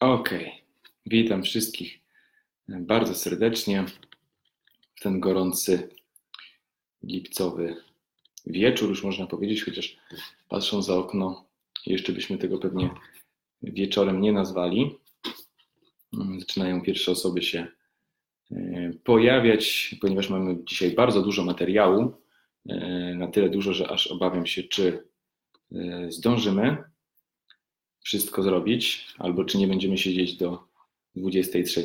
[0.00, 0.52] Okej, okay.
[1.06, 2.00] witam wszystkich
[2.68, 3.84] bardzo serdecznie
[4.96, 5.88] w ten gorący
[7.02, 7.76] lipcowy
[8.46, 9.96] wieczór, już można powiedzieć, chociaż
[10.48, 11.44] patrząc za okno,
[11.86, 12.90] jeszcze byśmy tego pewnie
[13.62, 14.98] wieczorem nie nazwali.
[16.38, 17.66] Zaczynają pierwsze osoby się
[18.50, 22.14] e, pojawiać, ponieważ mamy dzisiaj bardzo dużo materiału,
[22.68, 25.08] e, na tyle dużo, że aż obawiam się, czy
[25.72, 26.87] e, zdążymy
[28.08, 30.64] wszystko zrobić, albo czy nie będziemy siedzieć do
[31.16, 31.84] 23.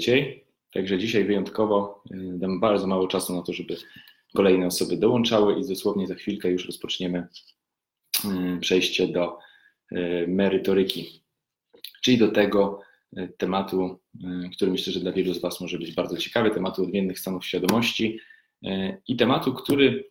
[0.73, 3.77] Także dzisiaj wyjątkowo y, dam bardzo mało czasu na to, żeby
[4.35, 7.27] kolejne osoby dołączały i dosłownie za chwilkę już rozpoczniemy
[8.25, 9.37] y, przejście do
[9.91, 11.23] y, merytoryki,
[12.01, 12.81] czyli do tego
[13.37, 13.99] tematu,
[14.55, 18.19] który myślę, że dla wielu z Was może być bardzo ciekawy, tematu odmiennych stanów świadomości
[19.07, 20.09] i tematu, który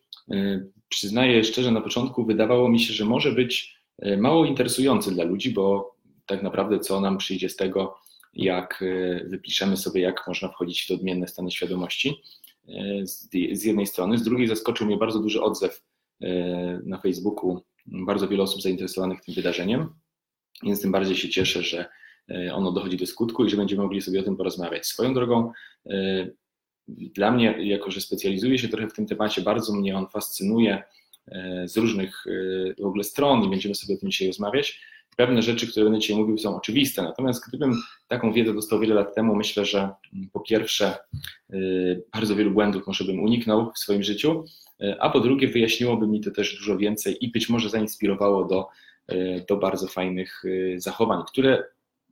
[0.89, 3.77] przyznaję szczerze na początku, wydawało mi się, że może być
[4.17, 5.92] mało interesujący dla ludzi, bo
[6.25, 7.95] tak naprawdę co nam przyjdzie z tego,
[8.33, 12.21] jak e, wypiszemy sobie, jak można wchodzić w te odmienne stany świadomości.
[12.67, 13.05] E,
[13.51, 15.83] z jednej strony, z drugiej zaskoczył mnie bardzo duży odzew
[16.21, 16.29] e,
[16.85, 19.89] na Facebooku, bardzo wiele osób zainteresowanych tym wydarzeniem,
[20.63, 21.85] więc tym bardziej się cieszę, że
[22.53, 24.85] ono dochodzi do skutku i że będziemy mogli sobie o tym porozmawiać.
[24.85, 25.51] Swoją drogą,
[26.87, 30.83] dla mnie, jako że specjalizuję się trochę w tym temacie, bardzo mnie on fascynuje
[31.65, 32.23] z różnych
[32.79, 34.81] w ogóle stron i będziemy sobie o tym dzisiaj rozmawiać
[35.15, 37.01] pewne rzeczy, które będę dzisiaj mówił, są oczywiste.
[37.01, 40.95] Natomiast gdybym taką wiedzę dostał wiele lat temu, myślę, że mm, po pierwsze
[41.53, 44.45] y, bardzo wielu błędów może bym uniknął w swoim życiu,
[44.81, 48.67] y, a po drugie wyjaśniłoby mi to też dużo więcej i być może zainspirowało do,
[49.11, 50.43] y, do bardzo fajnych
[50.77, 51.63] zachowań, które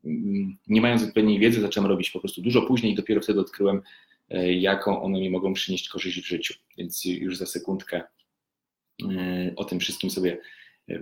[0.05, 3.81] mm, nie mając odpowiedniej wiedzy zacząłem robić po prostu dużo później i dopiero wtedy odkryłem,
[4.59, 6.53] jaką one mi mogą przynieść korzyść w życiu.
[6.77, 8.01] Więc już za sekundkę
[9.55, 10.37] o tym wszystkim sobie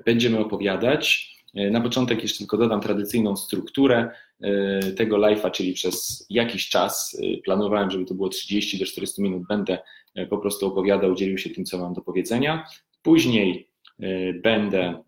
[0.05, 1.35] będziemy opowiadać.
[1.53, 4.11] E, na początek jeszcze tylko dodam tradycyjną strukturę
[4.41, 9.21] e, tego live'a, czyli przez jakiś czas, e, planowałem, żeby to było 30 do 40
[9.21, 9.77] minut, będę
[10.29, 12.65] po prostu opowiadał, dzielił się tym, co mam do powiedzenia.
[13.01, 13.69] Później
[14.43, 15.03] będę,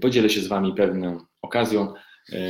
[0.00, 1.92] podzielę się z Wami pewną okazją,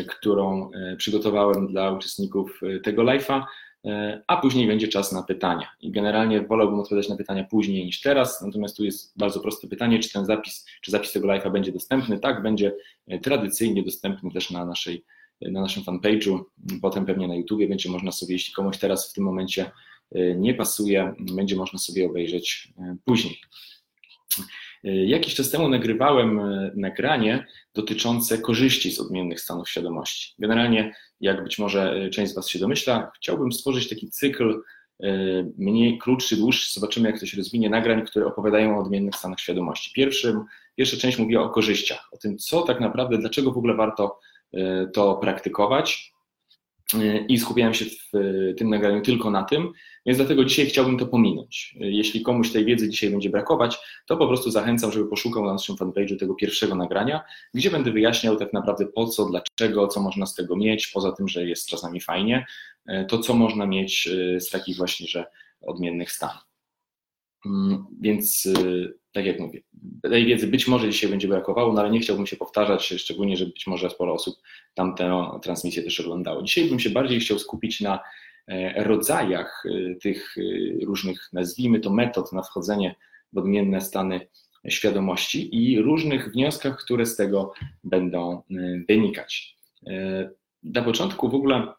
[0.09, 3.43] którą przygotowałem dla uczestników tego live'a.
[3.85, 5.69] E, a później będzie czas na pytania.
[5.81, 9.99] I generalnie wolałbym odpowiadać na pytania później niż teraz, natomiast tu jest bardzo proste pytanie,
[9.99, 12.19] czy ten zapis, czy zapis tego live'a będzie dostępny?
[12.19, 12.73] Tak, będzie
[13.07, 15.05] e, tradycyjnie dostępny też na naszej
[15.41, 16.41] na naszym fanpage'u,
[16.83, 19.71] potem pewnie na YouTubie będzie można sobie, jeśli komuś teraz w tym momencie
[20.13, 22.73] e, nie pasuje, będzie można sobie obejrzeć
[23.05, 23.41] później.
[24.85, 26.41] Jakiś czas temu nagrywałem
[26.75, 30.35] nagranie dotyczące korzyści z odmiennych stanów świadomości.
[30.39, 34.63] Generalnie jak być może e, część z Was się domyśla, chciałbym stworzyć taki cykl
[35.03, 35.09] e,
[35.59, 39.93] mniej krótszy, dłuższy, zobaczymy jak to się rozwinie, nagrań, które opowiadają o odmiennych stanach świadomości.
[39.95, 40.45] Pierwszym,
[40.77, 44.19] pierwsza część mówiła o korzyściach, o tym, co tak naprawdę, dlaczego w ogóle warto
[44.53, 46.14] e, to praktykować,
[47.29, 48.11] i skupiałem się w
[48.57, 49.73] tym nagraniu tylko na tym,
[50.07, 51.77] więc dlatego dzisiaj chciałbym to pominąć.
[51.81, 55.77] Jeśli komuś tej wiedzy dzisiaj będzie brakować, to po prostu zachęcam, żeby poszukał na naszym
[55.77, 57.25] fanpage'u tego pierwszego nagrania,
[57.55, 61.29] gdzie będę wyjaśniał tak naprawdę po co, dlaczego, co można z tego mieć, poza tym,
[61.29, 62.47] że jest czasami fajnie,
[63.09, 64.09] to co można mieć
[64.39, 65.27] z takich właśnie, że
[65.61, 66.54] odmiennych stanów.
[67.47, 69.61] Mm, więc y, tak jak mówię,
[70.03, 73.47] tej wiedzy być może dzisiaj będzie brakowało, no ale nie chciałbym się powtarzać, szczególnie, że
[73.47, 74.37] być może sporo osób
[74.75, 76.43] tamtę transmisję też oglądało.
[76.43, 78.01] Dzisiaj bym się bardziej chciał skupić na
[78.49, 82.95] e, rodzajach e, tych e, różnych, nazwijmy to, metod na wchodzenie
[83.33, 84.29] w odmienne stany
[84.69, 87.53] świadomości i różnych wnioskach, które z tego
[87.85, 88.43] będą
[88.89, 89.57] wynikać.
[90.63, 91.73] Na początku w ogóle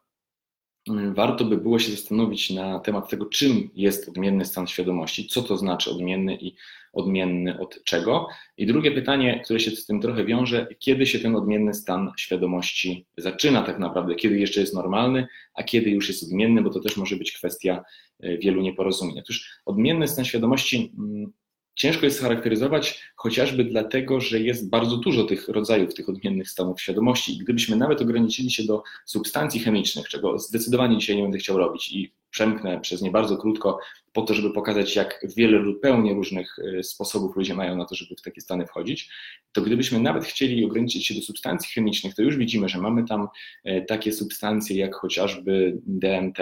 [1.13, 5.57] warto by było się zastanowić na temat tego, czym jest odmienny stan świadomości, co to
[5.57, 6.55] znaczy odmienny i
[6.93, 8.27] odmienny od czego.
[8.57, 13.05] I drugie pytanie, które się z tym trochę wiąże, kiedy się ten odmienny stan świadomości
[13.17, 16.97] zaczyna tak naprawdę, kiedy jeszcze jest normalny, a kiedy już jest odmienny, bo to też
[16.97, 17.83] może być kwestia
[18.19, 19.19] e, wielu nieporozumień.
[19.19, 21.33] Otóż odmienny stan świadomości mm,
[21.75, 27.35] ciężko jest charakteryzować chociażby dlatego, że jest bardzo dużo tych rodzajów, tych odmiennych stanów świadomości.
[27.35, 31.91] I gdybyśmy nawet ograniczyli się do substancji chemicznych, czego zdecydowanie dzisiaj nie będę chciał robić
[31.91, 33.79] i przemknę przez nie bardzo krótko
[34.13, 38.15] po to, żeby pokazać, jak wiele zupełnie różnych e, sposobów ludzie mają na to, żeby
[38.15, 39.09] w takie stany wchodzić,
[39.51, 43.27] to gdybyśmy nawet chcieli ograniczyć się do substancji chemicznych, to już widzimy, że mamy tam
[43.63, 46.37] e, takie substancje jak chociażby DMT,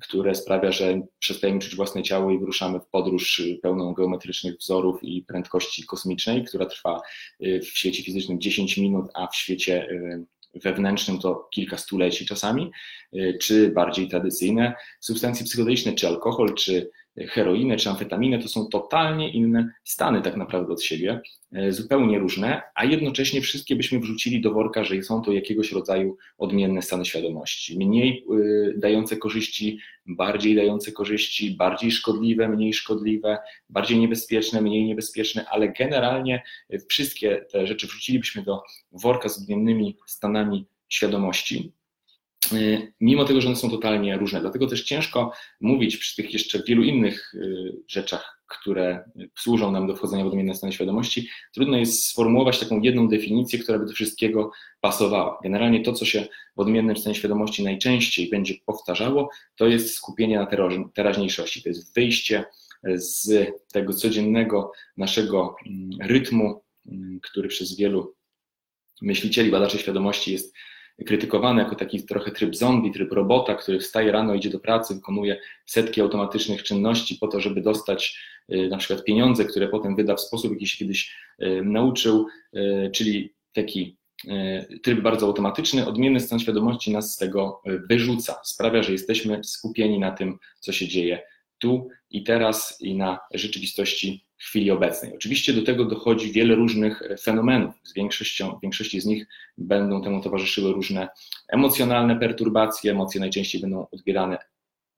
[0.00, 5.22] które sprawia, że przestajemy czuć własne ciało i wyruszamy w podróż pełną geometrycznych wzorów i
[5.22, 7.00] prędkości kosmicznej, która trwa
[7.40, 9.88] e, w świecie fizycznym 10 minut, a w świecie
[10.64, 12.70] wewnętrznym to kilka stuleci czasami,
[13.40, 19.72] czy bardziej tradycyjne substancje psychodeliczne, czy alkohol, czy heroinę czy amfetaminę, to są totalnie inne
[19.84, 21.20] stany tak naprawdę od siebie,
[21.52, 26.16] e, zupełnie różne, a jednocześnie wszystkie byśmy wrzucili do worka, że są to jakiegoś rodzaju
[26.38, 27.78] odmienne stany świadomości.
[27.78, 33.38] Mniej e, dające korzyści, bardziej dające korzyści, bardziej szkodliwe, mniej szkodliwe,
[33.68, 36.42] bardziej niebezpieczne, mniej niebezpieczne, ale generalnie
[36.88, 38.62] wszystkie te rzeczy wrzucilibyśmy do
[38.92, 41.72] worka z odmiennymi stanami świadomości
[43.00, 44.40] mimo tego, że one są totalnie różne.
[44.40, 49.04] Dlatego też ciężko mówić przy tych jeszcze wielu innych y, rzeczach, które
[49.38, 53.78] służą nam do wchodzenia w odmienne stany świadomości, trudno jest sformułować taką jedną definicję, która
[53.78, 54.50] by do wszystkiego
[54.80, 55.38] pasowała.
[55.42, 56.26] Generalnie to, co się
[56.56, 60.46] w odmiennym stanie świadomości najczęściej będzie powtarzało, to jest skupienie na
[60.94, 62.44] teraźniejszości, to jest wyjście
[62.94, 68.14] z tego codziennego naszego mm, rytmu, mm, który przez wielu
[69.02, 70.54] myślicieli, badaczy świadomości jest
[71.04, 75.40] krytykowany jako taki trochę tryb zombie, tryb robota, który wstaje rano, idzie do pracy, wykonuje
[75.66, 78.18] setki automatycznych czynności po to, żeby dostać
[78.52, 82.26] y, na przykład pieniądze, które potem wyda w sposób, jaki się kiedyś y, nauczył,
[82.56, 83.96] y, czyli taki
[84.82, 90.10] tryb bardzo automatyczny, odmienny stan świadomości nas z tego wyrzuca, sprawia, że jesteśmy skupieni na
[90.10, 91.22] tym, co się dzieje
[91.58, 95.14] tu i teraz i na rzeczywistości w chwili obecnej.
[95.14, 97.74] Oczywiście do tego dochodzi wiele różnych fenomenów.
[97.82, 99.26] Z większością, większości z nich
[99.58, 101.08] będą temu towarzyszyły różne
[101.48, 102.90] emocjonalne perturbacje.
[102.90, 104.38] Emocje najczęściej będą odbierane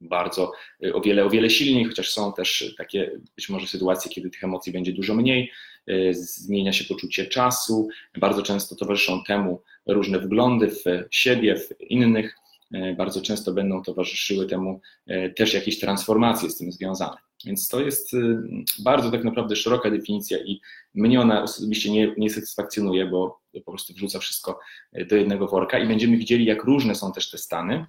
[0.00, 0.52] bardzo
[0.92, 4.72] o wiele, o wiele silniej, chociaż są też takie być może sytuacje, kiedy tych emocji
[4.72, 5.52] będzie dużo mniej.
[6.10, 7.88] Zmienia się poczucie czasu.
[8.18, 12.36] Bardzo często towarzyszą temu różne wglądy w siebie, w innych.
[12.96, 14.80] Bardzo często będą towarzyszyły temu
[15.36, 17.16] też jakieś transformacje z tym związane.
[17.44, 18.42] Więc to jest y,
[18.78, 20.60] bardzo tak naprawdę szeroka definicja i
[20.94, 24.58] mnie ona osobiście nie, nie satysfakcjonuje, bo po prostu wrzuca wszystko
[24.98, 27.86] y, do jednego worka i będziemy widzieli, jak różne są też te stany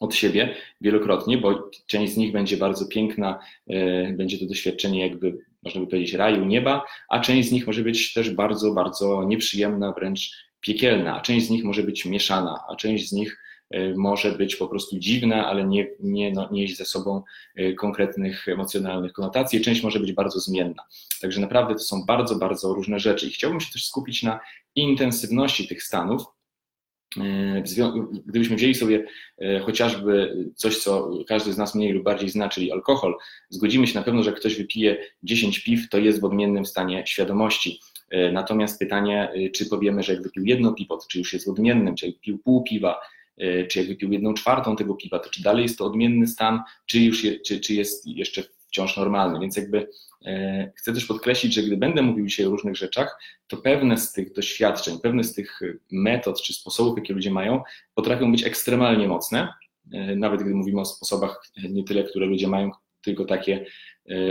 [0.00, 3.38] od siebie wielokrotnie, bo część z nich będzie bardzo piękna,
[3.70, 7.82] y, będzie to doświadczenie jakby, można by powiedzieć, raju, nieba, a część z nich może
[7.82, 12.76] być też bardzo, bardzo nieprzyjemna, wręcz piekielna, a część z nich może być mieszana, a
[12.76, 13.38] część z nich
[13.96, 17.22] może być po prostu dziwna, ale nie, nie no, nieść ze sobą
[17.58, 19.60] y, konkretnych emocjonalnych konotacji.
[19.60, 20.82] Część może być bardzo zmienna.
[21.20, 23.26] Także naprawdę to są bardzo, bardzo różne rzeczy.
[23.26, 24.40] I chciałbym się też skupić na
[24.74, 26.22] intensywności tych stanów.
[27.16, 27.62] Y,
[28.26, 29.04] gdybyśmy wzięli sobie
[29.62, 33.14] chociażby coś, co każdy z nas mniej lub bardziej zna, czyli alkohol,
[33.48, 37.80] zgodzimy się na pewno, że ktoś wypije 10 piw, to jest w odmiennym stanie świadomości.
[38.32, 42.06] Natomiast pytanie, czy powiemy, że jak wypił jedno piwo, czy już jest w odmiennym, czy
[42.06, 43.00] jak wypił pół piwa,
[43.70, 47.00] czy jak wypił jedną czwartą tego piwa, to czy dalej jest to odmienny stan, czy
[47.00, 49.40] już je, czy, czy jest jeszcze wciąż normalny.
[49.40, 49.88] Więc jakby
[50.26, 54.12] e, chcę też podkreślić, że gdy będę mówił dzisiaj o różnych rzeczach, to pewne z
[54.12, 55.60] tych doświadczeń, pewne z tych
[55.92, 57.62] metod czy sposobów, jakie ludzie mają,
[57.94, 59.54] potrafią być ekstremalnie mocne.
[59.92, 62.70] E, nawet gdy mówimy o sposobach nie tyle, które ludzie mają,
[63.02, 63.66] tylko takie,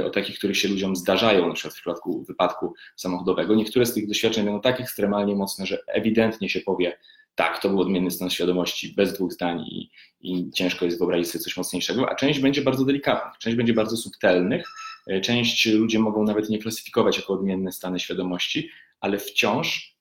[0.06, 3.56] o takich, których się ludziom zdarzają, na przykład w przypadku wypadku samochodowego.
[3.56, 6.98] Niektóre z tych doświadczeń będą tak ekstremalnie mocne, że ewidentnie się powie,
[7.38, 9.90] tak, to był odmienny stan świadomości, bez dwóch zdań i,
[10.22, 13.98] i ciężko jest wyobrazić sobie coś mocniejszego, a część będzie bardzo delikatnych, część będzie bardzo
[13.98, 14.66] subtelnych,
[15.08, 19.96] e, część ludzie mogą nawet nie klasyfikować jako odmienne stany świadomości, ale wciąż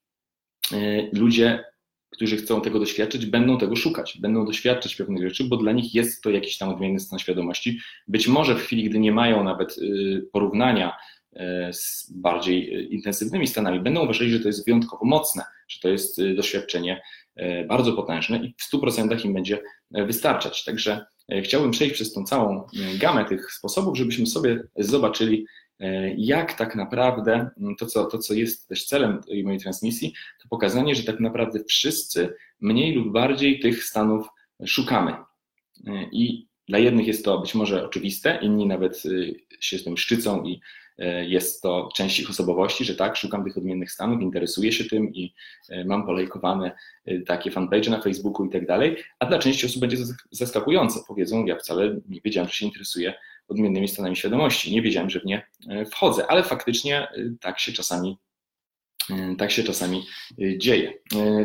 [0.73, 0.77] e,
[1.13, 1.65] ludzie,
[2.17, 6.23] którzy chcą tego doświadczyć, będą tego szukać, będą doświadczać pewnych rzeczy, bo dla nich jest
[6.23, 7.79] to jakiś tam odmienny stan świadomości.
[8.09, 9.83] Być może w chwili, gdy nie mają nawet e,
[10.33, 10.97] porównania
[11.73, 17.03] z bardziej intensywnymi stanami, będą uważali, że to jest wyjątkowo mocne, że to jest doświadczenie
[17.69, 20.65] bardzo potężne i w 100% im będzie wystarczać.
[20.65, 21.07] Także
[21.43, 22.67] chciałbym przejść przez tą całą
[22.99, 25.47] gamę tych sposobów, żebyśmy sobie zobaczyli,
[26.17, 30.95] jak tak naprawdę to co, to, co jest też celem tej mojej transmisji, to pokazanie,
[30.95, 34.29] że tak naprawdę wszyscy mniej lub bardziej tych stanów
[34.67, 35.15] szukamy.
[36.13, 39.03] I dla jednych jest to być może oczywiste, inni nawet
[39.61, 40.61] się z tym szczycą i
[40.99, 45.15] E, jest to część ich osobowości, że tak, szukam tych odmiennych stanów, interesuję się tym
[45.15, 45.35] i
[45.69, 46.73] e, mam polejkowane
[47.05, 49.97] e, takie fanpage na Facebooku i tak dalej, a dla części osób będzie
[50.31, 51.01] zaskakujące.
[51.09, 53.15] Powiedzą, ja wcale nie wiedziałem, że się interesuję
[53.49, 55.47] odmiennymi stanami świadomości, nie wiedziałem, że w nie
[55.91, 57.09] wchodzę, ale faktycznie
[57.41, 58.19] tak się czasami
[59.39, 60.03] tak się czasami
[60.57, 60.93] dzieje.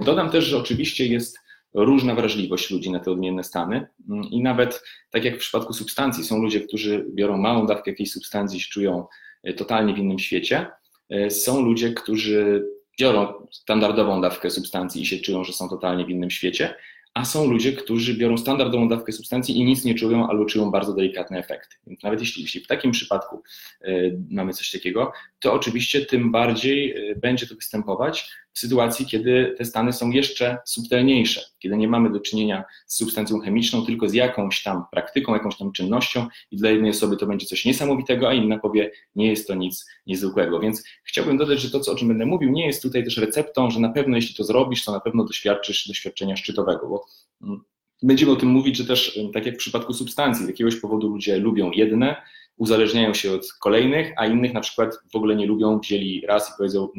[0.05, 1.37] Dodam też, że oczywiście jest
[1.73, 6.23] różna wrażliwość ludzi na te odmienne stany mm, i nawet tak jak w przypadku substancji,
[6.23, 9.07] są ludzie, którzy biorą małą dawkę jakiejś substancji i czują
[9.43, 10.67] E, totalnie w innym świecie.
[11.09, 12.65] E, są ludzie, którzy
[12.99, 16.75] biorą standardową dawkę substancji i się czują, że są totalnie w innym świecie,
[17.13, 20.93] a są ludzie, którzy biorą standardową dawkę substancji i nic nie czują, albo czują bardzo
[20.93, 21.75] delikatne efekty.
[21.87, 23.43] Więc nawet jeśli, jeśli w takim przypadku
[23.85, 29.55] y, mamy coś takiego, to oczywiście tym bardziej y, będzie to występować w sytuacji, kiedy
[29.57, 34.13] te stany są jeszcze subtelniejsze, kiedy nie mamy do czynienia z substancją chemiczną, tylko z
[34.13, 38.33] jakąś tam praktyką, jakąś tam czynnością i dla jednej osoby to będzie coś niesamowitego, a
[38.33, 40.59] inna powie, nie jest to nic niezwykłego.
[40.59, 43.71] Więc chciałbym dodać, że to, co, o czym będę mówił, nie jest tutaj też receptą,
[43.71, 47.05] że na pewno jeśli to zrobisz, to na pewno doświadczysz doświadczenia szczytowego, bo
[47.41, 47.63] mm,
[48.03, 51.37] będziemy o tym mówić, że też tak jak w przypadku substancji, z jakiegoś powodu ludzie
[51.37, 52.15] lubią jedne,
[52.61, 56.53] uzależniają się od kolejnych, a innych na przykład w ogóle nie lubią, wzięli raz i
[56.57, 56.89] powiedzą,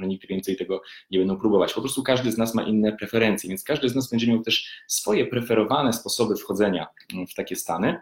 [0.00, 1.74] że nigdy więcej tego nie będą próbować.
[1.74, 4.70] Po prostu każdy z nas ma inne preferencje, więc każdy z nas będzie miał też
[4.86, 6.86] swoje preferowane sposoby wchodzenia
[7.30, 8.00] w takie stany.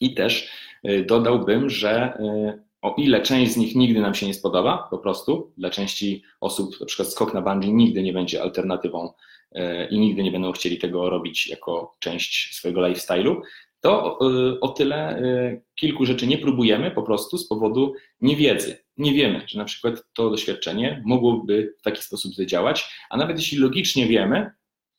[0.00, 0.50] I też
[0.88, 4.98] y, dodałbym, że y, o ile część z nich nigdy nam się nie spodoba, po
[4.98, 9.12] prostu, dla części osób na przykład skok na bungee nigdy nie będzie alternatywą
[9.56, 9.60] y,
[9.90, 13.40] i nigdy nie będą chcieli tego robić jako część swojego lifestyle'u,
[13.82, 14.18] to
[14.54, 18.78] y, o tyle y, kilku rzeczy nie próbujemy po prostu z powodu niewiedzy.
[18.96, 23.58] Nie wiemy, że na przykład to doświadczenie mogłoby w taki sposób zadziałać, a nawet jeśli
[23.58, 24.50] logicznie wiemy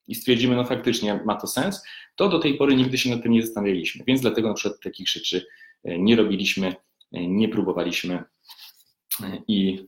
[0.07, 1.83] i stwierdzimy, no faktycznie ma to sens,
[2.15, 4.03] to do tej pory nigdy się nad tym nie zastanawialiśmy.
[4.07, 5.45] Więc dlatego na przykład takich rzeczy
[5.87, 6.75] y, nie robiliśmy,
[7.11, 8.23] nie próbowaliśmy.
[9.47, 9.87] I,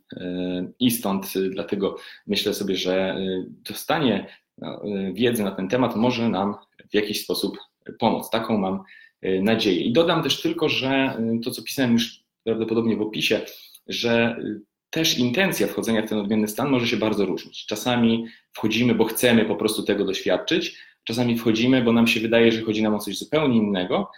[0.79, 1.97] I stąd dlatego
[2.27, 4.81] myślę sobie, że dostanie no,
[5.13, 6.55] wiedzy na ten temat może nam
[6.91, 7.57] w jakiś sposób
[7.99, 8.29] pomoc.
[8.29, 8.83] Taką mam
[9.21, 9.81] e, nadzieję.
[9.81, 13.41] I dodam też tylko, że e, to, co pisałem już prawdopodobnie w opisie,
[13.87, 17.65] że e, też intencja wchodzenia w ten odmienny stan może się bardzo różnić.
[17.65, 22.61] Czasami wchodzimy, bo chcemy po prostu tego doświadczyć, czasami wchodzimy, bo nam się wydaje, że
[22.61, 24.11] chodzi nam o coś zupełnie innego,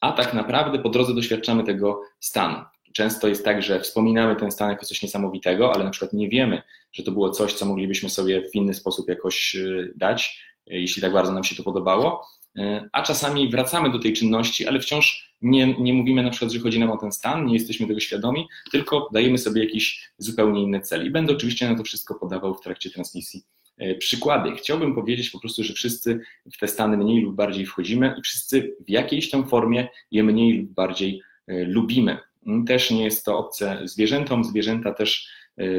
[0.00, 2.64] a tak naprawdę po drodze doświadczamy tego stanu.
[2.92, 6.62] Często jest tak, że wspominamy ten stan jako coś niesamowitego, ale na przykład nie wiemy,
[6.92, 9.56] że to było coś, co moglibyśmy sobie w inny sposób jakoś
[9.96, 12.26] dać, jeśli tak bardzo nam się to podobało.
[12.58, 16.58] E, a czasami wracamy do tej czynności, ale wciąż nie, nie mówimy na przykład, że
[16.58, 20.80] chodzi nam o ten stan, nie jesteśmy tego świadomi, tylko dajemy sobie jakiś zupełnie inny
[20.80, 21.06] cel.
[21.06, 23.42] I będę oczywiście na to wszystko podawał w trakcie transmisji
[23.78, 24.56] e, przykłady.
[24.56, 26.20] Chciałbym powiedzieć po prostu, że wszyscy
[26.52, 30.58] w te stany mniej lub bardziej wchodzimy i wszyscy w jakiejś tam formie je mniej
[30.58, 32.18] lub bardziej e, lubimy.
[32.66, 35.28] Też nie jest to obce zwierzętom, zwierzęta też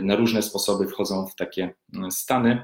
[0.03, 1.73] na różne sposoby wchodzą w takie
[2.09, 2.63] stany.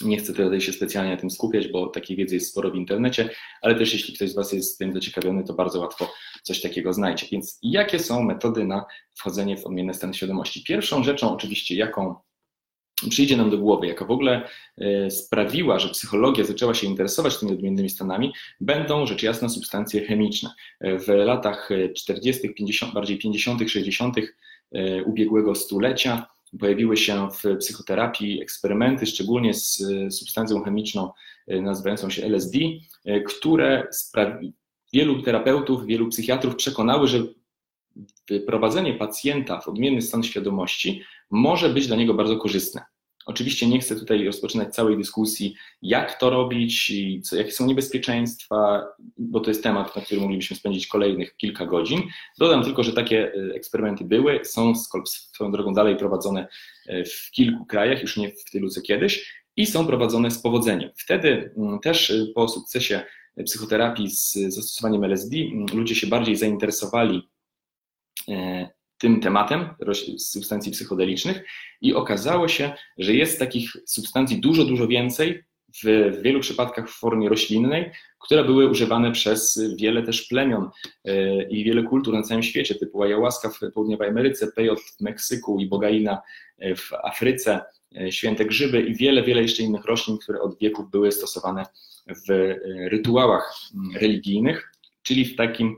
[0.00, 3.30] Nie chcę tutaj się specjalnie na tym skupiać, bo takiej wiedzy jest sporo w internecie,
[3.62, 6.12] ale też jeśli ktoś z Was jest tym zaciekawiony, to bardzo łatwo
[6.42, 7.26] coś takiego znajdzie.
[7.32, 10.64] Więc jakie są metody na wchodzenie w odmienne stany świadomości?
[10.64, 12.14] Pierwszą rzeczą oczywiście, jaką
[13.10, 17.52] przyjdzie nam do głowy, jaka w ogóle e, sprawiła, że psychologia zaczęła się interesować tymi
[17.52, 20.50] odmiennymi stanami, będą rzecz jasna substancje chemiczne.
[20.80, 24.16] W latach 40., 50., bardziej 50., 60.
[25.06, 26.26] ubiegłego stulecia
[26.60, 31.10] pojawiły się w psychoterapii eksperymenty, szczególnie z substancją chemiczną
[31.46, 32.58] e, nazywającą się LSD,
[33.04, 33.88] e, które
[34.92, 37.22] wielu terapeutów, wielu psychiatrów przekonały, że
[38.28, 42.84] wyprowadzenie pacjenta w odmienny stan świadomości może być dla niego bardzo korzystne.
[43.28, 48.84] Oczywiście nie chcę tutaj rozpoczynać całej dyskusji, jak to robić i co, jakie są niebezpieczeństwa,
[49.18, 52.02] bo to jest temat, na który moglibyśmy spędzić kolejnych kilka godzin.
[52.38, 56.48] Dodam tylko, że takie e, eksperymenty były, są swoją drogą dalej prowadzone
[56.86, 60.90] e, w kilku krajach, już nie w tylu co kiedyś, i są prowadzone z powodzeniem.
[60.96, 63.02] Wtedy mm, też e, po sukcesie
[63.44, 67.28] psychoterapii z zastosowaniem LSD mm, ludzie się bardziej zainteresowali
[68.98, 69.68] tym tematem
[70.18, 71.44] substancji psychodelicznych
[71.80, 75.44] i okazało się, że jest takich substancji dużo, dużo więcej,
[75.84, 80.70] w, wielu przypadkach w formie roślinnej, które były używane przez wiele też plemion
[81.04, 85.60] e, i wiele kultur na całym świecie, typu ayahuasca w południowej Ameryce, pejot w Meksyku
[85.60, 86.22] i bogaina
[86.58, 87.60] e, w Afryce,
[87.96, 91.66] e, święte grzyby i wiele, wiele jeszcze innych roślin, które od wieków były stosowane
[92.28, 92.54] w
[92.90, 95.76] rytuałach mm, religijnych, czyli w takim,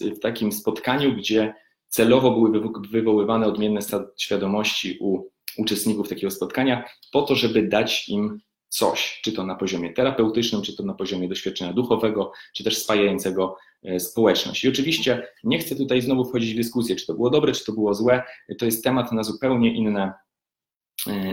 [0.00, 1.54] w takim spotkaniu, gdzie
[1.94, 2.60] celowo były
[2.90, 3.80] wywoływane odmienne
[4.16, 9.92] świadomości u uczestników takiego spotkania, po to, żeby dać im coś, czy to na poziomie
[9.92, 14.64] terapeutycznym, czy to na poziomie doświadczenia duchowego, czy też spajającego e, społeczność.
[14.64, 17.72] I oczywiście nie chcę tutaj znowu wchodzić w dyskusję, czy to było dobre, czy to
[17.72, 18.22] było złe.
[18.58, 20.12] To jest temat na zupełnie inne,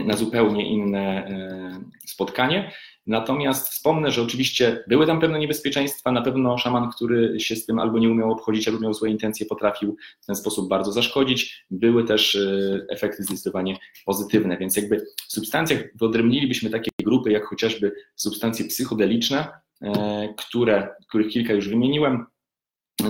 [0.04, 2.72] na zupełnie inne e, spotkanie.
[3.06, 6.12] Natomiast wspomnę, że oczywiście były tam pewne niebezpieczeństwa.
[6.12, 9.46] Na pewno szaman, który się z tym albo nie umiał obchodzić, albo miał złe intencje,
[9.46, 11.66] potrafił w ten sposób bardzo zaszkodzić.
[11.70, 17.92] Były też e, efekty zdecydowanie pozytywne, więc jakby w substancjach wyodrębnilibyśmy takie grupy, jak chociażby
[18.16, 19.48] substancje psychodeliczne,
[19.82, 22.26] e, które, których kilka już wymieniłem.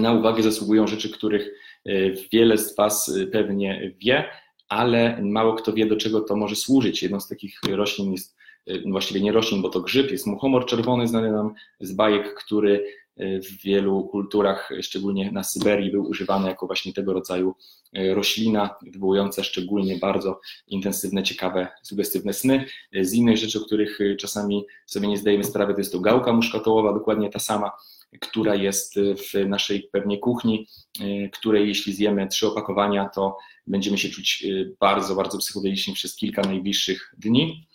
[0.01, 1.51] Na uwagę zasługują rzeczy, których
[1.87, 1.93] e,
[2.33, 4.25] wiele z Was pewnie wie,
[4.73, 7.03] ale mało kto wie, do czego to może służyć.
[7.03, 8.37] Jedną z takich roślin jest
[8.69, 13.03] Y, właściwie nie roślin, bo to grzyb, jest muchomor czerwony, znany nam z bajek, który
[13.17, 17.55] w wielu kulturach, szczególnie na Syberii, był używany jako właśnie tego rodzaju
[18.15, 22.65] roślina, wywołująca szczególnie bardzo intensywne, ciekawe, sugestywne sny.
[23.01, 26.93] Z innych rzeczy, o których czasami sobie nie zdajemy sprawy, to jest to gałka muszkatołowa,
[26.93, 27.71] dokładnie ta sama,
[28.21, 30.67] która jest w naszej pewnie kuchni,
[31.33, 34.47] której jeśli zjemy trzy opakowania, to będziemy się czuć
[34.81, 37.67] bardzo, bardzo psychodelicznie przez kilka najbliższych dni.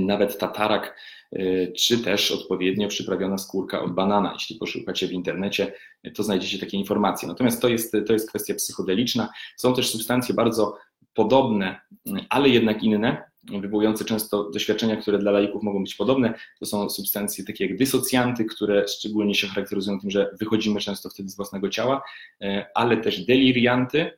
[0.00, 0.94] Nawet tatarak
[1.38, 4.32] Y, czy też odpowiednio przyprawiona skórka od banana.
[4.32, 5.72] Jeśli poszukacie w internecie,
[6.14, 7.28] to znajdziecie takie informacje.
[7.28, 9.28] Natomiast to jest, to jest kwestia psychodeliczna.
[9.56, 10.78] Są też substancje bardzo
[11.14, 11.80] podobne,
[12.28, 13.30] ale jednak inne,
[13.60, 16.34] wywołujące często doświadczenia, które dla laików mogą być podobne.
[16.60, 21.28] To są substancje takie jak dysocjanty, które szczególnie się charakteryzują tym, że wychodzimy często wtedy
[21.28, 22.02] z własnego ciała,
[22.42, 24.10] y, ale też delirianty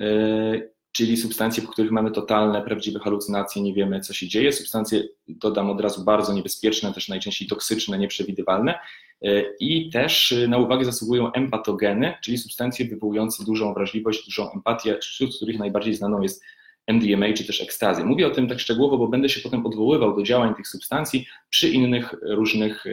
[0.00, 4.52] y, czyli substancje, po których mamy totalne, prawdziwe halucynacje, nie wiemy, co się dzieje.
[4.52, 8.78] Substancje, dodam od razu, bardzo niebezpieczne, też najczęściej toksyczne, nieprzewidywalne.
[9.22, 14.98] E, I też e, na uwagę zasługują empatogeny, czyli substancje wywołujące dużą wrażliwość, dużą empatię,
[15.02, 16.42] wśród których najbardziej znaną jest
[16.86, 18.04] MDMA czy też ekstazy.
[18.04, 21.68] Mówię o tym tak szczegółowo, bo będę się potem odwoływał do działań tych substancji przy
[21.68, 22.84] innych różnych,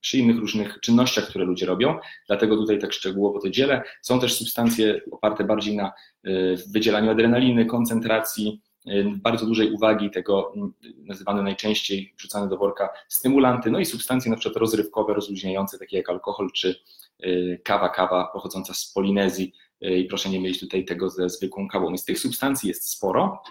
[0.00, 3.82] przy innych różnych czynnościach, które ludzie robią, dlatego tutaj tak szczegółowo to dzielę.
[4.02, 5.92] Są też substancje oparte bardziej na
[6.26, 10.52] y, wydzielaniu adrenaliny, koncentracji, y, bardzo dużej uwagi, tego
[10.96, 16.10] nazywane najczęściej wrzucane do worka stymulanty, no i substancje na przykład rozrywkowe, rozluźniające, takie jak
[16.10, 16.80] alkohol czy
[17.24, 21.88] y, kawa, kawa pochodząca z Polinezji, i proszę nie mylić tutaj tego ze zwykłą kawą.
[21.88, 23.42] Więc tych substancji jest sporo.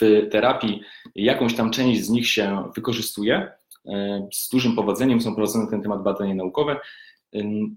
[0.00, 0.80] W terapii
[1.14, 3.52] jakąś tam część z nich się wykorzystuje.
[4.32, 6.80] Z dużym powodzeniem są prowadzone na ten temat badania naukowe.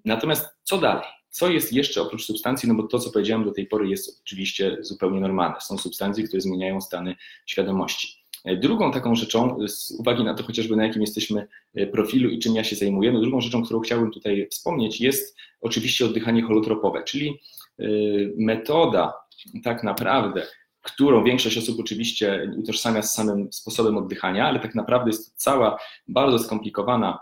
[0.06, 1.06] Natomiast co dalej?
[1.30, 2.70] Co jest jeszcze oprócz substancji?
[2.70, 5.62] No bo to, co powiedziałem do tej pory, jest oczywiście zupełnie normalne.
[5.62, 8.19] Są substancje, które zmieniają stany świadomości.
[8.46, 12.56] Drugą taką rzeczą, z uwagi na to chociażby na jakim jesteśmy e, profilu i czym
[12.56, 17.40] ja się zajmuję, no drugą rzeczą, którą chciałbym tutaj wspomnieć, jest oczywiście oddychanie holotropowe, czyli
[17.80, 17.86] e,
[18.38, 19.14] metoda
[19.64, 20.48] tak naprawdę,
[20.82, 25.80] którą większość osób oczywiście utożsamia z samym sposobem oddychania, ale tak naprawdę jest to cała
[26.08, 27.20] bardzo skomplikowana,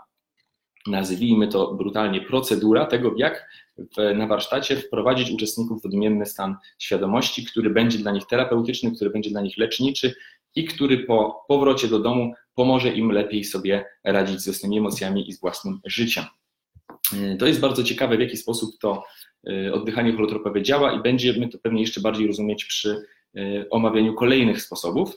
[0.86, 3.48] nazwijmy to brutalnie, procedura tego, jak
[3.78, 9.10] w, na warsztacie wprowadzić uczestników w odmienny stan świadomości, który będzie dla nich terapeutyczny, który
[9.10, 10.14] będzie dla nich leczniczy
[10.58, 15.32] i który po powrocie do domu pomoże im lepiej sobie radzić z własnymi emocjami i
[15.32, 16.24] z własnym życiem.
[17.38, 19.04] To jest bardzo ciekawe, w jaki sposób to
[19.50, 24.62] e, oddychanie holotropowe działa i będziemy to pewnie jeszcze bardziej rozumieć przy e, omawianiu kolejnych
[24.62, 25.16] sposobów.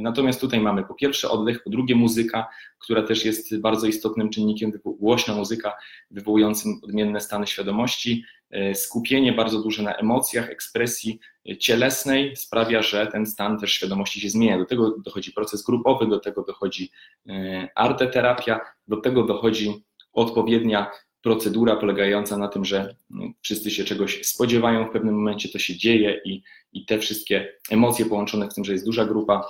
[0.00, 4.72] Natomiast tutaj mamy po pierwsze oddech, po drugie muzyka, która też jest bardzo istotnym czynnikiem,
[4.84, 5.72] głośna muzyka
[6.10, 8.24] wywołującym odmienne stany świadomości.
[8.52, 11.20] E, skupienie bardzo duże na emocjach, ekspresji
[11.58, 14.58] cielesnej sprawia, że ten stan też świadomości się zmienia.
[14.58, 16.90] Do tego dochodzi proces grupowy, do tego dochodzi
[17.28, 20.90] e, arteterapia, do tego dochodzi odpowiednia
[21.22, 22.96] procedura polegająca na tym, że
[23.42, 28.06] wszyscy się czegoś spodziewają w pewnym momencie, to się dzieje i, i te wszystkie emocje
[28.06, 29.48] połączone z tym, że jest duża grupa,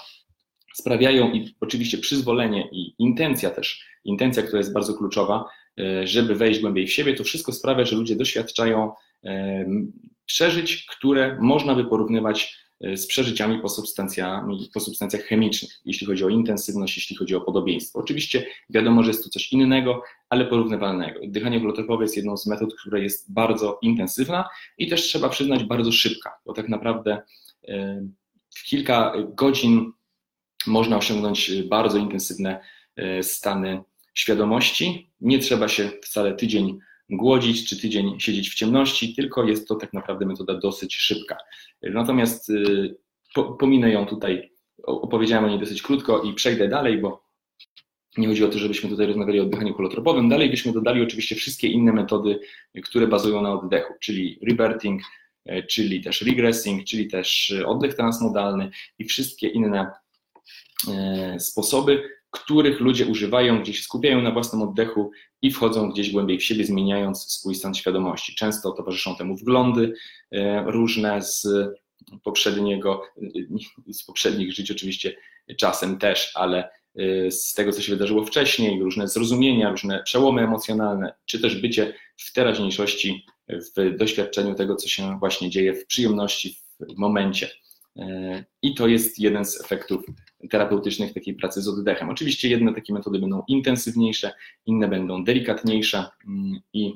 [0.74, 5.48] sprawiają i oczywiście przyzwolenie i intencja też, intencja, która jest bardzo kluczowa, e,
[6.04, 8.92] żeby wejść głębiej w siebie, to wszystko sprawia, że ludzie doświadczają
[10.26, 16.24] przeżyć, które można by porównywać E, z przeżyciami po, substancjami, po substancjach chemicznych, jeśli chodzi
[16.24, 17.98] o intensywność, jeśli chodzi o podobieństwo.
[17.98, 21.20] Oczywiście wiadomo, że jest to coś innego, ale porównywalnego.
[21.20, 25.92] Oddychanie holotropowe jest jedną z metod, która jest bardzo intensywna i też trzeba przyznać bardzo
[25.92, 27.22] szybka, bo tak naprawdę
[27.68, 28.02] e,
[28.54, 29.92] w kilka godzin
[30.66, 32.60] można osiągnąć bardzo intensywne
[32.96, 33.82] e, stany
[34.14, 35.10] świadomości.
[35.20, 36.78] Nie trzeba się wcale tydzień
[37.10, 41.36] głodzić, czy tydzień siedzieć w ciemności, tylko jest to tak naprawdę metoda dosyć szybka.
[41.82, 42.96] Natomiast y,
[43.58, 47.22] pominę ją tutaj, opowiedziałem o niej dosyć krótko i przejdę dalej, bo
[48.16, 50.28] nie chodzi o to, żebyśmy tutaj rozmawiali o oddychaniu holotropowym.
[50.28, 52.40] Dalej byśmy dodali oczywiście wszystkie inne metody,
[52.84, 55.02] które bazują na oddechu, czyli rebirthing,
[55.46, 59.90] e, czyli też regressing, czyli też oddech transmodalny i wszystkie inne
[60.88, 65.10] e, sposoby, których ludzie używają, gdzie się skupiają na własnym oddechu
[65.42, 68.34] i wchodzą gdzieś głębiej w siebie, zmieniając swój stan świadomości.
[68.34, 69.94] Często towarzyszą temu wglądy
[70.30, 71.46] e, różne z
[72.24, 73.02] poprzedniego,
[73.88, 75.16] z poprzednich żyć oczywiście
[75.58, 81.14] czasem też, ale e, z tego, co się wydarzyło wcześniej, różne zrozumienia, różne przełomy emocjonalne,
[81.24, 86.98] czy też bycie w teraźniejszości, w doświadczeniu tego, co się właśnie dzieje w przyjemności, w
[86.98, 87.50] momencie.
[87.96, 90.04] E, I to jest jeden z efektów
[90.50, 92.10] terapeutycznych takiej pracy z oddechem.
[92.10, 94.32] Oczywiście jedne takie metody będą intensywniejsze,
[94.66, 96.94] inne będą delikatniejsze mm, i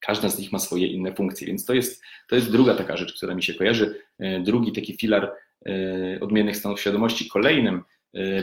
[0.00, 3.16] każda z nich ma swoje inne funkcje, więc to jest, to jest druga taka rzecz,
[3.16, 4.00] która mi się kojarzy.
[4.18, 5.32] E, drugi taki filar
[5.66, 7.28] e, odmiennych stanów świadomości.
[7.28, 7.82] Kolejnym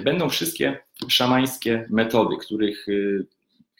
[0.03, 2.85] będą wszystkie szamańskie metody, których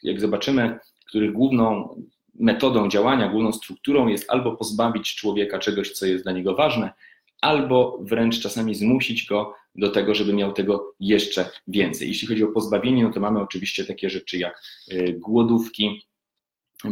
[0.02, 1.96] jak zobaczymy których główną
[2.34, 6.92] metodą działania, główną strukturą jest albo pozbawić człowieka czegoś, co jest dla niego ważne,
[7.40, 12.08] albo wręcz czasami zmusić go do tego, żeby miał tego jeszcze więcej.
[12.08, 16.06] Jeśli chodzi o pozbawienie, no to mamy oczywiście takie rzeczy jak y, głodówki,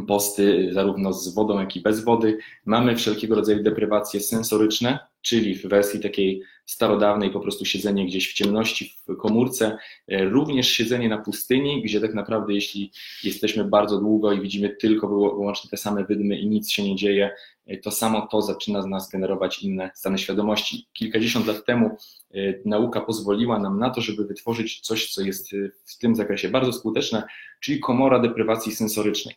[0.07, 2.39] posty zarówno z wodą, jak i bez wody.
[2.65, 8.35] Mamy wszelkiego rodzaju deprywacje sensoryczne, czyli w wersji takiej starodawnej po prostu siedzenie gdzieś w
[8.35, 12.93] ciemności w komórce, e, również siedzenie na pustyni, gdzie tak naprawdę jeśli
[13.25, 17.31] jesteśmy bardzo długo i widzimy tylko wyłącznie te same wydmy i nic się nie dzieje,
[17.67, 20.87] e, to samo to zaczyna z nas generować inne stany świadomości.
[20.93, 21.97] Kilkadziesiąt lat temu
[22.35, 25.51] e, nauka pozwoliła nam na to, żeby wytworzyć coś, co jest
[25.85, 27.23] w tym zakresie bardzo skuteczne,
[27.61, 29.35] czyli komora deprywacji sensorycznej.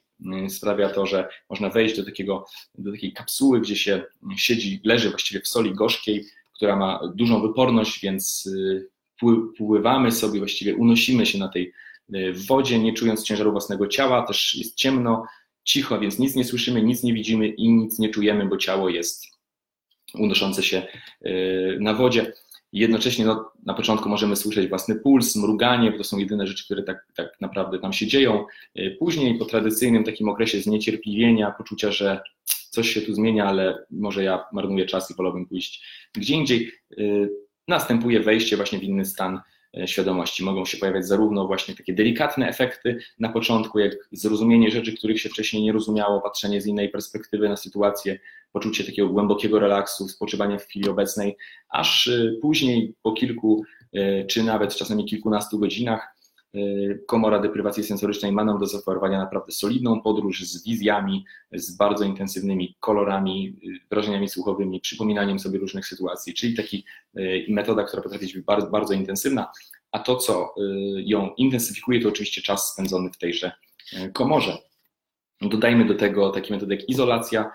[0.49, 2.45] Sprawia to, że można wejść do, takiego,
[2.77, 4.03] do takiej kapsuły, gdzie się
[4.37, 6.25] siedzi, leży właściwie w soli gorzkiej,
[6.57, 8.87] która ma dużą wyporność, więc y,
[9.57, 11.73] pływamy sobie, właściwie unosimy się na tej
[12.15, 15.23] y, wodzie, nie czując ciężaru własnego ciała, też jest ciemno,
[15.63, 19.25] cicho, więc nic nie słyszymy, nic nie widzimy i nic nie czujemy, bo ciało jest
[20.13, 20.87] unoszące się
[21.25, 22.33] y, na wodzie.
[22.73, 26.83] Jednocześnie no, na początku możemy słyszeć własny puls, mruganie, bo to są jedyne rzeczy, które
[26.83, 28.45] tak, tak naprawdę tam się dzieją.
[28.99, 32.21] Później po tradycyjnym takim okresie zniecierpliwienia, poczucia, że
[32.77, 36.71] coś się tu zmienia, ale może ja marnuję czas i wolałbym pójść gdzie indziej.
[36.99, 37.29] Y,
[37.67, 39.41] następuje wejście właśnie w inny stan
[39.77, 40.43] y, świadomości.
[40.43, 45.29] Mogą się pojawiać zarówno właśnie takie delikatne efekty na początku, jak zrozumienie rzeczy, których się
[45.29, 48.19] wcześniej nie rozumiało, patrzenie z innej perspektywy na sytuację,
[48.51, 51.37] poczucie takiego głębokiego relaksu, spoczywanie w chwili obecnej,
[51.69, 53.63] aż y, później po kilku
[54.27, 56.16] czy nawet czasami kilkunastu godzinach Y,
[57.07, 62.77] komora deprywacji sensorycznej ma nam do zaoferowania naprawdę solidną podróż z wizjami, z bardzo intensywnymi
[62.79, 66.85] kolorami, y, wrażeniami słuchowymi, przypominaniem sobie różnych sytuacji, czyli taki
[67.17, 69.51] y, metoda, która potrafi być bardzo, bardzo intensywna,
[69.91, 70.55] a to, co
[70.97, 73.51] ją intensyfikuje, to oczywiście czas spędzony w tejże
[74.13, 74.57] komorze.
[75.41, 77.51] Dodajmy do tego takie metody jak izolacja,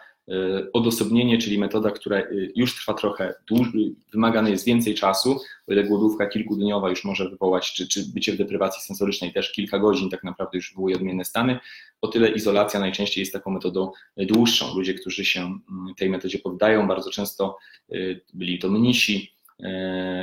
[0.72, 5.84] odosobnienie, czyli metoda, która e, już trwa trochę dłużej, wymagane jest więcej czasu, o ile
[5.84, 10.24] głodówka kilkudniowa już może wywołać, czy, czy bycie w deprywacji sensorycznej też kilka godzin tak
[10.24, 11.58] naprawdę już wywołuje odmienne stany,
[12.00, 14.74] o tyle izolacja najczęściej jest taką metodą dłuższą.
[14.74, 17.58] Ludzie, którzy się mm, tej metodzie poddają, bardzo często
[17.92, 17.96] e,
[18.34, 19.32] byli to mnisi,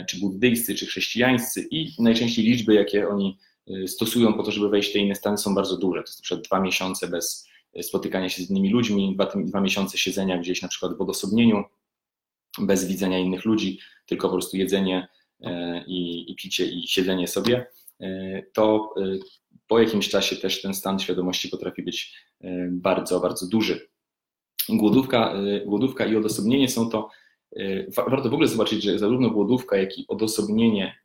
[0.09, 3.37] czy buddyjscy, czy chrześcijańscy i najczęściej liczby, jakie oni
[3.87, 6.03] stosują po to, żeby wejść w te inne stany są bardzo duże.
[6.03, 7.48] To jest na dwa miesiące bez
[7.81, 11.63] spotykania się z innymi ludźmi, dwa, dwa miesiące siedzenia gdzieś na przykład w odosobnieniu,
[12.59, 15.07] bez widzenia innych ludzi, tylko po prostu jedzenie
[15.41, 17.67] e, i, i picie i siedzenie sobie,
[17.99, 19.17] e, to e,
[19.67, 22.15] po jakimś czasie też ten stan świadomości potrafi być
[22.69, 23.89] bardzo, bardzo duży.
[24.69, 25.33] Głodówka,
[25.65, 27.09] głodówka i odosobnienie są to,
[28.07, 30.99] warto w ogóle zobaczyć, że zarówno głodówka, jak i odosobnienie,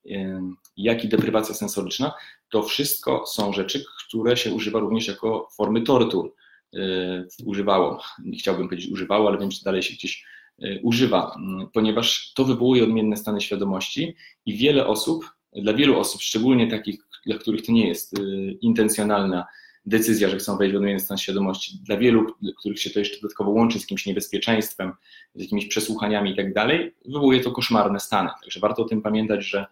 [0.77, 2.15] jak i deprywacja sensoryczna,
[2.51, 6.35] to wszystko są rzeczy, które się używa również jako formy tortur.
[6.77, 8.03] E, używało.
[8.25, 10.25] Nie chciałbym powiedzieć używało, ale wiem, że dalej się gdzieś
[10.63, 11.37] e, używa,
[11.73, 14.15] ponieważ to wywołuje odmienne stany świadomości
[14.47, 18.15] i wiele osób, dla wielu osób, szczególnie takich, dla których to nie jest
[18.61, 19.47] intencjonalna
[19.87, 22.27] decyzja, że chcą wejść w odmienny stan świadomości, dla wielu,
[22.59, 24.93] których się to jeszcze dodatkowo łączy z jakimś niebezpieczeństwem,
[25.35, 28.31] z jakimiś przesłuchaniami i tak dalej, wywołuje to koszmarne stany.
[28.43, 29.67] Także warto o tym pamiętać, że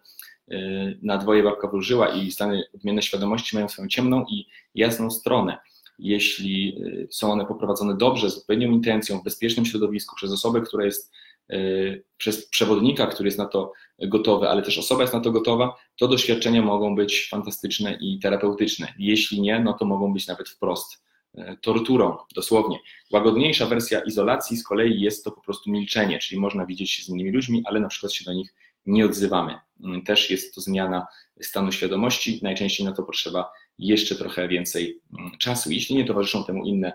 [1.01, 5.57] na dwoje babka wróżyła i stany odmienne świadomości mają swoją ciemną i jasną stronę
[5.99, 10.85] jeśli y, są one poprowadzone dobrze, z odpowiednią intencją, w bezpiecznym środowisku, przez osobę, która
[10.85, 11.11] jest,
[11.53, 15.75] y, przez przewodnika, który jest na to gotowy, ale też osoba jest na to gotowa,
[15.97, 18.93] to doświadczenia mogą być fantastyczne i terapeutyczne.
[18.99, 21.03] Jeśli nie, no to mogą być nawet wprost
[21.37, 22.79] y, torturą, dosłownie.
[23.11, 27.09] Łagodniejsza wersja izolacji z kolei jest to po prostu milczenie, czyli można widzieć się z
[27.09, 28.53] innymi ludźmi, ale na przykład się do nich
[28.85, 29.59] nie odzywamy.
[30.05, 31.07] Też jest to zmiana
[31.41, 36.65] stanu świadomości, najczęściej na to potrzeba jeszcze trochę więcej mm, czasu, jeśli nie towarzyszą temu
[36.65, 36.91] inne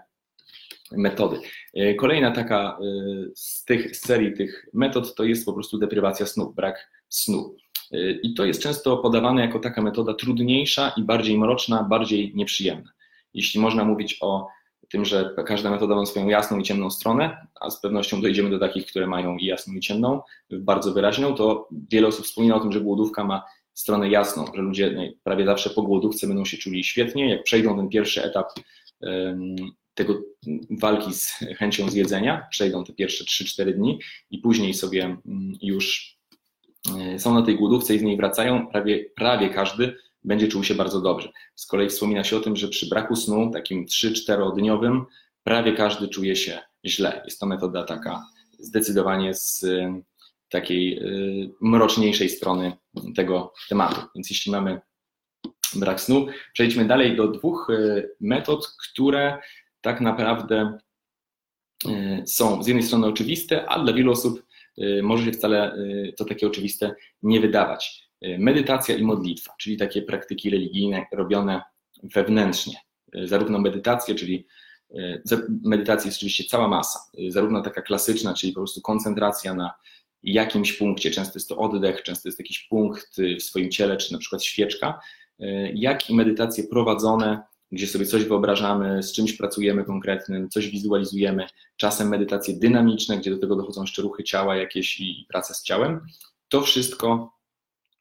[0.93, 1.41] metody.
[1.75, 2.85] E, kolejna taka e,
[3.35, 7.57] z tych z serii tych metod to jest po prostu deprywacja snu, brak snu.
[7.93, 12.91] E, I to jest często podawane jako taka metoda trudniejsza i bardziej mroczna, bardziej nieprzyjemna.
[13.35, 14.49] Jeśli można mówić o
[14.89, 18.59] tym, że każda metoda ma swoją jasną i ciemną stronę, a z pewnością dojdziemy do
[18.59, 22.73] takich, które mają i jasną i ciemną, bardzo wyraźną, to wiele osób wspomina o tym,
[22.73, 23.45] że głodówka ma
[23.81, 27.89] stronę jasną, że ludzie prawie zawsze po głodówce będą się czuli świetnie, jak przejdą ten
[27.89, 28.47] pierwszy etap
[29.95, 30.23] tego
[30.71, 33.99] walki z chęcią zjedzenia, przejdą te pierwsze 3-4 dni
[34.31, 36.17] i później sobie mm, już
[36.99, 40.75] e, są na tej głodówce i z niej wracają, prawie, prawie każdy będzie czuł się
[40.75, 41.29] bardzo dobrze.
[41.55, 45.05] Z kolei wspomina się o tym, że przy braku snu, takim 3-4 dniowym,
[45.43, 47.23] prawie każdy czuje się źle.
[47.25, 48.27] Jest to metoda taka
[48.59, 49.67] zdecydowanie z
[50.49, 52.73] takiej y, mroczniejszej strony
[53.17, 54.01] tego tematu.
[54.15, 54.81] Więc jeśli mamy
[55.75, 56.27] brak snu.
[56.53, 57.69] Przejdźmy dalej do dwóch
[58.21, 59.39] metod, które
[59.81, 60.79] tak naprawdę
[62.27, 64.43] są z jednej strony oczywiste, a dla wielu osób
[65.03, 65.77] może się wcale
[66.17, 68.09] to takie oczywiste nie wydawać.
[68.39, 71.63] Medytacja i modlitwa, czyli takie praktyki religijne robione
[72.03, 72.75] wewnętrznie.
[73.25, 74.47] Zarówno medytację, czyli
[75.49, 79.75] medytacji jest oczywiście cała masa, zarówno taka klasyczna, czyli po prostu koncentracja na
[80.23, 84.19] jakimś punkcie, często jest to oddech, często jest jakiś punkt w swoim ciele, czy na
[84.19, 85.01] przykład świeczka,
[85.75, 92.09] jak i medytacje prowadzone, gdzie sobie coś wyobrażamy, z czymś pracujemy konkretnym, coś wizualizujemy, czasem
[92.09, 96.01] medytacje dynamiczne, gdzie do tego dochodzą jeszcze ruchy ciała jakieś i praca z ciałem.
[96.49, 97.33] To wszystko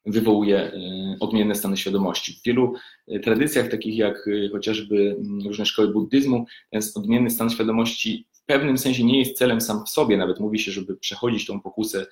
[0.06, 0.72] wywołuje
[1.20, 2.32] odmienne stany świadomości.
[2.32, 2.74] W wielu
[3.22, 9.38] tradycjach, takich jak chociażby różne szkoły buddyzmu, ten odmienny stan świadomości pewnym sensie nie jest
[9.38, 12.06] celem sam w sobie, nawet mówi się, żeby przechodzić tą pokusę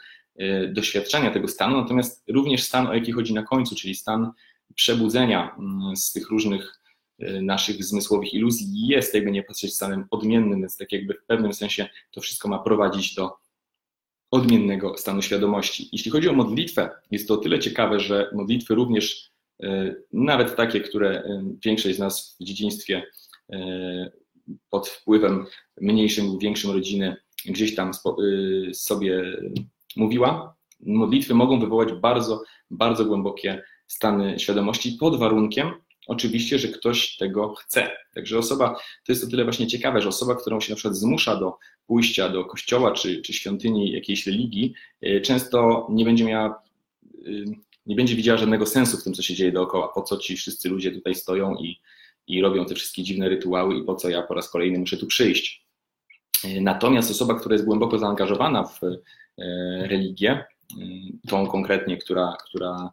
[0.73, 4.31] doświadczenia tego stanu, natomiast również stan, o jaki chodzi na końcu, czyli stan
[4.75, 5.57] przebudzenia
[5.97, 6.81] z tych różnych
[7.43, 11.89] naszych zmysłowych iluzji jest, jakby nie patrzeć, stanem odmiennym, więc tak jakby w pewnym sensie
[12.11, 13.31] to wszystko ma prowadzić do
[14.31, 15.89] odmiennego stanu świadomości.
[15.93, 19.31] Jeśli chodzi o modlitwę, jest to o tyle ciekawe, że modlitwy również,
[20.13, 23.07] nawet takie, które większość z nas w dzieciństwie
[24.71, 25.47] pod wpływem
[25.81, 27.91] mniejszym lub większym rodziny gdzieś tam
[28.73, 29.37] sobie
[29.97, 35.73] mówiła, modlitwy mogą wywołać bardzo, bardzo głębokie stany świadomości pod warunkiem,
[36.07, 37.91] oczywiście, że ktoś tego chce.
[38.15, 38.75] Także osoba,
[39.07, 42.29] to jest o tyle właśnie ciekawe, że osoba, którą się na przykład zmusza do pójścia
[42.29, 44.75] do kościoła czy, czy świątyni jakiejś religii,
[45.07, 46.63] y, często nie będzie miała,
[47.27, 47.45] y,
[47.87, 49.89] nie będzie widziała żadnego sensu w tym, co się dzieje dookoła.
[49.89, 51.81] Po co ci wszyscy ludzie tutaj stoją i,
[52.27, 55.07] i robią te wszystkie dziwne rytuały i po co ja po raz kolejny muszę tu
[55.07, 55.67] przyjść.
[56.45, 58.81] Y, natomiast osoba, która jest głęboko zaangażowana w
[59.83, 60.45] religię,
[61.29, 62.91] tą konkretnie, która, która,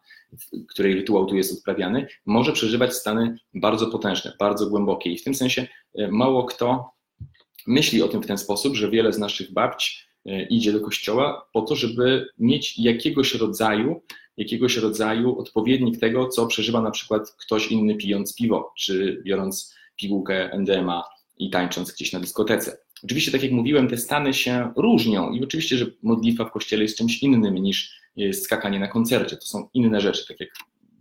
[0.69, 5.10] której rytuał tu jest odprawiany, może przeżywać stany bardzo potężne, bardzo głębokie.
[5.10, 6.91] I w tym sensie e, mało kto
[7.67, 11.50] myśli o tym w ten sposób, że wiele z naszych babć e, idzie do kościoła
[11.54, 14.02] po to, żeby mieć jakiegoś rodzaju,
[14.38, 20.50] jakiegoś rodzaju odpowiednik tego, co przeżywa na przykład ktoś inny pijąc piwo, czy biorąc pigułkę
[20.54, 21.04] NDMA
[21.38, 22.78] i tańcząc gdzieś na dyskotece.
[23.04, 26.98] Oczywiście, tak jak mówiłem, te stany się różnią i oczywiście, że modlitwa w kościele jest
[26.98, 28.02] czymś innym niż
[28.34, 29.38] skakanie na koncercie.
[29.38, 30.50] To są inne rzeczy, tak jak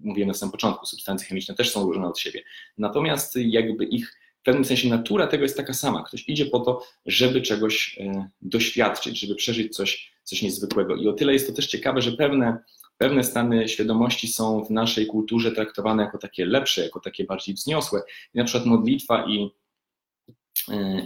[0.00, 2.42] mówiłem na samym początku, substancje chemiczne też są różne od siebie.
[2.78, 6.02] Natomiast jakby ich w pewnym sensie natura tego jest taka sama.
[6.02, 10.96] Ktoś idzie po to, żeby czegoś e, doświadczyć, żeby przeżyć coś, coś niezwykłego.
[10.96, 12.58] I o tyle jest to też ciekawe, że pewne,
[13.02, 18.02] pewne stany świadomości są w naszej kulturze traktowane jako takie lepsze, jako takie bardziej wzniosłe.
[18.34, 19.50] I na przykład modlitwa i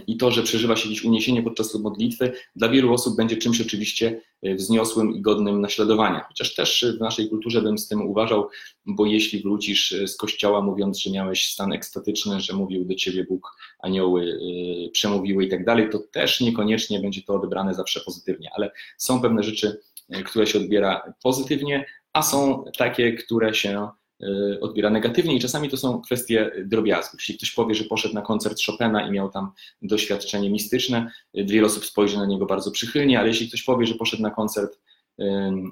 [0.07, 4.21] i to, że przeżywa się gdzieś uniesienie podczas modlitwy, dla wielu osób będzie czymś oczywiście
[4.41, 6.25] e, wzniosłym i godnym naśladowania.
[6.27, 8.49] Chociaż też w naszej kulturze bym z tym uważał,
[8.85, 13.23] bo jeśli wrócisz e, z kościoła mówiąc, że miałeś stan ekstatyczny, że mówił do ciebie
[13.23, 14.39] Bóg, anioły
[14.87, 19.21] e, przemówiły i tak dalej, to też niekoniecznie będzie to odebrane zawsze pozytywnie, ale są
[19.21, 19.79] pewne rzeczy,
[20.25, 23.89] które się odbiera pozytywnie, a są takie, które się
[24.23, 27.19] Y, odbiera negatywnie i czasami to są kwestie drobiazgów.
[27.19, 31.67] Jeśli ktoś powie, że poszedł na koncert Chopina i miał tam doświadczenie mistyczne, y, wiele
[31.67, 34.79] osób spojrzy na niego bardzo przychylnie, ale jeśli ktoś powie, że poszedł na koncert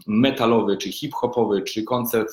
[0.08, 2.30] metalowy, czy hip-hopowy, czy koncert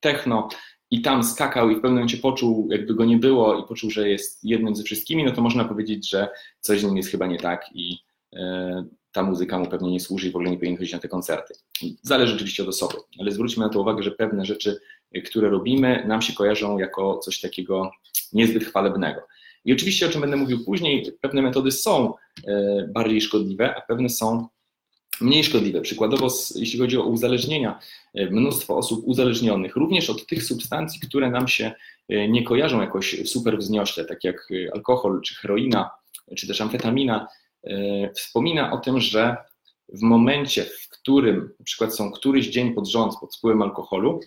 [0.00, 0.48] techno
[0.90, 4.08] i tam skakał i w pewnym momencie poczuł, jakby go nie było i poczuł, że
[4.08, 6.28] jest jednym ze wszystkimi, no to można powiedzieć, że
[6.60, 7.98] coś z nim jest chyba nie tak i
[9.12, 11.54] ta muzyka mu pewnie nie służy i w ogóle nie powinien chodzić na te koncerty.
[12.02, 14.80] Zależy oczywiście od osoby, ale zwróćmy na to uwagę, że pewne rzeczy
[15.20, 17.90] które robimy, nam się kojarzą jako coś takiego
[18.32, 19.20] niezbyt chwalebnego.
[19.64, 22.14] I oczywiście, o czym będę mówił później, pewne metody są
[22.46, 24.46] e, bardziej szkodliwe, a pewne są
[25.20, 25.80] mniej szkodliwe.
[25.80, 27.78] Przykładowo, jeśli chodzi o uzależnienia,
[28.14, 31.72] e, mnóstwo osób uzależnionych, również od tych substancji, które nam się
[32.08, 35.90] nie kojarzą jakoś super wzniośle, tak jak alkohol, czy heroina,
[36.36, 37.28] czy też amfetamina,
[38.14, 39.36] wspomina o tym, że
[39.88, 44.20] w momencie, w którym na przykład są któryś dzień pod rząd pod wpływem alkoholu,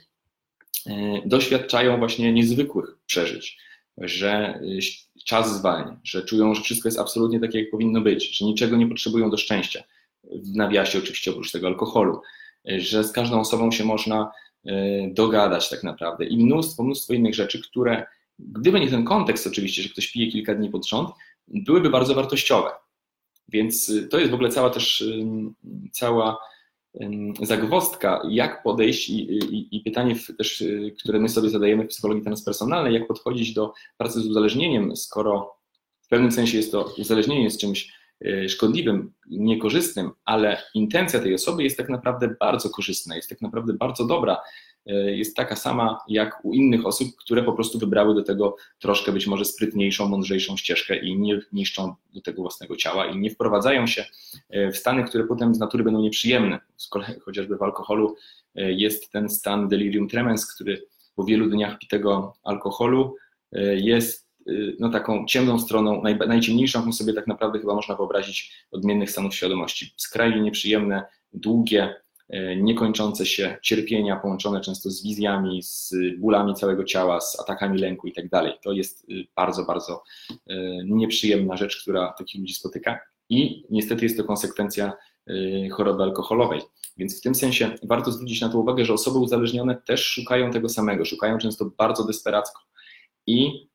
[0.88, 3.58] E, doświadczają właśnie niezwykłych przeżyć,
[3.98, 4.62] że e,
[5.26, 8.88] czas zwalnia, że czują, że wszystko jest absolutnie takie, jak powinno być, że niczego nie
[8.88, 9.84] potrzebują do szczęścia.
[10.24, 12.22] W nawiasie oczywiście oprócz tego alkoholu,
[12.70, 14.32] e, że z każdą osobą się można
[15.12, 18.06] dogadać tak naprawdę i mnóstwo, mnóstwo innych rzeczy, które
[18.40, 21.10] gdyby nie ten kontekst oczywiście, że ktoś pije kilka dni pod rząd,
[21.48, 22.70] byłyby bardzo wartościowe.
[23.48, 25.04] Więc to jest w ogóle cała też
[25.92, 26.38] cała
[27.42, 32.24] zagwostka, jak podejść i, i, i, pytanie też, y, które my sobie zadajemy w psychologii
[32.24, 35.56] transpersonalnej, jak podchodzić do pracy z uzależnieniem, skoro
[36.02, 37.95] w pewnym sensie jest to uzależnienie jest czymś
[38.48, 44.06] szkodliwym, niekorzystnym, ale intencja tej osoby jest tak naprawdę bardzo korzystna, jest tak naprawdę bardzo
[44.06, 44.38] dobra,
[45.06, 49.28] jest taka sama jak u innych osób, które po prostu wybrały do tego troszkę być
[49.28, 54.06] może sprytniejszą, mądrzejszą ścieżkę i nie niszczą do tego własnego ciała i nie wprowadzają się
[54.50, 56.60] w stany, które potem z natury będą nieprzyjemne.
[56.78, 58.16] Z kolei chociażby w alkoholu
[58.56, 63.16] jest ten stan delirium tremens, który po wielu dniach pitego alkoholu
[63.76, 64.25] jest Y,
[64.80, 69.36] no, taką ciemną stroną, naj, najciemniejszą, jaką sobie tak naprawdę chyba można wyobrazić odmiennych stanów
[69.36, 69.94] świadomości.
[69.98, 71.04] Skrajnie nieprzyjemne,
[71.34, 71.96] długie,
[72.34, 78.08] y, niekończące się cierpienia, połączone często z wizjami, z bólami całego ciała, z atakami lęku
[78.08, 78.54] i tak dalej.
[78.64, 80.04] To jest y, bardzo, bardzo
[80.86, 84.94] nieprzyjemna rzecz, która takich ludzi spotyka i niestety jest to konsekwencja
[85.72, 86.62] choroby alkoholowej.
[86.98, 90.70] Więc w tym sensie warto zwrócić na to uwagę, że osoby uzależnione też szukają tego
[90.70, 92.62] samego, szukają często bardzo desperacko.
[93.28, 93.68] I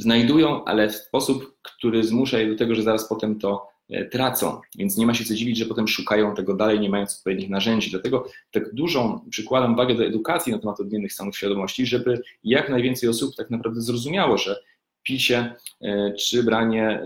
[0.00, 4.60] znajdują, ale w sposób, który zmusza je do tego, że zaraz potem to e, tracą.
[4.78, 7.90] Więc nie ma się co dziwić, że potem szukają tego dalej, nie mając odpowiednich narzędzi.
[7.90, 13.08] Dlatego tak dużą przykładam wagę do edukacji na temat odmiennych stanów świadomości, żeby jak najwięcej
[13.08, 14.60] osób tak naprawdę zrozumiało, że
[15.02, 17.02] picie e, czy branie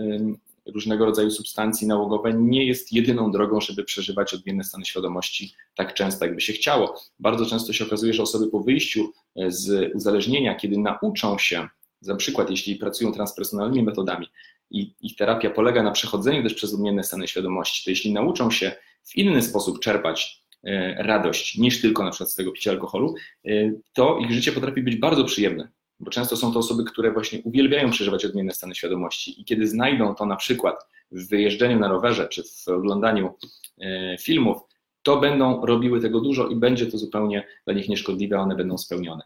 [0.65, 6.25] różnego rodzaju substancji nałogowe nie jest jedyną drogą, żeby przeżywać odmienne stany świadomości tak często,
[6.25, 6.99] jakby się chciało.
[7.19, 11.67] Bardzo często się okazuje, że osoby po wyjściu e, z uzależnienia, kiedy nauczą się
[12.07, 14.27] na przykład, jeśli pracują transpersonalnymi metodami
[14.71, 18.71] i ich terapia polega na przechodzeniu też przez odmienne stany świadomości, to jeśli nauczą się
[19.03, 23.15] w inny sposób czerpać e, radość niż tylko na przykład z tego picia alkoholu,
[23.45, 23.49] e,
[23.93, 27.89] to ich życie potrafi być bardzo przyjemne, bo często są to osoby, które właśnie uwielbiają
[27.89, 30.75] przeżywać odmienne stany świadomości i kiedy znajdą to na przykład
[31.11, 33.33] w wyjeżdżeniu na rowerze czy w oglądaniu
[33.81, 34.57] e, filmów,
[35.03, 39.23] to będą robiły tego dużo i będzie to zupełnie dla nich nieszkodliwe, one będą spełnione.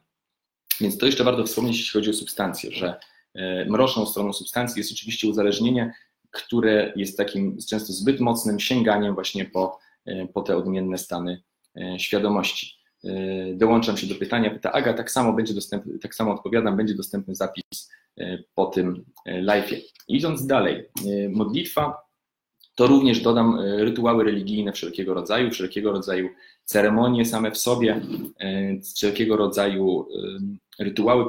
[0.81, 2.99] Więc to jeszcze warto wspomnieć, jeśli chodzi o substancje, że
[3.35, 5.93] e, mroczną stroną substancji jest oczywiście uzależnienie,
[6.31, 11.41] które jest takim często zbyt mocnym sięganiem właśnie po, e, po te odmienne stany
[11.77, 12.79] e, świadomości.
[13.53, 17.35] Dołączam się do pytania, pyta Aga, tak samo będzie dostępny, tak samo odpowiadam, będzie dostępny
[17.35, 17.91] zapis
[18.55, 19.77] po tym live'ie.
[20.07, 20.89] Idąc dalej,
[21.29, 21.97] modlitwa
[22.75, 26.29] to również dodam rytuały religijne wszelkiego rodzaju, wszelkiego rodzaju
[26.65, 28.01] ceremonie same w sobie,
[28.95, 30.07] wszelkiego rodzaju
[30.79, 31.25] rytuały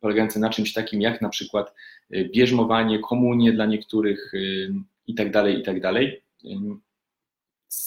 [0.00, 1.74] polegające na czymś takim jak na przykład
[2.14, 4.74] y, bierzmowanie, komunie dla niektórych y,
[5.06, 5.46] i tak tak.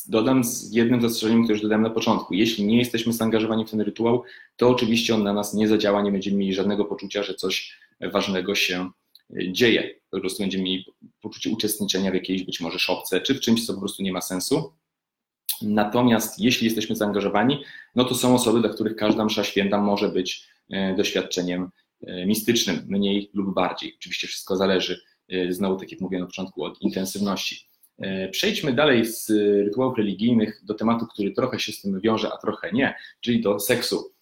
[0.07, 2.33] Dodam z jednym zastrzeżeniem, które już dodałem na początku.
[2.33, 4.23] Jeśli nie jesteśmy zaangażowani w ten rytuał,
[4.55, 8.55] to oczywiście on na nas nie zadziała, nie będziemy mieli żadnego poczucia, że coś ważnego
[8.55, 8.89] się
[9.39, 9.95] y, dzieje.
[10.09, 10.85] Po prostu będziemy mieli
[11.21, 14.21] poczucie uczestniczenia w jakiejś być może szopce, czy w czymś, co po prostu nie ma
[14.21, 14.73] sensu.
[15.61, 17.63] Natomiast jeśli jesteśmy zaangażowani,
[17.95, 20.47] no to są osoby, dla których każda msza święta może być
[20.97, 21.69] doświadczeniem
[22.07, 23.93] e, mistycznym, mniej lub bardziej.
[23.97, 27.67] Oczywiście wszystko zależy, e, znowu tak jak mówiłem na początku, od intensywności.
[28.31, 29.29] Przejdźmy dalej z
[29.65, 33.59] rytuałów religijnych do tematu, który trochę się z tym wiąże, a trochę nie, czyli do
[33.59, 34.13] seksu.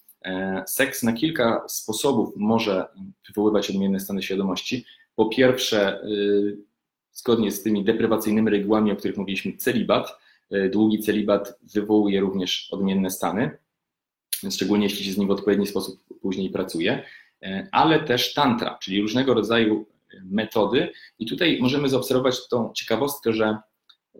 [0.68, 2.86] Seks na kilka sposobów może
[3.28, 4.86] wywoływać odmienne stany świadomości.
[5.16, 6.02] Po pierwsze,
[7.12, 10.18] zgodnie z tymi deprywacyjnymi regułami, o których mówiliśmy, celibat.
[10.72, 13.58] Długi celibat wywołuje również odmienne stany
[14.52, 17.04] szczególnie jeśli się z nim w odpowiedni sposób później pracuje,
[17.44, 19.86] e, ale też tantra, czyli różnego rodzaju
[20.24, 20.92] metody.
[21.20, 23.58] I tutaj możemy zaobserwować tą ciekawostkę, że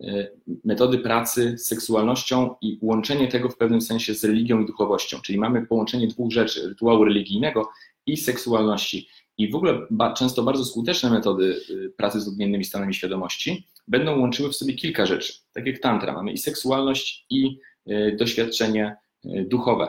[0.00, 0.28] e,
[0.64, 5.38] metody pracy z seksualnością i łączenie tego w pewnym sensie z religią i duchowością, czyli
[5.38, 7.68] mamy połączenie dwóch rzeczy, rytuału religijnego
[8.06, 9.08] i seksualności.
[9.38, 14.48] I w ogóle często bardzo skuteczne metody y, pracy z odmiennymi stanami świadomości będą łączyły
[14.48, 15.32] w sobie kilka rzeczy.
[15.52, 17.58] Tak jak tantra, mamy i seksualność, i
[17.90, 19.88] y, doświadczenie y, duchowe.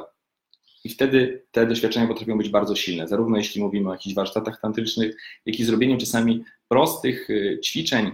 [0.88, 5.16] I wtedy te doświadczenia potrafią być bardzo silne, zarówno jeśli mówimy o jakichś warsztatach tantrycznych,
[5.46, 8.12] jak i zrobieniu czasami prostych y, ćwiczeń,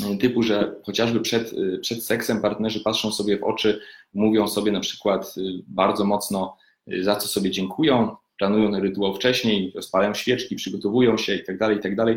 [0.00, 3.80] y, typu, że chociażby przed, y, przed seksem partnerzy patrzą sobie w oczy,
[4.14, 5.34] mówią sobie na przykład
[5.66, 6.56] bardzo mocno,
[7.00, 12.14] za co sobie dziękują, planują rytuał wcześniej, rozpalają świeczki, przygotowują się itd., tak itd.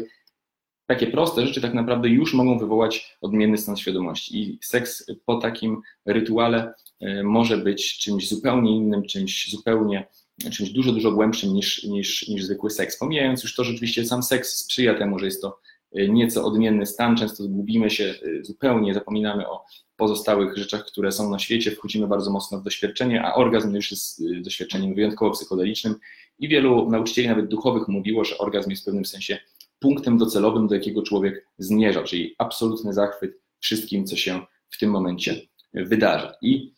[0.87, 4.41] Tak Takie proste rzeczy tak naprawdę już mogą wywołać odmienny stan świadomości.
[4.41, 10.07] I seks po takim rytuale E, może być czymś zupełnie innym, czymś zupełnie,
[10.51, 12.97] czymś dużo, dużo głębszym niż, niż, niż zwykły seks.
[12.97, 15.59] Pomijając już to, że rzeczywiście sam seks sprzyja temu, że jest to
[15.91, 19.65] e, nieco odmienny stan, często zgubimy się e, zupełnie, zapominamy o
[19.97, 24.23] pozostałych rzeczach, które są na świecie, wchodzimy bardzo mocno w doświadczenie, a orgazm już jest
[24.41, 25.95] doświadczeniem wyjątkowo psychodelicznym
[26.39, 29.37] i wielu nauczycieli, nawet duchowych, mówiło, że orgazm jest w pewnym sensie
[29.83, 35.41] punktem docelowym, do jakiego człowiek zmierza, czyli absolutny zachwyt wszystkim, co się w tym momencie
[35.73, 36.34] wydarza.
[36.41, 36.73] I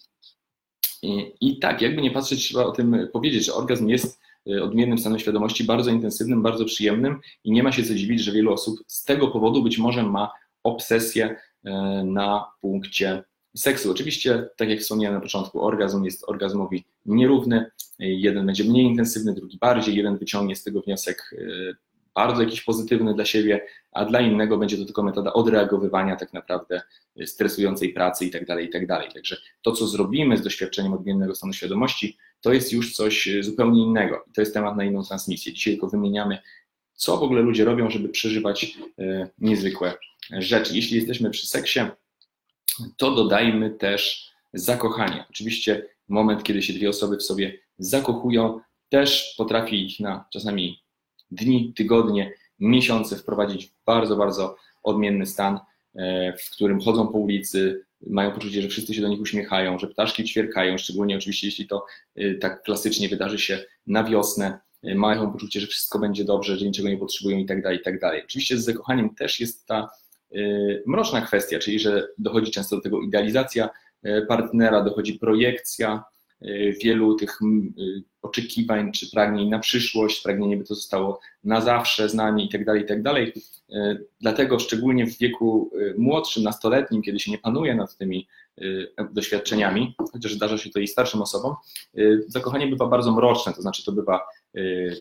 [1.01, 4.97] i, I tak, jakby nie patrzeć, trzeba o tym powiedzieć, że orgazm jest e, odmiennym
[4.97, 8.79] stanem świadomości, bardzo intensywnym, bardzo przyjemnym i nie ma się co dziwić, że wielu osób
[8.87, 10.31] z tego powodu być może ma
[10.63, 11.35] obsesję
[12.05, 13.23] na punkcie
[13.55, 13.91] seksu.
[13.91, 17.71] Oczywiście, tak jak wspomniałem na początku, orgazm jest orgazmowi nierówny.
[17.99, 19.95] Jeden będzie mniej intensywny, drugi bardziej.
[19.95, 21.35] Jeden wyciągnie z tego wniosek
[22.15, 26.81] bardzo jakiś pozytywny dla siebie, a dla innego będzie to tylko metoda odreagowywania tak naprawdę
[27.25, 29.09] stresującej pracy i tak dalej, i tak dalej.
[29.13, 34.25] Także to, co zrobimy z doświadczeniem odmiennego stanu świadomości, to jest już coś zupełnie innego.
[34.33, 35.53] To jest temat na inną transmisję.
[35.53, 36.37] Dzisiaj tylko wymieniamy,
[36.93, 39.93] co w ogóle ludzie robią, żeby przeżywać e, niezwykłe
[40.31, 40.75] rzeczy.
[40.75, 41.79] Jeśli jesteśmy przy seksie,
[42.97, 45.25] to dodajmy też zakochanie.
[45.29, 48.59] Oczywiście moment, kiedy się dwie osoby w sobie zakochują,
[48.89, 50.84] też potrafi ich na czasami
[51.35, 55.59] dni, tygodnie, miesiące wprowadzić w bardzo, bardzo odmienny stan,
[55.95, 59.87] e, w którym chodzą po ulicy, mają poczucie, że wszyscy się do nich uśmiechają, że
[59.87, 65.31] ptaszki ćwierkają, szczególnie oczywiście jeśli to e, tak klasycznie wydarzy się na wiosnę, e, mają
[65.31, 68.21] poczucie, że wszystko będzie dobrze, że niczego nie potrzebują i tak dalej, i tak dalej.
[68.25, 69.89] Oczywiście z zakochaniem też jest ta
[70.85, 73.69] mroczna kwestia, czyli że dochodzi często do tego idealizacja
[74.27, 76.03] partnera, dochodzi projekcja,
[76.83, 82.13] wielu tych y, oczekiwań czy pragnień na przyszłość, pragnienie by to zostało na zawsze z
[82.13, 83.03] nami itd., tak itd.
[83.03, 88.27] Tak y, dlatego szczególnie w wieku młodszym, nastoletnim, kiedy się nie panuje nad tymi
[89.11, 91.55] doświadczeniami, chociaż zdarza się to i starszym osobom,
[92.27, 94.21] zakochanie bywa bardzo mroczne, to znaczy to bywa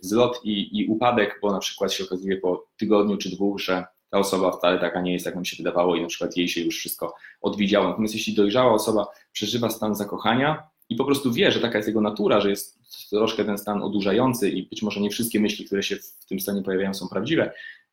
[0.02, 4.18] wzlot i, i upadek, bo na przykład się okazuje po tygodniu czy dwóch, że ta
[4.18, 6.78] osoba wcale taka nie jest, jak nam się wydawało i na przykład jej się już
[6.78, 7.88] wszystko odwidziało.
[7.88, 12.00] Natomiast jeśli dojrzała osoba przeżywa stan zakochania, i po prostu wie, że taka jest jego
[12.00, 12.78] natura, że jest
[13.10, 16.62] troszkę ten stan odurzający i być może nie wszystkie myśli, które się w tym stanie
[16.62, 17.52] pojawiają, są prawdziwe,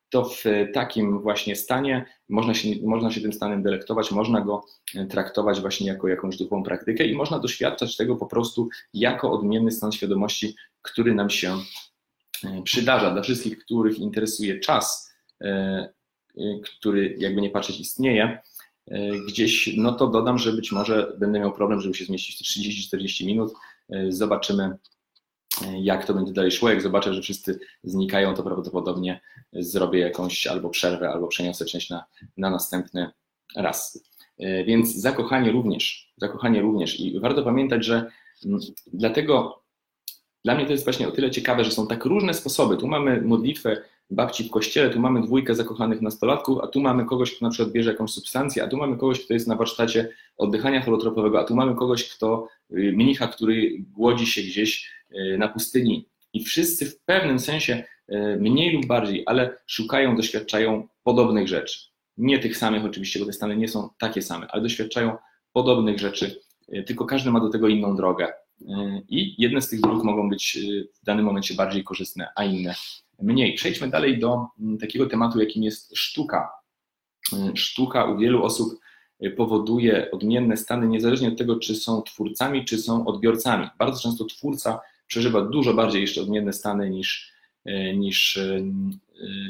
[0.10, 4.66] to w takim właśnie stanie można się, można się tym stanem delektować, można go
[5.10, 9.92] traktować właśnie jako jakąś duchową praktykę i można doświadczać tego po prostu jako odmienny stan
[9.92, 11.58] świadomości, który nam się
[12.44, 13.12] e, przydarza.
[13.12, 15.48] Dla wszystkich, których interesuje czas, e,
[16.38, 18.51] e, który jakby nie patrzeć istnieje, E,
[19.28, 23.26] gdzieś, no to dodam, że być może będę miał problem, żeby się zmieścić w 30-40
[23.26, 23.54] minut.
[23.90, 24.64] E, zobaczymy,
[25.66, 26.70] e, jak to będzie dalej szło.
[26.70, 29.22] Jak zobaczę, że wszyscy znikają, to prawdopodobnie
[29.54, 32.06] zrobię jakąś albo przerwę, albo przeniosę część na,
[32.38, 33.12] na następny
[33.56, 34.04] raz.
[34.66, 37.00] Więc zakochanie również, zakochanie również.
[37.00, 38.12] I warto pamiętać, że
[38.46, 38.60] mm,
[38.94, 39.64] dlatego
[40.44, 42.78] dla mnie to jest właśnie o tyle ciekawe, że są tak różne sposoby.
[42.78, 47.36] Tu mamy modlitwę babci w kościele, tu mamy dwójkę zakochanych nastolatków, a tu mamy kogoś,
[47.36, 50.82] kto na przykład bierze jakąś substancję, a tu mamy kogoś, kto jest na warsztacie oddychania
[50.82, 56.06] holotropowego, a tu mamy kogoś, kto, y, mnicha, który głodzi się gdzieś y, na pustyni.
[56.34, 61.80] I wszyscy w pewnym sensie, y, mniej lub bardziej, ale szukają, doświadczają podobnych rzeczy.
[62.18, 65.18] Nie tych samych oczywiście, bo te stany nie są takie same, ale doświadczają
[65.54, 66.42] podobnych rzeczy,
[66.86, 68.34] tylko każdy ma do tego inną drogę.
[69.10, 70.58] I jedne z tych dróg mogą być
[71.02, 72.76] w danym momencie bardziej korzystne, a inne
[73.22, 73.54] mniej.
[73.54, 76.50] Przejdźmy dalej do mm, takiego tematu, jakim jest sztuka.
[77.34, 78.80] Mm, sztuka u wielu osób
[79.24, 83.68] y, powoduje odmienne stany, niezależnie od tego, czy są twórcami, czy są odbiorcami.
[83.80, 87.32] Bardzo często twórca przeżywa dużo bardziej jeszcze odmienne stany niż,
[87.68, 88.64] y, niż y,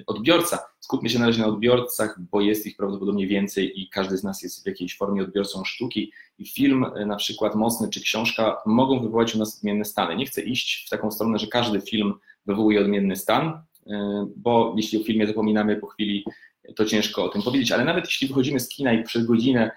[0.07, 0.59] odbiorca.
[0.79, 4.43] Skupmy się na razie na odbiorcach, bo jest ich prawdopodobnie więcej i każdy z nas
[4.43, 6.11] jest w jakiejś formie odbiorcą sztuki.
[6.37, 10.15] I film, na przykład mocny, czy książka mogą wywołać u nas odmienne stany.
[10.15, 12.13] Nie chcę iść w taką stronę, że każdy film
[12.45, 13.91] wywołuje odmienny stan, y,
[14.35, 16.25] bo jeśli o filmie zapominamy po chwili,
[16.75, 19.71] to ciężko o tym powiedzieć, ale nawet jeśli wychodzimy z kina i przez godzinę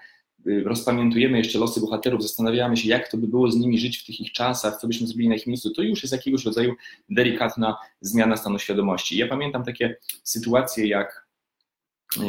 [0.47, 4.05] y, rozpamiętujemy jeszcze losy bohaterów, zastanawiamy się, jak to by było z nimi żyć w
[4.05, 6.73] tych ich czasach, co byśmy zrobili na ich miejscu, to już jest jakiegoś rodzaju
[7.09, 9.17] delikatna zmiana stanu świadomości.
[9.17, 11.25] Ja pamiętam takie sytuacje, jak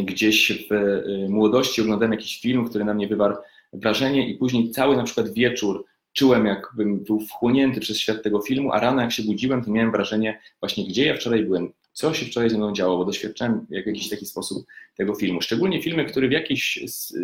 [0.04, 3.36] gdzieś w y, młodości oglądałem jakiś film, który na mnie wywarł
[3.72, 5.84] wrażenie i później cały na przykład wieczór
[6.16, 9.92] czułem, jakbym był wchłonięty przez świat tego filmu, a rano jak się budziłem, to miałem
[9.92, 13.72] wrażenie właśnie, gdzie ja wczoraj byłem, co się wczoraj ze mną działo, bo doświadczałem w
[13.86, 15.42] jakiś taki sposób tego filmu.
[15.42, 17.14] Szczególnie filmy, które w jakiś, z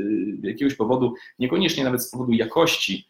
[0.43, 3.07] jakiegoś powodu, niekoniecznie nawet z powodu jakości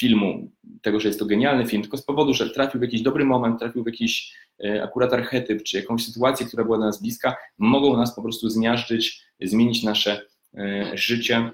[0.00, 0.50] filmu,
[0.82, 3.58] tego, że jest to genialny film, tylko z powodu, że trafił w jakiś dobry moment,
[3.58, 7.96] trafił w jakiś e, akurat archetyp, czy jakąś sytuację, która była dla nas bliska, mogą
[7.96, 10.22] nas po prostu zmiażdżyć, zmienić nasze
[10.54, 11.50] e, życie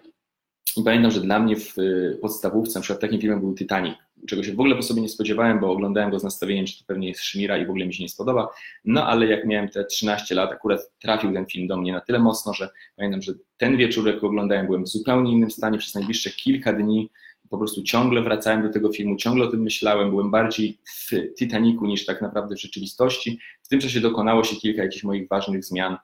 [0.83, 3.95] pamiętam, że dla mnie w y, podstawówce na przykład takim filmem był Titanic,
[4.27, 6.85] czego się w ogóle po sobie nie spodziewałem, bo oglądałem go z nastawieniem, że to
[6.87, 8.49] pewnie jest Szmira i w ogóle mi się nie spodoba.
[8.85, 12.19] No ale jak miałem te 13 lat, akurat trafił ten film do mnie na tyle
[12.19, 15.95] mocno, że pamiętam, że ten wieczór, jak go oglądałem, byłem w zupełnie innym stanie przez
[15.95, 17.11] najbliższe kilka dni.
[17.51, 21.87] Po prostu ciągle wracałem do tego filmu, ciągle o tym myślałem, byłem bardziej w Titanicu
[21.87, 23.39] niż tak naprawdę w rzeczywistości.
[23.63, 25.97] W tym czasie dokonało się kilka jakichś moich ważnych zmian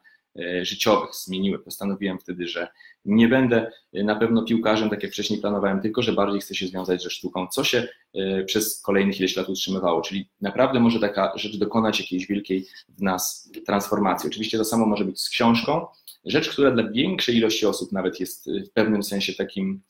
[0.63, 1.59] życiowych zmieniły.
[1.59, 2.69] Postanowiłem wtedy, że
[3.05, 6.67] nie będę e, na pewno piłkarzem, tak jak wcześniej planowałem, tylko że bardziej chcę się
[6.67, 10.01] związać ze sztuką, co się e, przez kolejnych ileś lat utrzymywało.
[10.01, 14.29] Czyli naprawdę może taka rzecz dokonać jakiejś wielkiej w nas transformacji.
[14.29, 15.87] Oczywiście to samo może być z książką,
[16.25, 19.81] rzecz, która dla większej ilości osób nawet jest w pewnym sensie takim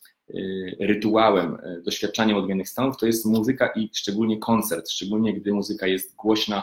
[0.81, 6.63] rytuałem, doświadczaniem odmiennych stanów, to jest muzyka i szczególnie koncert, szczególnie gdy muzyka jest głośna,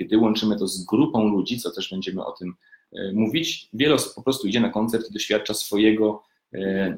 [0.00, 2.54] gdy łączymy to z grupą ludzi, co też będziemy o tym
[3.12, 3.68] mówić.
[3.72, 6.22] Wiele osób po prostu idzie na koncert i doświadcza swojego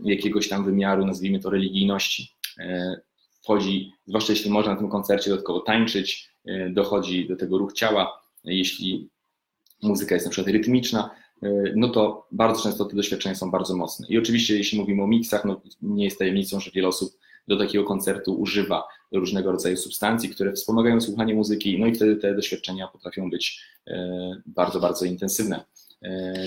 [0.04, 2.34] jakiegoś tam wymiaru, nazwijmy to religijności
[3.42, 8.22] wchodzi, zwłaszcza jeśli można na tym koncercie dodatkowo tańczyć, e, dochodzi do tego ruch ciała,
[8.44, 9.08] jeśli
[9.82, 11.10] muzyka jest na przykład rytmiczna,
[11.42, 14.06] e, no to bardzo często te doświadczenia są bardzo mocne.
[14.08, 17.18] I oczywiście jeśli mówimy o miksach, no nie jest tajemnicą, że wiele osób
[17.48, 22.34] do takiego koncertu używa różnego rodzaju substancji, które wspomagają słuchanie muzyki, no i wtedy te
[22.34, 25.64] doświadczenia potrafią być e, bardzo, bardzo intensywne.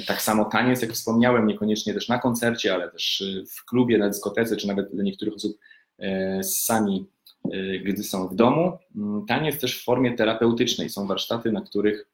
[0.07, 3.23] Tak samo taniec, jak wspomniałem, niekoniecznie też na koncercie, ale też
[3.57, 5.57] w klubie, na dyskotece, czy nawet dla niektórych osób
[5.99, 7.05] E, sami,
[7.51, 8.77] e, gdy są w domu.
[8.95, 10.89] Mm, taniec też w formie terapeutycznej.
[10.89, 12.07] Są warsztaty, na których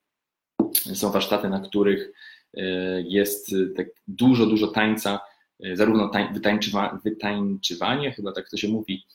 [0.93, 2.11] są warsztaty, na których
[2.57, 2.61] e,
[3.01, 5.19] jest tak dużo, dużo tańca,
[5.73, 9.05] zarówno wytańczywa, wytańczywanie, chyba tak to się mówi,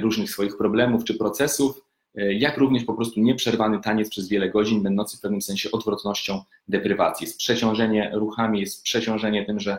[0.00, 1.84] różnych swoich problemów czy procesów,
[2.14, 7.24] jak również po prostu nieprzerwany taniec przez wiele godzin, będący w pewnym sensie odwrotnością deprywacji.
[7.24, 9.78] Jest przeciążenie ruchami, jest przeciążenie tym, że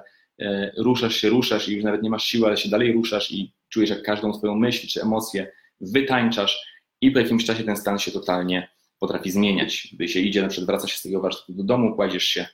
[0.77, 3.89] ruszasz się, ruszasz i już nawet nie masz siły, ale się dalej ruszasz i czujesz
[3.89, 8.69] jak każdą swoją myśl czy emocję wytańczasz i po jakimś czasie ten stan się totalnie
[8.99, 9.87] potrafi zmieniać.
[9.93, 12.47] Gdy się idzie, na przykład wraca się z tego warsztatu do domu, kładziesz się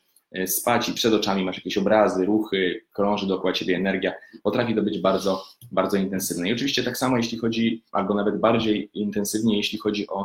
[0.46, 4.14] spać i przed oczami masz jakieś obrazy, ruchy, krąży dookoła ciebie energia,
[4.44, 6.50] potrafi to być bardzo, bardzo intensywne.
[6.50, 10.24] I oczywiście tak samo jeśli chodzi, albo nawet bardziej intensywnie, jeśli chodzi o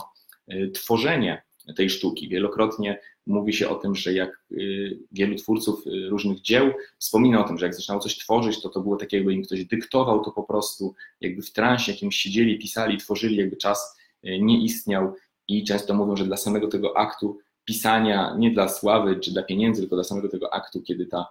[0.49, 1.43] e, tworzenie
[1.77, 2.29] tej sztuki.
[2.29, 7.59] Wielokrotnie mówi się o tym, że jak y, wielu twórców różnych dzieł wspomina o tym,
[7.59, 10.43] że jak zaczynało coś tworzyć, to to było takie, jakby im ktoś dyktował to po
[10.43, 15.15] prostu, jakby w transie jakimś siedzieli, pisali, tworzyli, jakby czas nie istniał
[15.49, 19.81] i często mówią, że dla samego tego aktu pisania, nie dla sławy czy dla pieniędzy,
[19.81, 21.27] tylko dla samego tego aktu, kiedy ta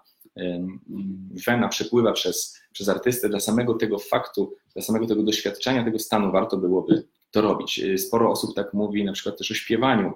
[1.47, 6.31] wena przepływa przez, przez artystę, dla samego tego faktu, dla samego tego doświadczenia, tego stanu
[6.31, 7.81] warto byłoby to robić.
[7.97, 10.13] Sporo osób tak mówi na przykład też o śpiewaniu,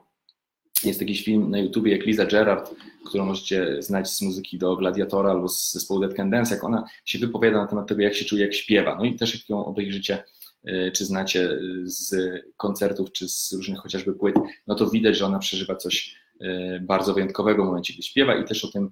[0.83, 5.31] jest jakiś film na YouTubie jak Liza Gerard, którą możecie znać z muzyki do Gladiatora
[5.31, 8.25] albo z zespołu Dead Can Dance, jak ona się wypowiada na temat tego, jak się
[8.25, 8.95] czuje, jak śpiewa.
[8.95, 10.23] No i też jak ją obejrzycie,
[10.93, 12.15] czy znacie e, z
[12.57, 14.35] koncertów, czy z różnych chociażby płyt,
[14.67, 18.45] no to widać, że ona przeżywa coś e, bardzo wyjątkowego w momencie, gdy śpiewa i
[18.45, 18.91] też o tym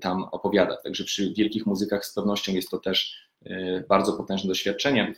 [0.00, 0.76] tam opowiada.
[0.76, 3.26] Także przy wielkich muzykach z pewnością jest to też
[3.88, 5.14] bardzo potężne doświadczenie,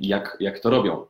[0.00, 1.06] jak, jak to robią.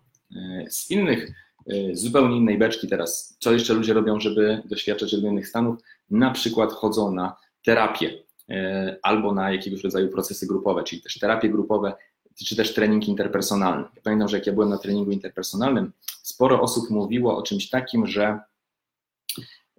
[0.69, 1.35] Z innych
[1.73, 3.37] Y, zupełnie innej beczki teraz.
[3.41, 5.81] Co jeszcze ludzie robią, żeby doświadczać odmiennych stanów?
[6.11, 8.09] Na przykład chodzą na terapię
[8.51, 8.55] y,
[9.03, 11.93] albo na jakiegoś rodzaju procesy grupowe, czyli też terapie grupowe,
[12.47, 13.85] czy też trening interpersonalny.
[13.97, 18.07] Ja pamiętam, że jak ja byłem na treningu interpersonalnym, sporo osób mówiło o czymś takim,
[18.07, 18.39] że,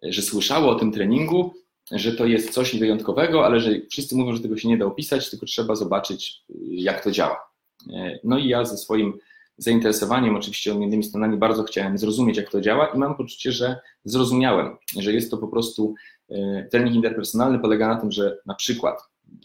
[0.03, 1.53] że słyszało o tym treningu,
[1.91, 5.29] że to jest coś wyjątkowego, ale że wszyscy mówią, że tego się nie da opisać,
[5.29, 7.51] tylko trzeba zobaczyć, jak to działa.
[7.87, 9.19] Y, no i ja ze swoim
[9.57, 14.77] zainteresowaniem oczywiście odmiennymi stanami bardzo chciałem zrozumieć, jak to działa i mam poczucie, że zrozumiałem,
[14.99, 15.95] że jest to po prostu
[16.29, 18.99] e, trening interpersonalny polega na tym, że na przykład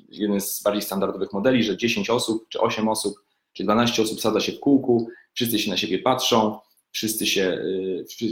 [0.09, 3.14] jeden z bardziej standardowych modeli, że 10 osób, czy 8 osób,
[3.53, 6.59] czy 12 osób sadza się w kółku, wszyscy się na siebie patrzą,
[6.93, 8.26] wszyscy się, e,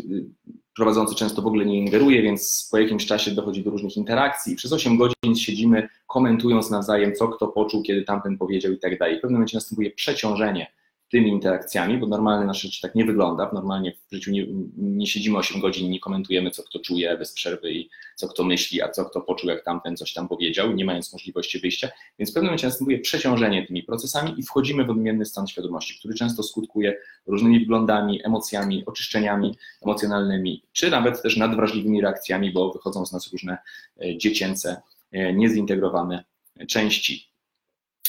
[0.77, 4.57] prowadzący często w ogóle nie ingeruje, więc po jakimś czasie dochodzi do różnych interakcji.
[4.57, 9.19] Przez 8 godzin siedzimy, komentując nawzajem, co kto poczuł, kiedy tamten powiedział i tak dalej.
[9.19, 10.73] W pewnym momencie następuje przeciążenie
[11.11, 13.51] tymi interakcjami, bo normalnie nasze życie tak nie wygląda.
[13.53, 14.47] Normalnie w życiu nie,
[14.77, 18.83] nie siedzimy 8 godzin, nie komentujemy, co kto czuje bez przerwy i co kto myśli,
[18.83, 21.89] a co kto poczuł, jak tamten coś tam powiedział, nie mając możliwości wyjścia.
[22.19, 26.15] Więc w pewnym momencie następuje przeciążenie tymi procesami i wchodzimy w odmienny stan świadomości, który
[26.15, 26.97] często skutkuje
[27.27, 33.59] różnymi wglądami, emocjami, oczyszczeniami emocjonalnymi, czy nawet też nadwrażliwymi reakcjami, bo wychodzą z nas różne
[34.01, 34.83] e, dziecięce,
[35.13, 36.25] e, niezintegrowane
[36.69, 37.28] części.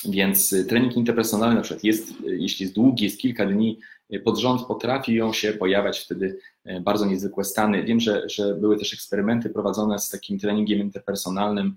[0.06, 3.80] Więc y, trening interpersonalny na przykład jest, y, jeśli jest długi, jest kilka dni
[4.14, 6.40] y, pod rząd, potrafią się pojawiać wtedy
[6.82, 7.84] bardzo niezwykłe stany.
[7.84, 11.76] Wiem, że, że były też eksperymenty prowadzone z takim treningiem interpersonalnym,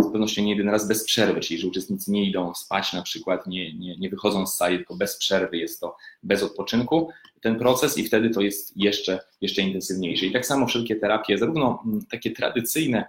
[0.00, 3.46] z pewnością nie jeden raz bez przerwy, czyli że uczestnicy nie idą spać na przykład,
[3.46, 7.08] nie, nie, nie wychodzą z sali, tylko bez przerwy, jest to bez odpoczynku
[7.40, 10.26] ten proces i wtedy to jest jeszcze, jeszcze intensywniejsze.
[10.26, 13.04] I tak samo wszelkie terapie, zarówno mm, takie tradycyjne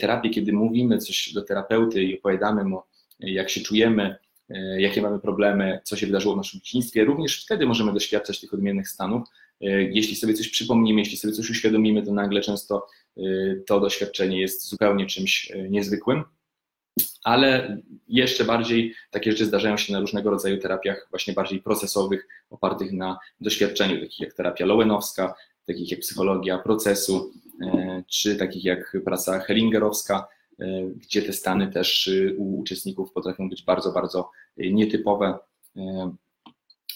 [0.00, 2.82] terapie, kiedy mówimy coś do terapeuty i opowiadamy mu
[3.22, 4.16] jak się czujemy,
[4.50, 7.04] e, jakie mamy problemy, co się wydarzyło w naszym dzieciństwie.
[7.04, 9.28] Również wtedy możemy doświadczać tych odmiennych stanów.
[9.60, 13.22] E, jeśli sobie coś przypomnimy, jeśli sobie coś uświadomimy, to nagle często e,
[13.66, 16.24] to doświadczenie jest zupełnie czymś niezwykłym.
[17.24, 22.92] Ale jeszcze bardziej takie rzeczy zdarzają się na różnego rodzaju terapiach, właśnie bardziej procesowych, opartych
[22.92, 25.34] na doświadczeniu, takich jak terapia Lowenowska,
[25.66, 27.32] takich jak psychologia procesu,
[28.06, 30.28] czy takich jak praca Hellingerowska,
[30.96, 35.38] gdzie te stany też u uczestników potrafią być bardzo, bardzo nietypowe,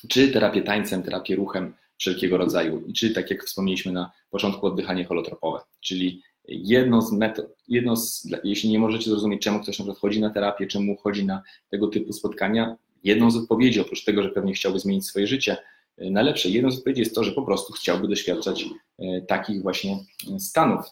[0.08, 5.60] czy terapię tańcem, terapię ruchem wszelkiego rodzaju, czy tak jak wspomnieliśmy na początku, oddychanie holotropowe,
[5.80, 10.20] czyli jedno z metod, jedno z, jeśli nie możecie zrozumieć, czemu ktoś na przykład chodzi
[10.20, 14.52] na terapię, czemu chodzi na tego typu spotkania, jedną z odpowiedzi, oprócz tego, że pewnie
[14.52, 15.56] chciałby zmienić swoje życie
[15.98, 18.64] na lepsze, jedną z odpowiedzi jest to, że po prostu chciałby doświadczać
[18.98, 19.98] e, takich właśnie
[20.34, 20.86] e, stanów.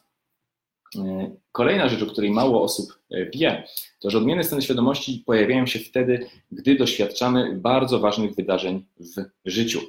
[0.96, 2.98] E, kolejna rzecz, o której mało osób
[3.34, 3.64] wie,
[4.00, 9.80] to że odmienne stany świadomości pojawiają się wtedy, gdy doświadczamy bardzo ważnych wydarzeń w życiu.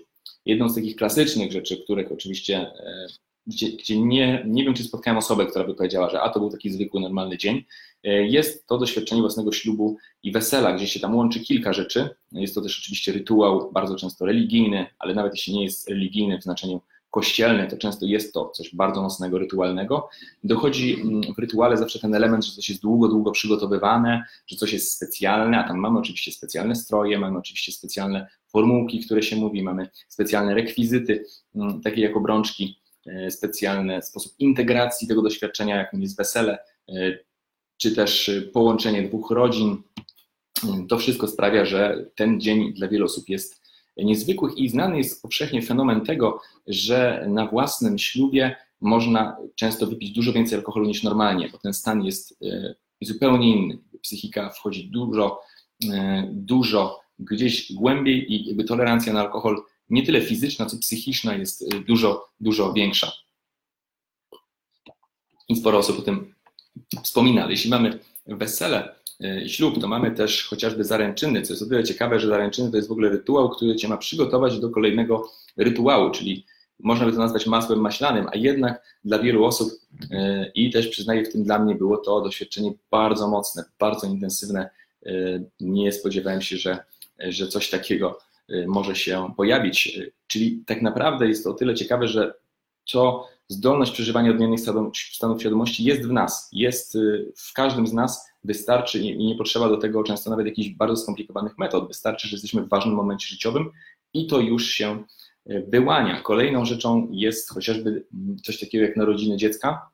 [0.45, 2.71] Jedną z takich klasycznych rzeczy, których oczywiście
[3.47, 6.49] gdzie, gdzie nie, nie wiem, czy spotkałem osobę, która by powiedziała, że a to był
[6.49, 7.63] taki zwykły, normalny dzień,
[8.03, 12.09] e, jest to doświadczenie własnego ślubu i wesela, gdzie się tam łączy kilka rzeczy.
[12.31, 16.43] Jest to też oczywiście rytuał, bardzo często religijny, ale nawet jeśli nie jest religijny w
[16.43, 16.81] znaczeniu
[17.15, 20.09] kościelny, to często jest to coś bardzo mocnego, rytualnego.
[20.43, 24.73] Dochodzi mm, w rytuale zawsze ten element, że coś jest długo, długo przygotowywane, że coś
[24.73, 29.63] jest specjalne, a tam mamy oczywiście specjalne stroje, mamy oczywiście specjalne formułki, które się mówi,
[29.63, 36.17] mamy specjalne rekwizyty, mm, takie jak obrączki E, specjalny sposób integracji tego doświadczenia, jakim jest
[36.17, 36.57] wesele,
[36.89, 36.93] e,
[37.77, 39.83] czy też połączenie dwóch rodzin.
[40.89, 43.61] To wszystko sprawia, że ten dzień dla wielu osób jest
[43.97, 50.33] niezwykłych i znany jest powszechnie fenomen tego, że na własnym ślubie można często wypić dużo
[50.33, 53.77] więcej alkoholu niż normalnie, bo ten stan jest e, zupełnie inny.
[54.01, 55.41] Psychika wchodzi dużo,
[56.31, 61.79] dużo gdzieś głębiej i jakby tolerancja na alkohol nie tyle fizyczna, co psychiczna jest y,
[61.79, 63.11] dużo, dużo większa.
[65.49, 66.35] I sporo osób o tym
[67.03, 67.43] wspomina.
[67.43, 68.95] Ale jeśli mamy wesele
[69.47, 72.89] ślub, to mamy też chociażby zaręczyny, co jest o tyle ciekawe, że zaręczyny to jest
[72.89, 76.45] w ogóle rytuał, który cię ma przygotować do kolejnego rytuału, czyli
[76.79, 80.07] można by to nazwać masłem maślanym, a jednak dla wielu osób y,
[80.55, 84.69] i też przyznaję w tym dla mnie było to doświadczenie bardzo mocne, bardzo intensywne.
[85.59, 86.77] Nie spodziewałem się, że,
[87.19, 88.19] że coś takiego
[88.67, 89.99] może się pojawić.
[90.27, 92.33] Czyli tak naprawdę jest to o tyle ciekawe, że
[92.91, 94.59] to zdolność przeżywania odmiennych
[95.13, 99.69] stanów świadomości jest w nas, jest y, w każdym z nas, wystarczy i nie potrzeba
[99.69, 103.71] do tego często nawet jakichś bardzo skomplikowanych metod, wystarczy, że jesteśmy w ważnym momencie życiowym
[104.13, 105.03] i to już się
[105.67, 106.21] wyłania.
[106.21, 108.05] Kolejną rzeczą jest chociażby
[108.43, 109.89] coś takiego jak narodziny dziecka,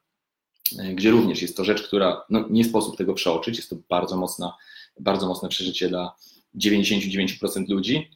[0.94, 4.58] gdzie również jest to rzecz, która no, nie sposób tego przeoczyć, jest to bardzo, mocna,
[5.00, 6.16] bardzo mocne przeżycie dla
[6.56, 8.12] 99% ludzi.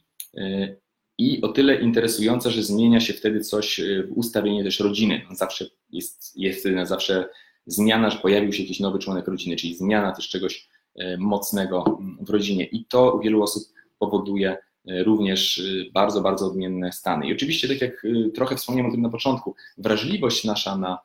[1.18, 5.22] I o tyle interesujące, że zmienia się wtedy coś e, w ustawieniu też rodziny.
[5.30, 7.28] Zawsze jest, jest zawsze
[7.66, 12.30] zmiana, że pojawił się jakiś nowy członek rodziny, czyli zmiana też czegoś e, mocnego w
[12.30, 12.64] rodzinie.
[12.64, 13.62] I to u wielu osób
[13.98, 14.56] powoduje
[14.86, 15.62] e, również
[15.94, 17.28] bardzo, bardzo odmienne stany.
[17.28, 20.98] I oczywiście, tak jak trochę wspomniałem o tym na początku, wrażliwość nasza na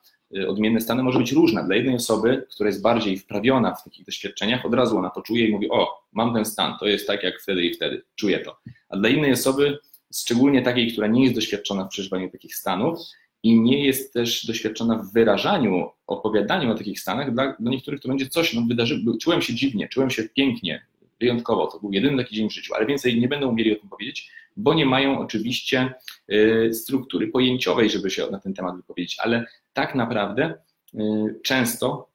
[0.48, 1.64] odmienne stany może być różna.
[1.64, 5.48] Dla jednej osoby, która jest bardziej wprawiona w takich doświadczeniach, od razu ona to czuje
[5.48, 8.58] i mówi: O, mam ten stan, to jest tak jak wtedy i wtedy, czuję to.
[8.90, 9.78] A dla innej osoby,
[10.14, 13.00] szczególnie takiej, która nie jest doświadczona w przeżywaniu takich stanów
[13.44, 18.08] i nie jest też doświadczona w wyrażaniu, opowiadaniu o takich stanach, dla, dla niektórych to
[18.08, 20.86] będzie coś, no wydarzyło, czułem się dziwnie, czułem się pięknie,
[21.20, 23.90] wyjątkowo, to był jedyny taki dzień w życiu, ale więcej nie będą umieli o tym
[23.90, 25.94] powiedzieć, bo nie mają oczywiście
[26.32, 30.54] y, struktury pojęciowej, żeby się na ten temat wypowiedzieć, ale tak naprawdę
[30.94, 31.00] y,
[31.44, 32.11] często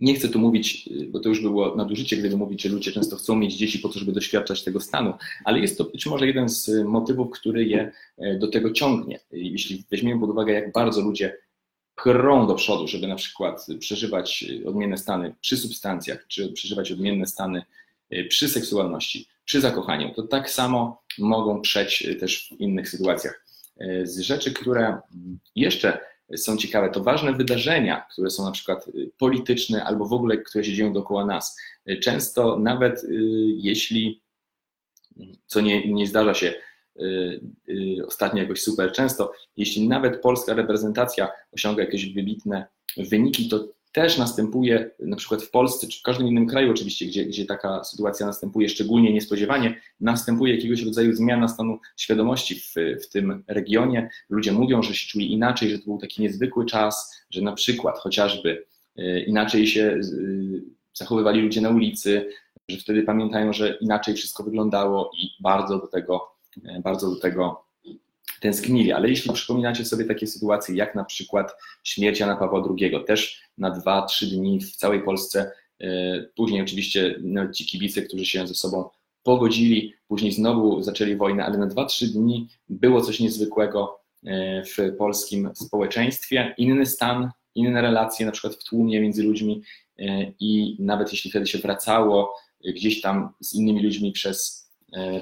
[0.00, 3.16] nie chcę tu mówić, y, bo to już było nadużycie, gdyby mówić, że ludzie często
[3.16, 5.12] chcą mieć dzieci po to, żeby doświadczać tego stanu,
[5.44, 9.20] ale jest to być może jeden z motywów, który je e, do tego ciągnie.
[9.32, 11.36] Jeśli weźmiemy pod uwagę, jak bardzo ludzie
[12.02, 17.62] prą do przodu, żeby na przykład przeżywać odmienne stany przy substancjach, czy przeżywać odmienne stany
[18.28, 23.44] przy seksualności, przy zakochaniu, to tak samo mogą przeć też w innych sytuacjach.
[24.02, 24.98] Z rzeczy, które
[25.54, 25.98] jeszcze
[26.36, 30.64] są ciekawe, to ważne wydarzenia, które są na przykład y, polityczne albo w ogóle, które
[30.64, 31.58] się dzieją dookoła nas.
[31.90, 33.08] Y, często nawet y,
[33.56, 34.22] jeśli,
[35.46, 36.54] co nie, nie zdarza się
[38.06, 42.66] ostatnio jakoś super często, jeśli nawet polska reprezentacja osiąga jakieś wybitne
[42.96, 47.24] wyniki, to też następuje na przykład w Polsce, czy w każdym innym kraju oczywiście, gdzie,
[47.24, 53.44] gdzie taka sytuacja następuje szczególnie niespodziewanie, następuje jakiegoś rodzaju zmiana stanu świadomości w, w tym
[53.46, 54.10] regionie.
[54.28, 57.98] Ludzie mówią, że się czuli inaczej, że to był taki niezwykły czas, że na przykład
[57.98, 58.66] chociażby
[58.96, 60.00] e, inaczej się e,
[60.94, 62.28] zachowywali ludzie na ulicy,
[62.68, 66.28] że wtedy pamiętają, że inaczej wszystko wyglądało i bardzo do tego,
[66.64, 67.67] e, bardzo do tego
[68.40, 68.92] tęsknili.
[68.92, 73.80] Ale jeśli przypominacie sobie takie sytuacje, jak na przykład śmierć Jana Pawła II, też na
[73.80, 78.90] 2-3 dni w całej Polsce, e, później oczywiście no, ci kibice, którzy się ze sobą
[79.22, 85.50] pogodzili, później znowu zaczęli wojnę, ale na 2-3 dni było coś niezwykłego e, w polskim
[85.54, 86.54] społeczeństwie.
[86.58, 89.62] Inny stan, inne relacje, na przykład w tłumie między ludźmi
[90.40, 92.34] i nawet jeśli wtedy się wracało
[92.64, 94.68] gdzieś tam z innymi ludźmi przez,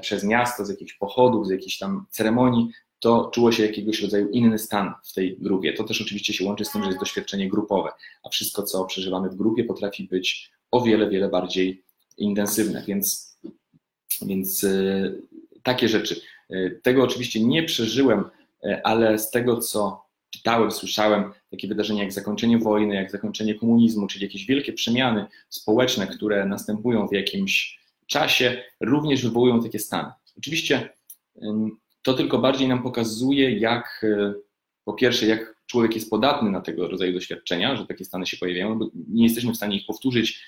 [0.01, 4.57] przez miasto, z jakichś pochodów, z jakichś tam ceremonii, to czuło się jakiegoś rodzaju inny
[4.57, 5.73] stan w tej grupie.
[5.73, 7.89] To też oczywiście się łączy z tym, że jest doświadczenie grupowe,
[8.23, 11.83] a wszystko, co przeżywamy w grupie, potrafi być o wiele, wiele bardziej
[12.17, 12.83] intensywne.
[12.87, 13.37] Więc,
[14.25, 15.11] więc e,
[15.63, 16.21] takie rzeczy.
[16.49, 18.23] E, tego oczywiście nie przeżyłem,
[18.63, 24.07] e, ale z tego, co czytałem, słyszałem, takie wydarzenia jak zakończenie wojny, jak zakończenie komunizmu,
[24.07, 30.11] czyli jakieś wielkie przemiany społeczne, które następują w jakimś czasie, również wywołują takie stany.
[30.37, 30.89] Oczywiście
[32.07, 34.33] to tylko bardziej nam pokazuje, jak e,
[34.83, 38.79] po pierwsze, jak człowiek jest podatny na tego rodzaju doświadczenia, że takie stany się pojawiają,
[38.79, 40.43] bo nie jesteśmy w stanie ich powtórzyć,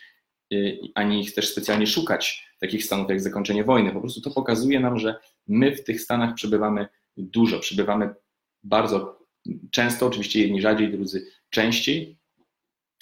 [0.54, 0.58] e,
[0.96, 3.92] ani ich też specjalnie szukać, takich stanów jak zakończenie wojny.
[3.92, 5.16] Po prostu to pokazuje nam, że
[5.48, 6.88] my w tych stanach przebywamy
[7.18, 8.10] dużo, przebywamy
[8.64, 9.20] bardzo
[9.72, 12.18] często, oczywiście jedni rzadziej, drudzy częściej.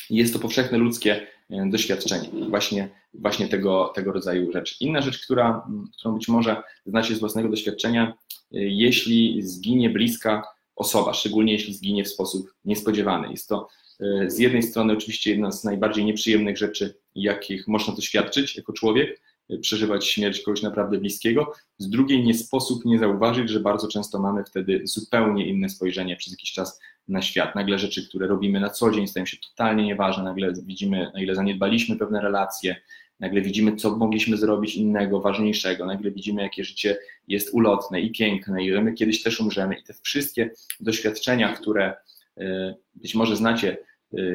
[0.09, 4.75] Jest to powszechne ludzkie doświadczenie, właśnie, właśnie tego, tego rodzaju rzeczy.
[4.79, 5.67] Inna rzecz, która,
[5.99, 8.13] którą być może znacie z własnego doświadczenia,
[8.51, 10.43] jeśli zginie bliska
[10.75, 13.31] osoba, szczególnie jeśli zginie w sposób niespodziewany.
[13.31, 13.67] Jest to
[13.99, 19.09] e, z jednej strony oczywiście jedna z najbardziej nieprzyjemnych rzeczy, jakich można doświadczyć jako człowiek,
[19.09, 19.21] e,
[19.61, 21.53] przeżywać śmierć kogoś naprawdę bliskiego.
[21.77, 26.33] Z drugiej nie sposób nie zauważyć, że bardzo często mamy wtedy zupełnie inne spojrzenie przez
[26.33, 27.55] jakiś czas na świat.
[27.55, 31.35] Nagle rzeczy, które robimy na co dzień stają się totalnie nieważne, nagle widzimy, na ile
[31.35, 32.75] zaniedbaliśmy pewne relacje,
[33.19, 38.63] nagle widzimy, co mogliśmy zrobić innego, ważniejszego, nagle widzimy, jakie życie jest ulotne i piękne.
[38.63, 39.75] I że my kiedyś też umrzemy.
[39.75, 41.95] I te wszystkie doświadczenia, które
[42.37, 43.77] e, być może znacie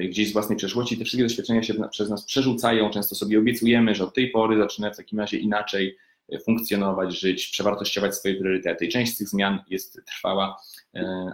[0.08, 4.04] gdzieś z własnej przeszłości, te wszystkie doświadczenia się przez nas przerzucają, często sobie obiecujemy, że
[4.04, 5.98] od tej pory zaczynamy w takim razie inaczej
[6.32, 8.88] e, funkcjonować, żyć, przewartościować swoje priorytety.
[8.88, 10.56] Część z tych zmian jest trwała,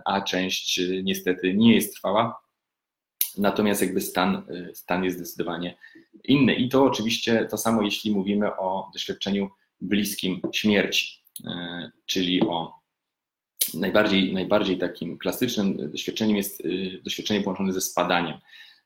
[0.05, 2.41] a część niestety nie jest trwała.
[3.39, 4.43] Natomiast jakby stan,
[4.75, 5.79] stan jest zdecydowanie
[6.25, 6.55] inny.
[6.55, 11.25] I to oczywiście to samo, jeśli mówimy o doświadczeniu bliskim śmierci,
[12.07, 12.78] czyli o
[13.75, 16.69] najbardziej, najbardziej takim klasycznym doświadczeniem jest e,
[17.03, 18.39] doświadczenie połączone ze spadaniem.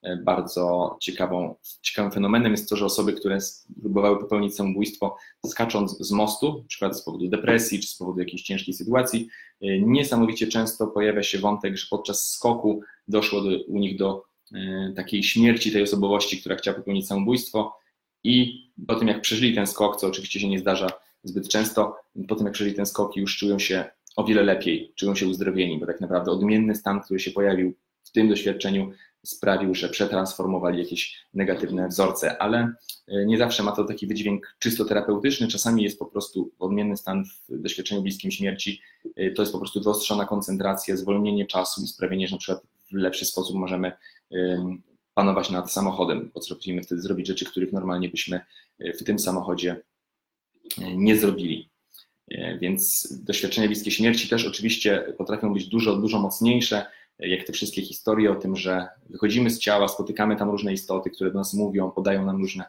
[0.03, 3.39] E, bardzo ciekawą, ciekawym fenomenem jest to, że osoby, które
[3.81, 5.17] próbowały popełnić samobójstwo
[5.47, 9.29] skacząc z mostu, na przykład z powodu depresji czy z powodu jakiejś ciężkiej sytuacji,
[9.81, 15.23] niesamowicie często pojawia się wątek, że podczas skoku doszło do, u nich do E, takiej
[15.23, 17.79] śmierci tej osobowości, która chciała popełnić samobójstwo
[18.25, 20.89] i po tym jak przeżyli ten skok, co oczywiście się nie zdarza
[21.25, 21.97] zbyt często,
[22.29, 23.85] po tym jak przeżyli ten skok już czują się
[24.17, 28.11] o wiele lepiej, czują się uzdrowieni, bo tak naprawdę odmienny stan, który się pojawił w
[28.11, 28.93] tym doświadczeniu
[29.23, 32.75] sprawił, że przetransformowali jakieś negatywne wzorce, ale
[33.09, 37.25] e, nie zawsze ma to taki wydźwięk czysto terapeutyczny, czasami jest po prostu odmienny stan
[37.49, 38.81] w doświadczeniu bliskim śmierci,
[39.17, 42.95] e, to jest po prostu wyostrzona koncentracja, zwolnienie czasu i sprawienie, że na przykład w
[42.95, 43.93] lepszy sposób możemy
[45.15, 46.31] panować nad samochodem.
[46.31, 48.41] Potrafimy wtedy zrobić rzeczy, których normalnie byśmy
[48.79, 49.83] e, w tym samochodzie
[50.97, 51.72] nie zrobili.
[52.33, 56.87] E, więc doświadczenia bliskie śmierci też oczywiście potrafią być dużo, dużo mocniejsze,
[57.19, 61.31] jak te wszystkie historie o tym, że wychodzimy z ciała, spotykamy tam różne istoty, które
[61.31, 62.65] do nas mówią, podają nam różne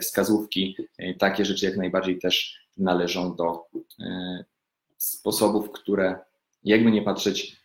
[0.00, 0.76] wskazówki.
[1.18, 3.64] Takie rzeczy jak najbardziej też należą do
[4.96, 6.18] sposobów, które
[6.64, 7.56] jakby nie patrzeć,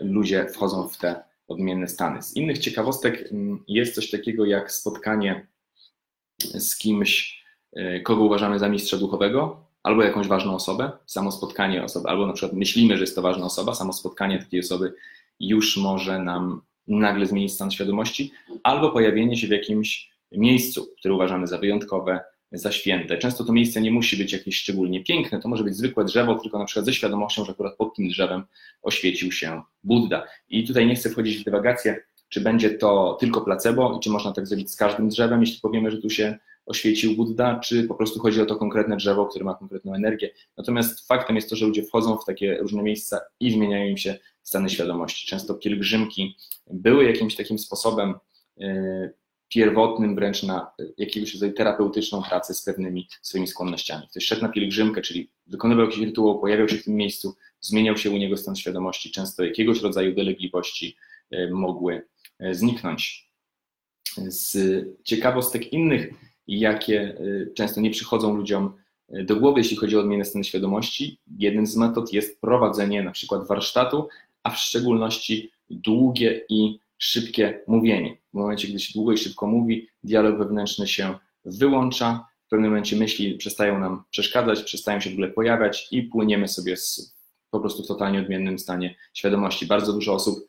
[0.00, 2.22] ludzie wchodzą w te odmienne stany.
[2.22, 3.30] Z innych ciekawostek
[3.68, 5.46] jest coś takiego jak spotkanie
[6.38, 12.08] z kimś, e, kogo uważamy za mistrza duchowego, albo jakąś ważną osobę, samo spotkanie osoby,
[12.08, 14.94] albo na przykład myślimy, że jest to ważna osoba, samo spotkanie takiej osoby
[15.40, 21.46] już może nam nagle zmienić stan świadomości, albo pojawienie się w jakimś miejscu, które uważamy
[21.46, 22.20] za wyjątkowe,
[22.52, 23.18] za święte.
[23.18, 26.58] Często to miejsce nie musi być jakieś szczególnie piękne, to może być zwykłe drzewo, tylko
[26.58, 28.42] na przykład ze świadomością, że akurat pod tym drzewem
[28.82, 30.26] oświecił się Buddha.
[30.48, 34.32] I tutaj nie chcę wchodzić w dywagację, czy będzie to tylko placebo i czy można
[34.32, 38.20] tak zrobić z każdym drzewem, jeśli powiemy, że tu się oświecił Buddha, czy po prostu
[38.20, 40.30] chodzi o to konkretne drzewo, które ma konkretną energię.
[40.56, 44.18] Natomiast faktem jest to, że ludzie wchodzą w takie różne miejsca i zmieniają im się
[44.42, 45.26] stany świadomości.
[45.26, 46.36] Często pielgrzymki
[46.70, 48.14] były jakimś takim sposobem
[48.56, 49.14] yy,
[49.48, 54.08] pierwotnym wręcz na jakiegoś rodzaju terapeutyczną pracę z pewnymi swoimi skłonnościami.
[54.10, 58.10] Ktoś szedł na pielgrzymkę, czyli wykonywał jakiś rytuał, pojawiał się w tym miejscu, zmieniał się
[58.10, 60.96] u niego stan świadomości, często jakiegoś rodzaju dolegliwości
[61.30, 62.06] e, mogły
[62.38, 63.32] e, zniknąć.
[64.16, 64.56] Z
[65.04, 66.14] ciekawostek innych,
[66.60, 68.72] jakie e, często nie przychodzą ludziom
[69.24, 73.46] do głowy, jeśli chodzi o odmienne stany świadomości, jednym z metod jest prowadzenie na przykład
[73.46, 74.08] warsztatu,
[74.42, 78.16] a w szczególności długie i szybkie mówienie.
[78.30, 82.96] W momencie, gdy się długo i szybko mówi, dialog wewnętrzny się wyłącza, w pewnym momencie
[82.96, 87.14] myśli przestają nam przeszkadzać, przestają się w ogóle pojawiać i płyniemy sobie z,
[87.50, 89.66] po prostu w totalnie odmiennym stanie świadomości.
[89.66, 90.46] Bardzo dużo osób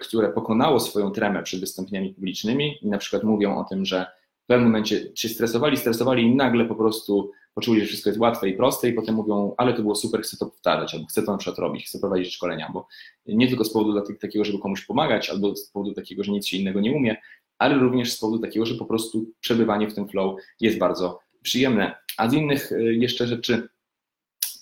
[0.00, 4.06] które pokonało swoją tremę przed wystąpieniami publicznymi i na przykład mówią o tym, że
[4.46, 8.48] w pewnym momencie się stresowali, stresowali i nagle po prostu poczuli, że wszystko jest łatwe
[8.48, 11.32] i proste i potem mówią, ale to było super, chcę to powtarzać, albo chcę to
[11.32, 12.86] na przykład robić, chcę prowadzić szkolenia, bo
[13.26, 16.56] nie tylko z powodu takiego, żeby komuś pomagać, albo z powodu takiego, że nic się
[16.56, 17.16] innego nie umie,
[17.58, 21.94] ale również z powodu takiego, że po prostu przebywanie w tym flow jest bardzo przyjemne.
[22.16, 23.68] A z innych y, jeszcze rzeczy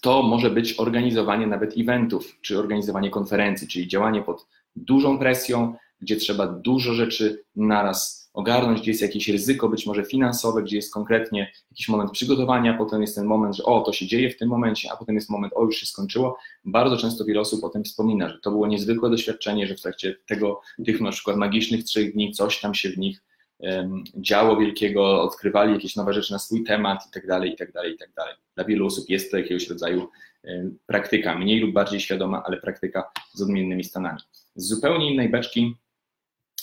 [0.01, 6.17] to może być organizowanie nawet eventów, czy organizowanie konferencji, czyli działanie pod dużą presją, gdzie
[6.17, 11.53] trzeba dużo rzeczy naraz ogarnąć, gdzie jest jakieś ryzyko, być może finansowe, gdzie jest konkretnie
[11.71, 14.93] jakiś moment przygotowania, potem jest ten moment, że o, to się dzieje w tym momencie,
[14.93, 16.39] a potem jest moment, o, już się skończyło.
[16.65, 20.17] Bardzo często wiele osób o tym wspomina, że to było niezwykłe doświadczenie, że w trakcie
[20.27, 23.23] tego, tych na przykład magicznych trzech dni coś tam się w nich
[23.59, 27.73] um, działo wielkiego, odkrywali jakieś nowe rzeczy na swój temat i tak dalej, i tak
[27.73, 28.35] dalej, i tak dalej.
[28.55, 30.09] Dla wielu osób jest to jakiegoś rodzaju
[30.45, 34.21] um, praktyka, mniej lub bardziej świadoma, ale praktyka z odmiennymi stanami.
[34.55, 35.75] Z zupełnie innej beczki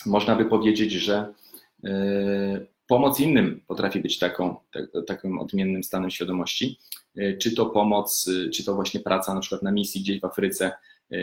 [0.06, 1.34] można by powiedzieć, że
[2.86, 4.56] pomoc innym potrafi być taką,
[5.06, 6.78] takim odmiennym stanem świadomości.
[7.16, 10.24] E, czy to pomoc, e, czy to właśnie praca na przykład na misji gdzieś w
[10.24, 10.72] Afryce,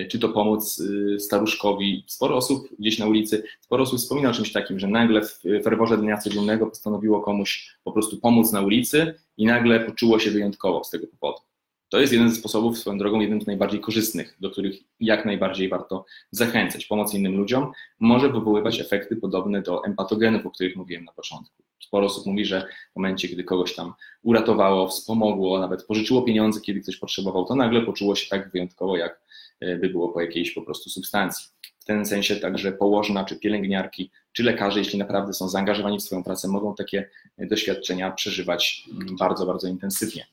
[0.10, 0.84] czy to pomoc
[1.20, 2.04] staruszkowi.
[2.08, 5.98] Sporo osób gdzieś na ulicy, sporo osób wspomina o czymś takim, że nagle w ferworze
[5.98, 10.90] dnia codziennego postanowiło komuś po prostu pomóc na ulicy i nagle poczuło się wyjątkowo z
[10.90, 11.49] tego powodu.
[11.90, 15.70] To jest jeden ze sposobów, swoją drogą, jeden z najbardziej korzystnych, do których jak najbardziej
[15.70, 16.86] warto zachęcać.
[16.86, 21.64] Pomoc innym ludziom może wywoływać efekty podobne do empatogenów, o których mówiłem na początku.
[21.80, 26.80] Sporo osób mówi, że w momencie, gdy kogoś tam uratowało, wspomogło, nawet pożyczyło pieniądze, kiedy
[26.82, 29.22] ktoś potrzebował, to nagle poczuło się tak wyjątkowo, jak
[29.60, 31.48] e, by było po jakiejś po prostu substancji.
[31.80, 36.24] W tym sensie także położna, czy pielęgniarki, czy lekarze, jeśli naprawdę są zaangażowani w swoją
[36.24, 40.26] pracę, mogą takie doświadczenia przeżywać mm, bardzo, bardzo intensywnie.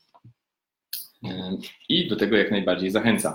[1.89, 3.33] I do tego jak najbardziej zachęcam.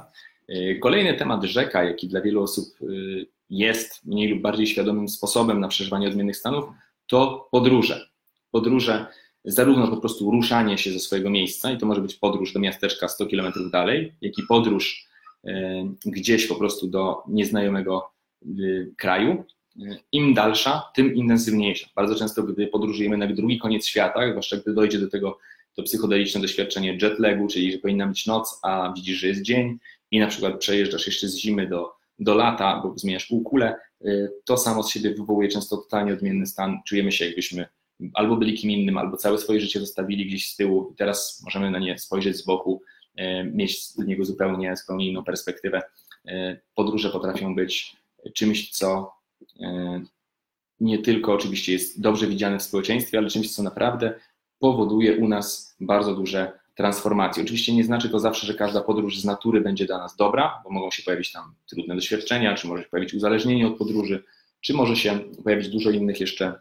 [0.81, 5.69] Kolejny temat rzeka, jaki dla wielu osób y, jest mniej lub bardziej świadomym sposobem na
[5.69, 6.65] przeżywanie odmiennych stanów,
[7.07, 8.09] to podróże.
[8.51, 9.07] Podróże,
[9.45, 13.09] zarówno po prostu ruszanie się ze swojego miejsca, i to może być podróż do miasteczka
[13.09, 15.07] 100 km dalej, jak i podróż
[15.45, 15.51] y,
[16.07, 18.13] gdzieś po prostu do nieznajomego
[18.97, 19.45] kraju.
[20.13, 21.89] Im dalsza, tym intensywniejsza.
[21.97, 25.39] Bardzo często, gdy podróżujemy na drugi koniec świata, zwłaszcza gdy dojdzie do tego
[25.77, 29.79] to psychodeliczne doświadczenie jetlagu, czyli że powinna być noc, a widzisz, że jest dzień
[30.11, 34.57] i na przykład przejeżdżasz jeszcze z zimy do, do lata, bo zmieniasz półkulę, y, to
[34.57, 36.79] samo z siebie wywołuje często totalnie odmienny stan.
[36.87, 37.67] Czujemy się, jakbyśmy
[38.15, 41.71] albo byli kim innym, albo całe swoje życie zostawili gdzieś z tyłu i teraz możemy
[41.71, 42.83] na nie spojrzeć z boku,
[43.21, 45.83] y, mieć z niego zupełnie, zupełnie inną perspektywę.
[46.29, 47.97] Y, podróże potrafią być
[48.35, 49.13] czymś, co
[50.81, 54.15] nie tylko oczywiście jest dobrze widziane w społeczeństwie, ale czymś, co naprawdę
[54.63, 57.43] powoduje u nas bardzo duże transformacje.
[57.43, 60.71] Oczywiście nie znaczy to zawsze, że każda podróż z natury będzie dla nas dobra, bo
[60.71, 64.25] mogą się pojawić tam trudne doświadczenia, czy może się pojawić uzależnienie od podróży,
[64.61, 66.61] czy może się pojawić dużo innych jeszcze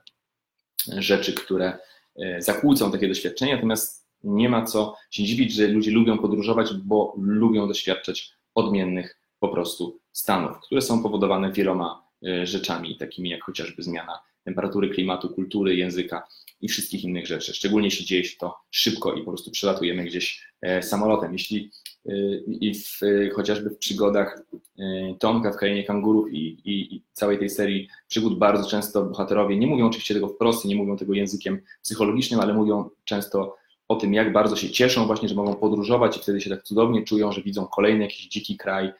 [0.98, 1.78] rzeczy, które
[2.16, 7.16] e, zakłócą takie doświadczenia, natomiast nie ma co się dziwić, że ludzie lubią podróżować, bo
[7.18, 13.84] lubią doświadczać odmiennych po prostu stanów, które są powodowane wieloma e, rzeczami, takimi jak chociażby
[13.84, 16.28] zmiana temperatury klimatu, kultury, języka
[16.62, 17.54] i wszystkich innych rzeczy.
[17.54, 21.34] Szczególnie jeśli dzieje się to szybko i po prostu przelatujemy gdzieś e, samolotem.
[21.34, 21.72] Jeśli
[22.06, 22.12] e,
[22.48, 23.00] i w,
[23.36, 24.44] chociażby w przygodach
[24.80, 29.58] e, Tomka w krainie kangurów i, i, i, całej tej serii przygód bardzo często bohaterowie
[29.58, 33.56] nie mówią oczywiście tego wprost, nie mówią tego językiem psychologicznym, ale mówią często
[33.88, 37.04] o tym, jak bardzo się cieszą właśnie, że mogą podróżować i wtedy się tak cudownie
[37.04, 38.94] czują, że widzą kolejny jakiś dziki kraj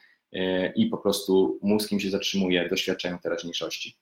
[0.76, 3.96] i po prostu mózg im się zatrzymuje, doświadczają teraźniejszości.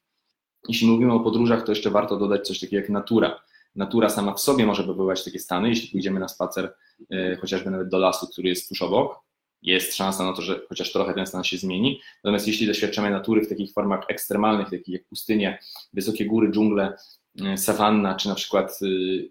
[0.70, 3.40] Jeśli mówimy o podróżach, to jeszcze warto dodać coś takiego jak natura.
[3.76, 5.68] Natura sama w sobie może wywoływać takie stany.
[5.68, 6.74] Jeśli pójdziemy na spacer
[7.10, 9.20] e, chociażby nawet do lasu, który jest tuż obok,
[9.62, 12.00] jest szansa na to, że chociaż trochę ten stan się zmieni.
[12.24, 15.58] Natomiast jeśli doświadczamy natury w takich formach ekstremalnych, takich jak pustynie,
[15.92, 16.96] wysokie góry, dżungle,
[17.44, 18.86] e, sawanna, czy na przykład e,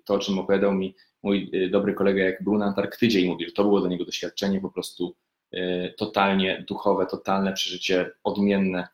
[0.06, 3.64] to, o czym opowiadał mi mój dobry kolega, jak był na Antarktydzie i mówił, to
[3.64, 5.16] było dla niego doświadczenie po prostu
[5.98, 8.88] totalnie duchowe, totalne przeżycie odmienne.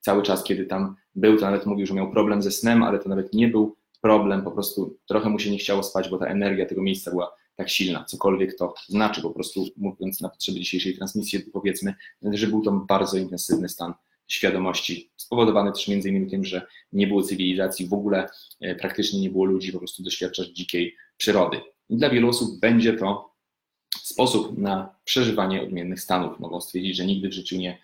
[0.00, 3.08] Cały czas, kiedy tam był, to nawet mówił, że miał problem ze snem, ale to
[3.08, 6.66] nawet nie był problem, po prostu trochę mu się nie chciało spać, bo ta energia
[6.66, 11.40] tego miejsca była tak silna, cokolwiek to znaczy, po prostu mówiąc na potrzeby dzisiejszej transmisji,
[11.40, 13.94] powiedzmy, że był to bardzo intensywny stan
[14.28, 18.28] świadomości, spowodowany też między innymi tym, że nie było cywilizacji, w ogóle
[18.60, 21.60] e, praktycznie nie było ludzi, po prostu doświadczać dzikiej przyrody.
[21.88, 23.34] I dla wielu osób będzie to
[24.02, 26.40] sposób na przeżywanie odmiennych stanów.
[26.40, 27.78] Mogą stwierdzić, że nigdy w życiu nie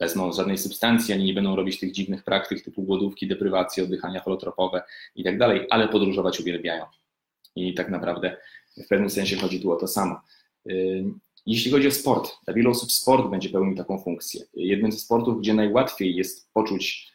[0.00, 4.82] wezmą żadnej substancji, ani nie będą robić tych dziwnych praktyk typu głodówki, deprywacji, oddychania holotropowe
[5.16, 6.84] i tak dalej, ale podróżować uwielbiają.
[7.56, 8.36] I tak naprawdę
[8.84, 10.20] w pewnym sensie chodzi tu o to samo.
[11.46, 14.44] Jeśli chodzi o sport, dla wielu osób sport będzie pełnił taką funkcję.
[14.54, 17.12] Jednym ze sportów, gdzie najłatwiej jest poczuć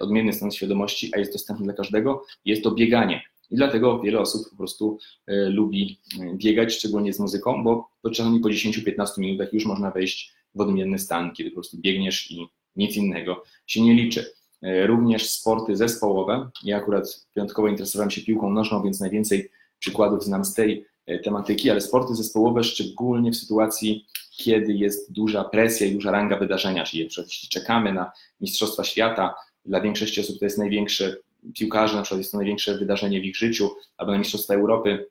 [0.00, 3.22] odmienny stan świadomości, a jest dostępny dla każdego, jest to bieganie.
[3.50, 6.00] I dlatego wiele osób po prostu lubi
[6.34, 11.32] biegać, szczególnie z muzyką, bo czasami po 10-15 minutach już można wejść w odmienny stan,
[11.32, 14.32] kiedy po prostu biegniesz i nic innego się nie liczy.
[14.62, 16.50] E, również sporty zespołowe.
[16.64, 21.70] Ja akurat wyjątkowo interesowałem się piłką nożną, więc najwięcej przykładów znam z tej e, tematyki,
[21.70, 27.08] ale sporty zespołowe, szczególnie w sytuacji, kiedy jest duża presja i duża ranga wydarzenia, czyli
[27.18, 29.34] jeśli czekamy na Mistrzostwa Świata,
[29.64, 31.16] dla większości osób to jest największe,
[31.54, 35.06] piłkarzy na przykład jest to największe wydarzenie w ich życiu, albo na Mistrzostwa Europy,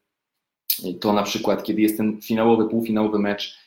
[1.00, 3.58] to na przykład, kiedy jest ten finałowy, półfinałowy mecz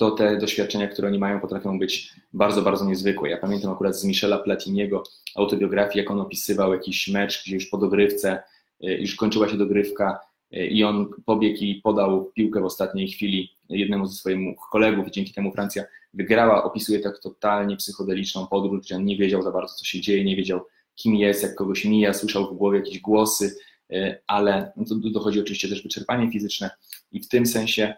[0.00, 3.30] to te doświadczenia, które oni mają, potrafią być bardzo, bardzo niezwykłe.
[3.30, 5.02] Ja pamiętam akurat z Michela Platiniego
[5.36, 8.42] autobiografii, jak on opisywał jakiś mecz, gdzie już po dogrywce,
[8.82, 10.20] e, już kończyła się dogrywka
[10.52, 14.38] e, i on pobiegł i podał piłkę w ostatniej chwili jednemu ze swoich
[14.72, 15.84] kolegów dzięki temu Francja
[16.14, 16.64] wygrała.
[16.64, 20.36] Opisuje tak totalnie psychodeliczną podróż, gdzie on nie wiedział za bardzo, co się dzieje, nie
[20.36, 20.60] wiedział,
[20.94, 23.56] kim jest, jak kogoś mija, słyszał w głowie jakieś głosy,
[23.90, 26.70] e, ale to dochodzi oczywiście też wyczerpanie fizyczne
[27.12, 27.94] i w tym sensie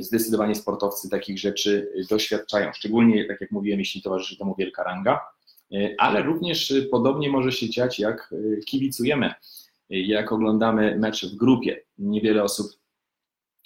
[0.00, 5.20] zdecydowanie sportowcy takich rzeczy doświadczają, szczególnie, tak jak mówiłem, jeśli towarzyszy temu wielka ranga,
[5.72, 9.34] e, ale również podobnie może się dziać, jak e, kibicujemy,
[9.90, 11.80] jak oglądamy mecz w grupie.
[11.98, 12.66] Niewiele osób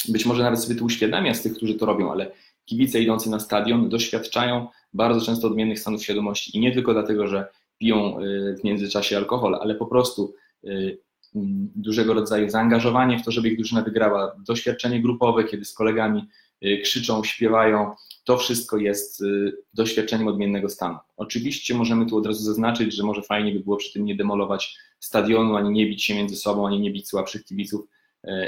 [0.09, 2.33] być może nawet sobie to uświadamia z tych, którzy to robią, ale
[2.65, 7.49] kibice idący na stadion doświadczają bardzo często odmiennych stanów świadomości i nie tylko dlatego, że
[7.79, 8.19] piją
[8.61, 10.35] w międzyczasie alkohol, ale po prostu
[11.75, 16.29] dużego rodzaju zaangażowanie w to, żeby ich drużyna wygrała, doświadczenie grupowe, kiedy z kolegami
[16.65, 20.99] y, krzyczą, śpiewają, to wszystko jest y, doświadczeniem odmiennego stanu.
[21.17, 24.79] Oczywiście możemy tu od razu zaznaczyć, że może fajnie by było przy tym nie demolować
[25.01, 27.89] stadionu, ani nie bić się między sobą, ani nie bić słabszych kibiców,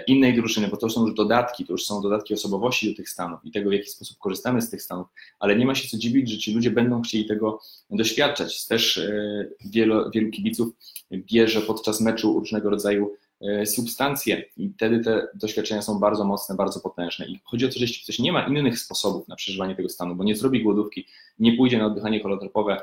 [0.07, 3.41] innej drużyny, bo to są już dodatki, to już są dodatki osobowości do tych stanów
[3.45, 5.07] i tego, w jaki sposób korzystamy z tych stanów,
[5.39, 7.61] ale nie ma się co dziwić, że ci ludzie będą chcieli tego
[7.91, 8.67] doświadczać.
[8.67, 10.69] Też e, wielu, wielu kibiców
[11.13, 16.81] bierze podczas meczu różnego rodzaju e, substancje i wtedy te doświadczenia są bardzo mocne, bardzo
[16.81, 17.27] potężne.
[17.27, 20.15] I chodzi o to, że jeśli ktoś nie ma innych sposobów na przeżywanie tego stanu,
[20.15, 21.07] bo nie zrobi głodówki,
[21.39, 22.83] nie pójdzie na oddychanie holotropowe,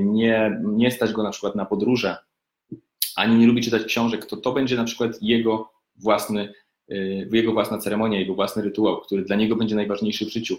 [0.00, 2.16] nie, nie stać go na przykład na podróże,
[3.16, 6.52] ani nie lubi czytać książek, to to będzie na przykład jego własny,
[6.92, 10.56] y, jego własna ceremonia, jego własny rytuał, który dla niego będzie najważniejszy w życiu.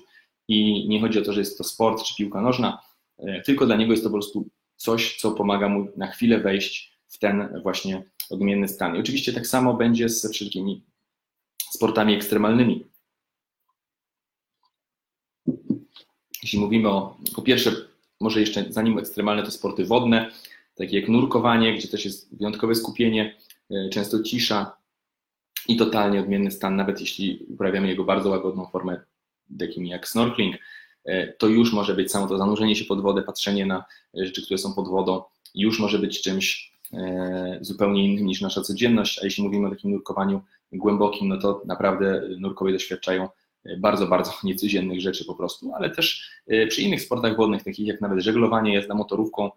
[0.48, 2.82] I nie chodzi o to, że jest to sport czy piłka nożna,
[3.20, 6.96] y, tylko dla niego jest to po prostu coś, co pomaga mu na chwilę wejść
[7.08, 8.96] w ten właśnie odmienny stan.
[8.96, 10.84] I oczywiście tak samo będzie ze wszelkimi
[11.72, 12.86] sportami ekstremalnymi.
[16.44, 17.72] Jeśli mówimy o, po pierwsze,
[18.20, 20.32] może jeszcze zanim ekstremalne, to sporty wodne,
[20.76, 23.36] takie jak nurkowanie, gdzie też jest wyjątkowe skupienie,
[23.72, 24.78] y, często cisza,
[25.68, 29.02] i totalnie odmienny stan, nawet jeśli uprawiamy jego bardzo łagodną formę,
[29.60, 30.56] takim jak snorkeling,
[31.06, 34.58] e, to już może być samo to zanurzenie się pod wodę, patrzenie na rzeczy, które
[34.58, 35.24] są pod wodą,
[35.56, 39.92] już może być czymś e, zupełnie innym niż nasza codzienność, a jeśli mówimy o takim
[39.92, 40.42] nurkowaniu
[40.72, 43.30] głębokim, no to naprawdę nurkowie doświadczają
[43.66, 46.30] e, bardzo, bardzo niecodziennych rzeczy po prostu, ale też
[46.70, 49.52] przy innych sportach wodnych, takich jak nawet żeglowanie, jazda motorówką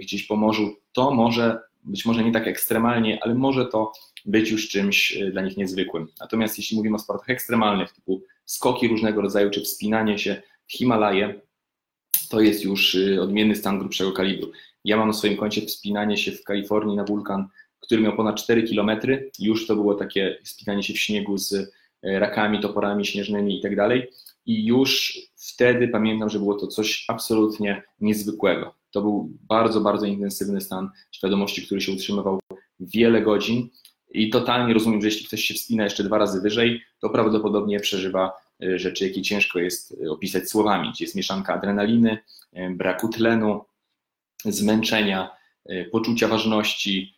[0.00, 3.92] gdzieś po morzu, to może, być może nie tak ekstremalnie, ale może to
[4.24, 6.08] być już czymś e, dla nich niezwykłym.
[6.20, 11.40] Natomiast jeśli mówimy o sportach ekstremalnych, typu skoki różnego rodzaju, czy wspinanie się w Himalaje,
[12.30, 14.52] to jest już e, odmienny stan grubszego kalibru.
[14.84, 17.48] Ja mam na swoim koncie wspinanie się w Kalifornii na wulkan,
[17.80, 18.90] który miał ponad 4 km.
[19.38, 21.68] Już to było takie wspinanie się w śniegu z e,
[22.18, 24.10] rakami, toporami śnieżnymi i tak dalej.
[24.46, 28.81] I już wtedy pamiętam, że było to coś absolutnie niezwykłego.
[28.92, 32.40] To był bardzo, bardzo intensywny stan świadomości, który się utrzymywał
[32.80, 33.68] wiele godzin.
[34.14, 38.32] I totalnie rozumiem, że jeśli ktoś się wspina jeszcze dwa razy wyżej, to prawdopodobnie przeżywa
[38.62, 42.18] e, rzeczy, jakie ciężko jest e, opisać słowami, gdzie jest mieszanka adrenaliny,
[42.52, 43.64] e, braku tlenu,
[44.44, 45.30] zmęczenia,
[45.92, 47.14] poczucia ważności,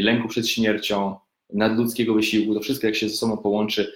[0.00, 1.16] lęku przed śmiercią,
[1.52, 3.92] nadludzkiego wysiłku, to wszystko jak się ze sobą połączy,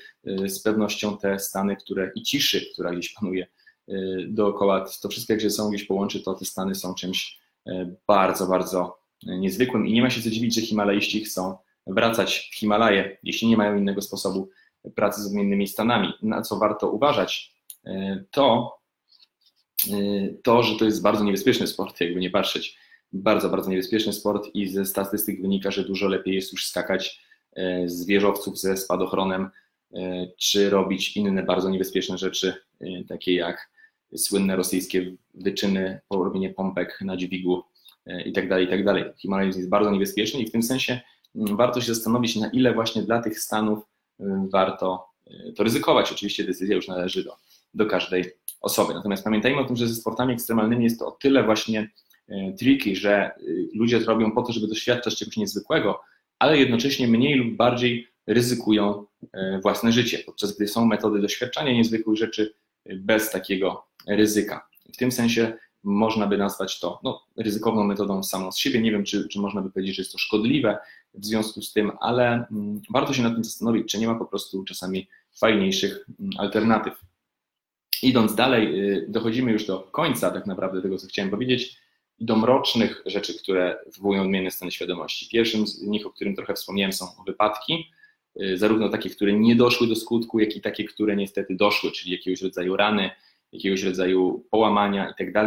[0.46, 3.46] z pewnością te stany, które i ciszy, która gdzieś panuje
[4.28, 7.38] dookoła, to wszystko ze sobą gdzieś połączy, to te stany są czymś
[8.06, 11.56] bardzo, bardzo niezwykłym i nie ma się co dziwić, że Himalaiści chcą
[11.86, 14.48] wracać w Himalaje, jeśli nie mają innego sposobu
[14.94, 16.12] pracy z odmiennymi stanami.
[16.22, 18.76] Na co warto uważać, e, to
[20.42, 22.78] to, że to jest bardzo niebezpieczny sport, jakby nie patrzeć.
[23.12, 27.20] Bardzo, bardzo niebezpieczny sport i ze statystyk wynika, że dużo lepiej jest już skakać
[27.86, 29.50] z wieżowców ze spadochronem,
[30.38, 32.54] czy robić inne bardzo niebezpieczne rzeczy,
[33.08, 33.70] takie jak
[34.16, 37.62] słynne rosyjskie wyczyny, robienie pompek na dźwigu
[38.24, 39.04] i dalej, i tak dalej.
[39.16, 41.00] Himalajzm jest bardzo niebezpieczny i w tym sensie
[41.34, 43.78] warto się zastanowić, na ile właśnie dla tych stanów
[44.20, 46.12] y, warto y, to ryzykować.
[46.12, 47.36] Oczywiście decyzja już należy do
[47.76, 48.24] do każdej
[48.60, 48.94] osoby.
[48.94, 51.90] Natomiast pamiętajmy o tym, że ze sportami ekstremalnymi jest to o tyle właśnie
[52.58, 53.30] tricky, że
[53.74, 56.00] ludzie to robią po to, żeby doświadczać czegoś niezwykłego,
[56.38, 59.04] ale jednocześnie mniej lub bardziej ryzykują
[59.62, 62.54] własne życie, podczas gdy są metody doświadczania niezwykłych rzeczy
[62.94, 64.68] bez takiego ryzyka.
[64.92, 65.52] W tym sensie
[65.84, 68.80] można by nazwać to no, ryzykowną metodą samą z siebie.
[68.80, 70.78] Nie wiem, czy, czy można by powiedzieć, że jest to szkodliwe
[71.14, 74.24] w związku z tym, ale mm, warto się nad tym zastanowić, czy nie ma po
[74.24, 75.08] prostu czasami
[75.38, 77.00] fajniejszych mm, alternatyw.
[78.02, 81.76] Idąc dalej, y, dochodzimy już do końca tak naprawdę tego, co chciałem powiedzieć,
[82.18, 85.28] i do mrocznych rzeczy, które wywołują odmienne stany świadomości.
[85.28, 87.90] Pierwszym z nich, o którym trochę wspomniałem, są wypadki,
[88.54, 92.42] zarówno takie, które nie doszły do skutku, jak i takie, które niestety doszły, czyli jakiegoś
[92.42, 93.10] rodzaju rany,
[93.52, 95.46] jakiegoś rodzaju połamania i tak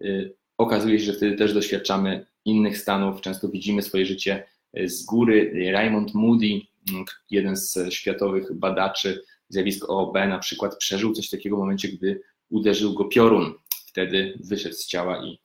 [0.00, 4.44] y, okazuje się, że wtedy też doświadczamy innych stanów, często widzimy swoje życie
[4.78, 5.52] y, z góry.
[5.72, 6.60] Raymond Moody,
[6.90, 12.20] mm, jeden z światowych badaczy zjawisk OOB, na przykład przeżył coś takiego w momencie, gdy
[12.50, 13.54] uderzył go piorun.
[13.86, 15.38] Wtedy wyszedł z ciała i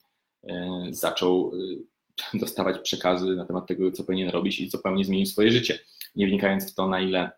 [0.44, 0.54] y,
[0.90, 1.52] zaczął
[2.34, 5.78] dostawać przekazy na temat tego, co powinien robić i zupełnie zmienił swoje życie.
[6.16, 7.30] Nie wnikając w to, na ile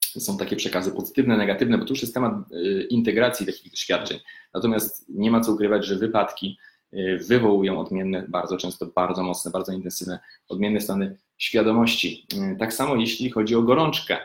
[0.00, 4.18] są takie przekazy pozytywne, negatywne, bo to już jest temat y, integracji takich doświadczeń.
[4.54, 6.58] Natomiast nie ma co ukrywać, że wypadki
[6.92, 12.26] y, wywołują odmienne, bardzo często bardzo mocne, bardzo intensywne, odmienne stany świadomości.
[12.52, 14.18] Y, tak samo jeśli chodzi o gorączkę.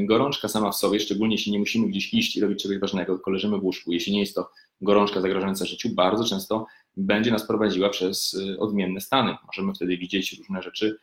[0.00, 3.30] Gorączka sama w sobie, szczególnie jeśli nie musimy gdzieś iść i robić czegoś ważnego, tylko
[3.30, 6.66] leżymy w łóżku, jeśli nie jest to gorączka zagrażająca życiu, bardzo często
[6.96, 9.36] będzie nas prowadziła przez odmienne stany.
[9.46, 10.98] Możemy wtedy widzieć różne rzeczy,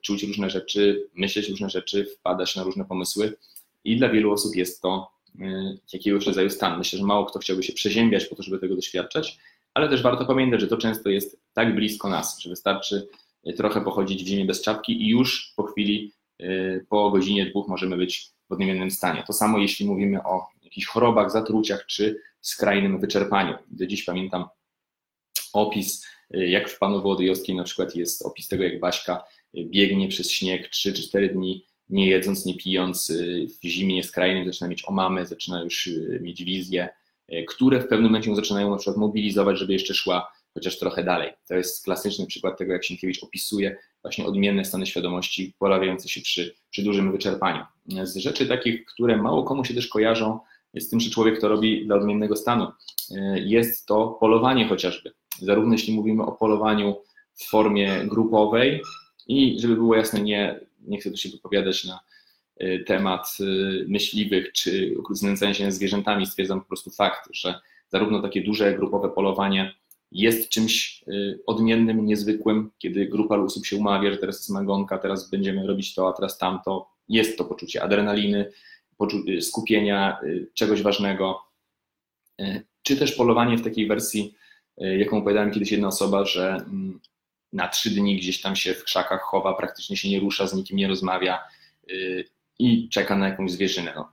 [0.00, 3.36] czuć różne rzeczy, myśleć różne rzeczy, wpadać na różne pomysły
[3.84, 6.78] i dla wielu osób jest to y, jakiegoś rodzaju stan.
[6.78, 9.38] Myślę, że mało kto chciałby się przeziębiać po to, żeby tego doświadczać,
[9.74, 13.08] ale też warto pamiętać, że to często jest tak blisko nas, że wystarczy
[13.48, 17.68] y, trochę pochodzić w ziemi bez czapki i już po chwili, y, po godzinie, dwóch
[17.68, 19.24] możemy być w odmiennym stanie.
[19.26, 23.54] To samo jeśli mówimy o jakichś chorobach, zatruciach czy skrajnym wyczerpaniu.
[23.70, 24.44] Do dziś pamiętam
[25.52, 29.24] opis, jak w Panu Wołodyjowskiej na przykład jest opis tego, jak Baśka
[29.54, 34.46] biegnie przez śnieg 3 czy 4 dni nie jedząc, nie pijąc, y, w zimie skrajnej
[34.46, 36.88] zaczyna mieć omamy, zaczyna już y, mieć wizje,
[37.32, 41.32] y, które w pewnym momencie zaczynają na przykład mobilizować, żeby jeszcze szła chociaż trochę dalej.
[41.48, 46.54] To jest klasyczny przykład tego, jak Sienkiewicz opisuje właśnie odmienne stany świadomości pojawiające się przy,
[46.70, 47.64] przy dużym wyczerpaniu.
[48.02, 50.38] Z rzeczy takich, które mało komu się też kojarzą
[50.74, 52.66] z tym, czy człowiek to robi dla odmiennego stanu,
[53.34, 55.12] jest to polowanie chociażby.
[55.40, 56.96] Zarówno jeśli mówimy o polowaniu
[57.34, 58.80] w formie grupowej
[59.26, 62.00] i żeby było jasne, nie nie chcę tu się wypowiadać na
[62.62, 68.42] y, temat y, myśliwych czy znęcania się zwierzętami, stwierdzam po prostu fakt, że zarówno takie
[68.42, 69.74] duże grupowe polowanie
[70.12, 75.30] jest czymś y, odmiennym, niezwykłym, kiedy grupa osób się umawia, że teraz jest magonka, teraz
[75.30, 76.88] będziemy robić to, a teraz tamto.
[77.08, 78.52] Jest to poczucie adrenaliny,
[79.40, 80.18] skupienia,
[80.54, 81.40] czegoś ważnego.
[82.82, 84.34] Czy też polowanie w takiej wersji,
[84.76, 87.00] jaką opowiadałem kiedyś jedna osoba, że mm,
[87.54, 90.76] na trzy dni gdzieś tam się w krzakach chowa, praktycznie się nie rusza, z nikim
[90.76, 91.42] nie rozmawia
[91.86, 92.24] yy,
[92.58, 93.92] i czeka na jakąś zwierzynę.
[93.96, 94.12] No,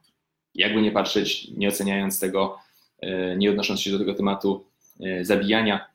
[0.55, 2.57] jakby nie patrzeć, nie oceniając tego,
[3.01, 4.65] yy, nie odnosząc się do tego tematu
[4.99, 5.91] yy, zabijania,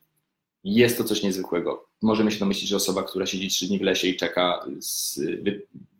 [0.64, 1.88] jest to coś niezwykłego.
[2.02, 5.20] Możemy się domyślić, że osoba, która siedzi trzy dni w lesie i czeka z,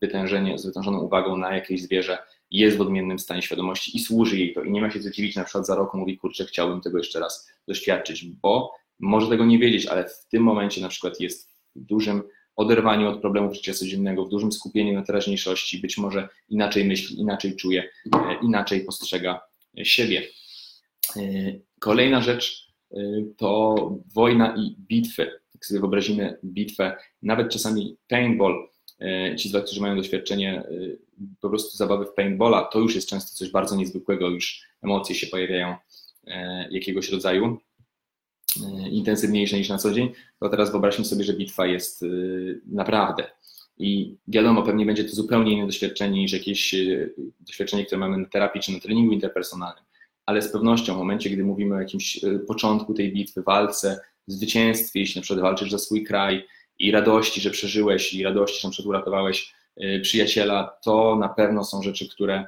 [0.03, 2.19] wytężenie, z wytężoną uwagą na jakieś zwierzę,
[2.51, 4.63] jest w odmiennym stanie świadomości i służy jej to.
[4.63, 7.21] I nie ma się co dziwić, na przykład za rok mówi, kurczę, chciałbym tego jeszcze
[7.21, 11.81] raz doświadczyć, bo może tego nie wiedzieć, ale w tym momencie na przykład jest w
[11.81, 12.23] dużym
[12.57, 17.57] oderwaniu od problemów życia codziennego, w dużym skupieniu na teraźniejszości, być może inaczej myśli, inaczej
[17.57, 17.83] czuje,
[18.15, 19.41] e, inaczej postrzega
[19.83, 20.23] siebie.
[21.17, 21.21] E,
[21.81, 22.97] kolejna rzecz e,
[23.37, 23.75] to
[24.15, 25.41] wojna i bitwy.
[25.55, 28.69] Jak sobie wyobrazimy bitwę, nawet czasami paintball,
[29.39, 30.63] ci z Was, którzy mają doświadczenie
[31.41, 35.27] po prostu zabawy w paintballa, to już jest często coś bardzo niezwykłego, już emocje się
[35.27, 35.77] pojawiają
[36.71, 37.59] jakiegoś rodzaju.
[38.65, 42.07] E, intensywniejsze niż na co dzień, to teraz wyobraźmy sobie, że bitwa jest e,
[42.67, 43.31] naprawdę.
[43.79, 47.09] I wiadomo, pewnie będzie to zupełnie inne doświadczenie niż jakieś e,
[47.41, 49.85] doświadczenie, które mamy na terapii czy na treningu interpersonalnym.
[50.27, 55.19] Ale z pewnością w momencie, gdy mówimy o jakimś początku tej bitwy, walce, zwycięstwie, jeśli
[55.19, 56.47] na przykład walczysz za swój kraj
[56.79, 59.55] i radości, że przeżyłeś i radości, że na przykład uratowałeś
[60.03, 62.45] przyjaciela, to na pewno są rzeczy, które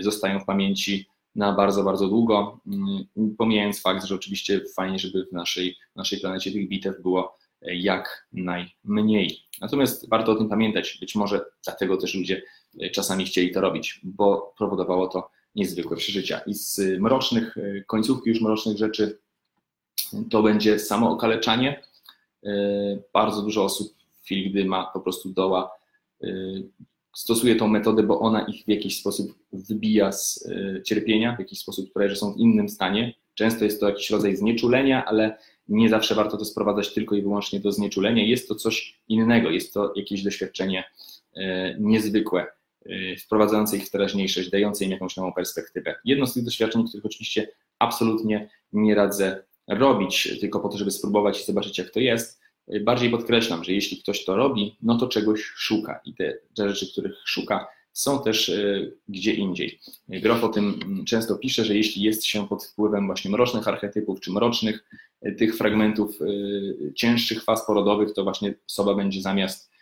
[0.00, 1.06] zostają w pamięci
[1.36, 3.04] na bardzo, bardzo długo, mm,
[3.38, 8.28] pomijając fakt, że oczywiście fajnie, żeby w naszej, naszej planecie tych bitew było e, jak
[8.32, 9.38] najmniej.
[9.60, 12.42] Natomiast warto o tym pamiętać, być może dlatego też ludzie
[12.80, 16.38] e, czasami chcieli to robić, bo powodowało to niezwykłe przeżycia.
[16.38, 19.18] I z mrocznych, e, końcówki już mrocznych rzeczy
[20.30, 21.82] to będzie samo okaleczanie.
[23.12, 25.70] Bardzo dużo osób w chwili, gdy ma po prostu doła,
[27.16, 30.48] stosuje tą metodę, bo ona ich w jakiś sposób wybija z
[30.84, 33.14] cierpienia, w jakiś sposób sprawia, że są w innym stanie.
[33.34, 35.38] Często jest to jakiś rodzaj znieczulenia, ale
[35.68, 38.24] nie zawsze warto to sprowadzać tylko i wyłącznie do znieczulenia.
[38.24, 40.84] Jest to coś innego, jest to jakieś doświadczenie
[41.78, 42.46] niezwykłe,
[43.24, 45.94] wprowadzające ich w teraźniejszość, dające im jakąś nową perspektywę.
[46.04, 47.48] Jedno z tych doświadczeń, których oczywiście
[47.78, 52.40] absolutnie nie radzę robić, tylko po to, żeby spróbować i zobaczyć, jak to jest.
[52.80, 57.14] Bardziej podkreślam, że jeśli ktoś to robi, no to czegoś szuka i te rzeczy, których
[57.24, 57.66] szuka,
[57.96, 59.80] są też e, gdzie indziej.
[60.08, 64.32] Grof o tym często pisze, że jeśli jest się pod wpływem właśnie mrocznych archetypów czy
[64.32, 64.84] mrocznych
[65.22, 69.76] e, tych fragmentów e, cięższych faz porodowych, to właśnie osoba będzie zamiast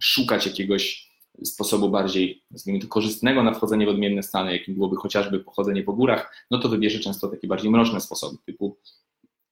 [0.00, 1.10] szukać jakiegoś
[1.44, 2.42] sposobu bardziej,
[2.82, 6.68] to, korzystnego na wchodzenie w odmienne stany, jakim byłoby chociażby pochodzenie po górach, no to
[6.68, 8.76] wybierze często takie bardziej mroczne sposoby, typu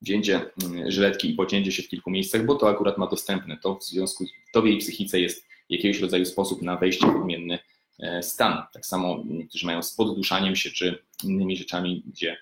[0.03, 3.57] wzięcie mm, żyletki i pocięcie się w kilku miejscach, bo to akurat ma dostępne.
[3.57, 7.59] To w związku to w jej psychice jest jakiegoś rodzaju sposób na wejście w odmienny
[7.99, 8.63] e, stan.
[8.73, 12.37] Tak samo niektórzy mają z podduszaniem się czy innymi rzeczami, gdzie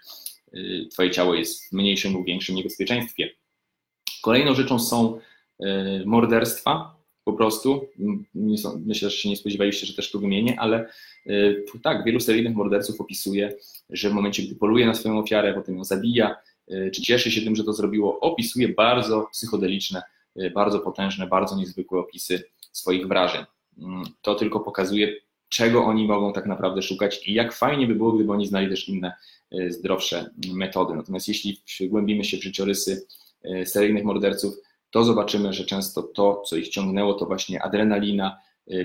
[0.54, 3.30] y, twoje ciało jest w mniejszym lub większym niebezpieczeństwie.
[4.22, 5.20] Kolejną rzeczą są
[5.60, 7.88] e, morderstwa, po prostu.
[8.86, 10.88] myślę, że się nie spodziewaliście, że też to wymienię, ale
[11.82, 13.52] tak, wielu seryjnych morderców opisuje,
[13.90, 16.36] że w momencie, gdy poluje na swoją ofiarę, potem ją zabija,
[16.92, 20.02] czy cieszy się tym, że to zrobiło, opisuje bardzo psychodeliczne,
[20.42, 23.44] y, bardzo potężne, bardzo niezwykłe opisy swoich wrażeń.
[23.78, 25.16] Mm, to tylko pokazuje,
[25.48, 28.88] czego oni mogą tak naprawdę szukać i jak fajnie by było, gdyby oni znali też
[28.88, 29.12] inne,
[29.68, 30.94] zdrowsze metody.
[30.94, 33.06] Natomiast jeśli głębimy się w życiorysy
[33.64, 34.54] seryjnych morderców,
[34.90, 38.38] to zobaczymy, że często to, co ich ciągnęło, to właśnie adrenalina,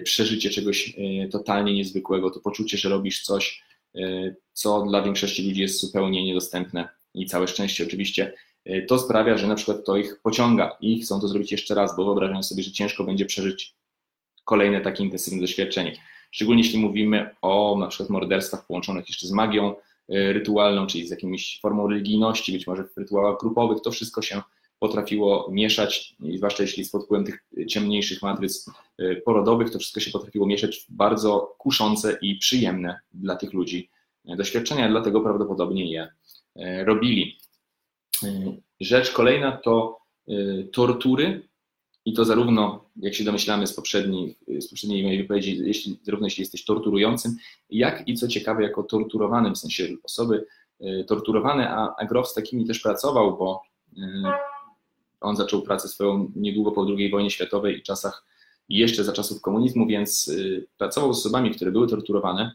[0.04, 0.96] przeżycie czegoś
[1.32, 3.64] totalnie niezwykłego, to poczucie, że robisz coś,
[4.54, 8.34] co dla większości ludzi jest zupełnie niedostępne i całe szczęście oczywiście.
[8.88, 12.06] To sprawia, że na przykład to ich pociąga i chcą to zrobić jeszcze raz, bo
[12.06, 13.76] wyobrażają sobie, że ciężko będzie przeżyć
[14.44, 15.96] kolejne takie intensywne doświadczenie.
[16.32, 19.76] Szczególnie jeśli mówimy o na przykład morderstwach połączonych jeszcze z magią
[20.10, 24.42] rytualną, czyli z jakimiś formą religijności, być może w rytuałach grupowych, to wszystko się
[24.80, 28.70] potrafiło mieszać, zwłaszcza jeśli pod wpływem tych ciemniejszych matryc
[29.00, 33.90] y, porodowych, to wszystko się potrafiło mieszać w bardzo kuszące i przyjemne dla tych ludzi
[34.26, 36.08] doświadczenia, dlatego prawdopodobnie je y,
[36.86, 37.38] robili.
[38.24, 38.28] Y,
[38.80, 40.00] rzecz kolejna to
[40.72, 41.48] tortury
[42.06, 46.42] i to zarówno, jak się domyślamy z poprzedniej, z poprzedniej mojej wypowiedzi, jeśli, zarówno jeśli
[46.42, 47.36] jesteś torturującym,
[47.70, 50.46] jak i co ciekawe, jako torturowanym, w sensie osoby
[51.08, 53.62] torturowane, a, a Grof z takimi też pracował, bo
[55.22, 58.26] on zaczął pracę swoją niedługo po II wojnie światowej i czasach
[58.70, 60.32] jeszcze za czasów komunizmu, więc
[60.78, 62.52] pracował z osobami, które były torturowane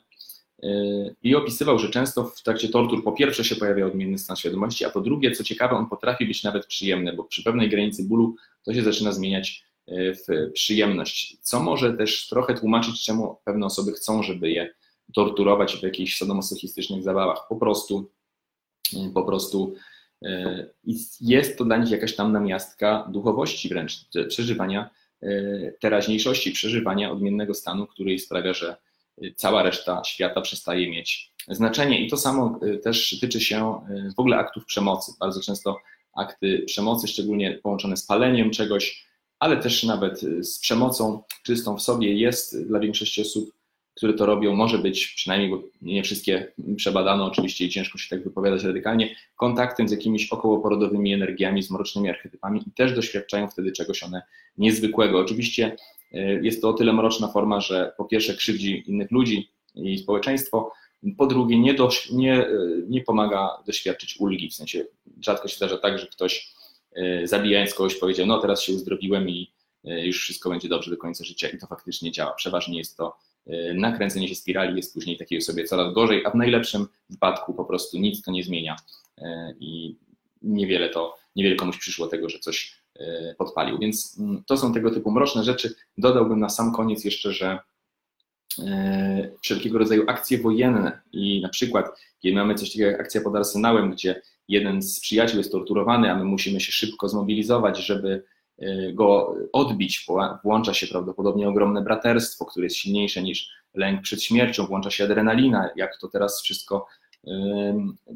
[1.23, 4.91] i opisywał, że często w trakcie tortur po pierwsze się pojawia odmienny stan świadomości, a
[4.91, 8.74] po drugie, co ciekawe, on potrafi być nawet przyjemny, bo przy pewnej granicy bólu to
[8.74, 14.23] się zaczyna zmieniać y, w przyjemność, co może też trochę tłumaczyć, czemu pewne osoby chcą,
[14.23, 14.74] żeby je
[15.15, 17.47] torturować w jakichś sadomasochistycznych zabawach.
[17.49, 18.11] Po prostu,
[19.15, 19.74] po prostu
[21.20, 24.91] jest to dla nich jakaś tam namiastka duchowości wręcz, przeżywania
[25.81, 28.77] teraźniejszości, przeżywania odmiennego stanu, który sprawia, że
[29.37, 32.07] cała reszta świata przestaje mieć znaczenie.
[32.07, 35.13] I to samo e, też tyczy się e, w ogóle aktów przemocy.
[35.21, 35.77] Bardzo często
[36.17, 39.07] akty przemocy, szczególnie połączone z paleniem czegoś,
[39.39, 43.51] ale też nawet z przemocą czystą w sobie, jest dla większości osób
[44.01, 48.25] które to robią, może być przynajmniej, bo nie wszystkie przebadano oczywiście i ciężko się tak
[48.25, 54.03] wypowiadać radykalnie, kontaktem z jakimiś okołoporodowymi energiami, z mrocznymi archetypami i też doświadczają wtedy czegoś
[54.03, 54.23] one
[54.59, 55.19] niezwykłego.
[55.19, 55.77] Oczywiście
[56.43, 60.73] jest to o tyle mroczna forma, że po pierwsze krzywdzi innych ludzi i społeczeństwo,
[61.19, 61.77] po drugie nie,
[62.12, 62.49] nie, e,
[62.89, 64.85] nie pomaga doświadczyć ulgi, w sensie
[65.20, 66.53] rzadko się zdarza tak, że ktoś
[66.93, 69.51] e, zabijając kogoś powiedział, no teraz się uzdrowiłem i
[69.85, 72.32] już wszystko będzie dobrze do końca życia i to faktycznie działa.
[72.32, 73.16] Przeważnie jest to
[73.47, 77.65] Y, nakręcenie się spirali jest później takiej osobie coraz gorzej, a w najlepszym wypadku po
[77.65, 78.77] prostu nic to nie zmienia.
[79.19, 79.23] Y,
[79.61, 79.97] i
[80.43, 82.80] niewiele to, niewiele komuś przyszło tego, że coś y,
[83.39, 83.79] podpalił.
[83.79, 85.75] Więc mm, to są tego typu mroczne rzeczy.
[85.99, 87.59] Dodałbym na sam koniec jeszcze, że
[89.43, 91.87] wszelkiego rodzaju akcje wojenne i na przykład,
[92.19, 96.17] kiedy mamy coś takiego jak akcja pod arsenałem, gdzie jeden z przyjaciół jest torturowany, a
[96.17, 98.23] my musimy się szybko zmobilizować, żeby
[98.63, 100.07] Y, go odbić.
[100.45, 105.71] Włącza się prawdopodobnie ogromne braterstwo, które jest silniejsze niż lęk przed śmiercią, włącza się adrenalina,
[105.77, 106.87] jak to teraz wszystko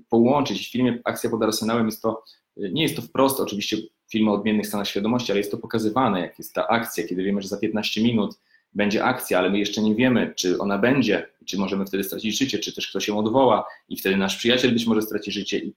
[0.09, 0.69] połączyć.
[0.69, 2.25] W filmie Akcja pod Arsenałem jest to,
[2.57, 3.77] nie jest to wprost oczywiście
[4.11, 7.43] film o odmiennych stanach świadomości, ale jest to pokazywane, jak jest ta akcja, kiedy wiemy,
[7.43, 8.39] że za 15 minut
[8.73, 12.59] będzie akcja, ale my jeszcze nie wiemy, czy ona będzie, czy możemy wtedy stracić życie,
[12.59, 15.59] czy też ktoś się odwoła i wtedy nasz przyjaciel być może straci życie.
[15.59, 15.75] I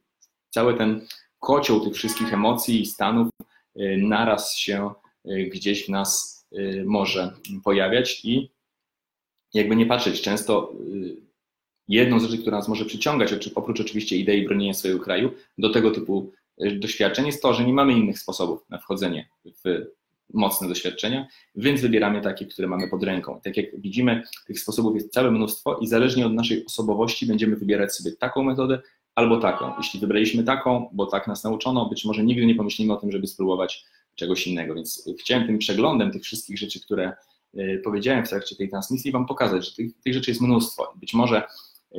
[0.49, 1.02] cały ten
[1.40, 3.30] kocioł tych wszystkich emocji i stanów
[3.80, 4.91] Y, naraz się
[5.26, 7.34] y, gdzieś w nas y, może
[7.64, 8.49] pojawiać i
[9.54, 10.74] jakby nie patrzeć, często
[11.88, 15.91] jedną z rzeczy, która nas może przyciągać, oprócz oczywiście idei bronienia swojego kraju, do tego
[15.91, 16.32] typu
[16.80, 19.86] doświadczeń jest to, że nie mamy innych sposobów na wchodzenie w
[20.34, 23.42] mocne doświadczenia, więc wybieramy takie, które mamy pod ręką.
[23.44, 27.96] Tak jak widzimy, tych sposobów jest całe mnóstwo i zależnie od naszej osobowości będziemy wybierać
[27.96, 28.82] sobie taką metodę
[29.16, 29.72] albo taką.
[29.78, 33.28] Jeśli wybraliśmy taką, bo tak nas nauczono, być może nigdy nie pomyślimy o tym, żeby
[33.28, 33.86] spróbować
[34.16, 34.76] czegoś innego.
[34.76, 37.14] Więc chciałem tym przeglądem tych wszystkich rzeczy, które
[37.56, 40.94] y, powiedziałem w trakcie tej transmisji, Wam pokazać, że tych, tych rzeczy jest mnóstwo.
[40.96, 41.44] Być może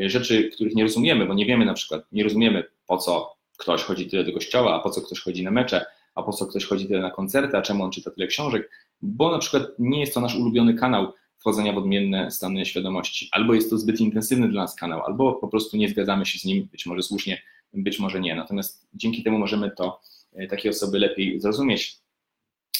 [0.01, 3.83] y, rzeczy, których nie rozumiemy, bo nie wiemy na przykład, nie rozumiemy po co ktoś
[3.83, 6.65] chodzi tyle do kościoła, a po co ktoś chodzi na mecze, a po co ktoś
[6.65, 8.71] chodzi tyle na koncerty, a czemu on czyta tyle książek,
[9.03, 13.55] bo na przykład nie jest to nasz ulubiony kanał wchodzenia w odmienne stany świadomości, albo
[13.55, 16.69] jest to zbyt intensywny dla nas kanał, albo po prostu nie zgadzamy się z nim,
[16.73, 18.35] być może słusznie, być może nie.
[18.35, 20.01] Natomiast dzięki temu możemy to
[20.33, 21.99] e, takie osoby lepiej zrozumieć.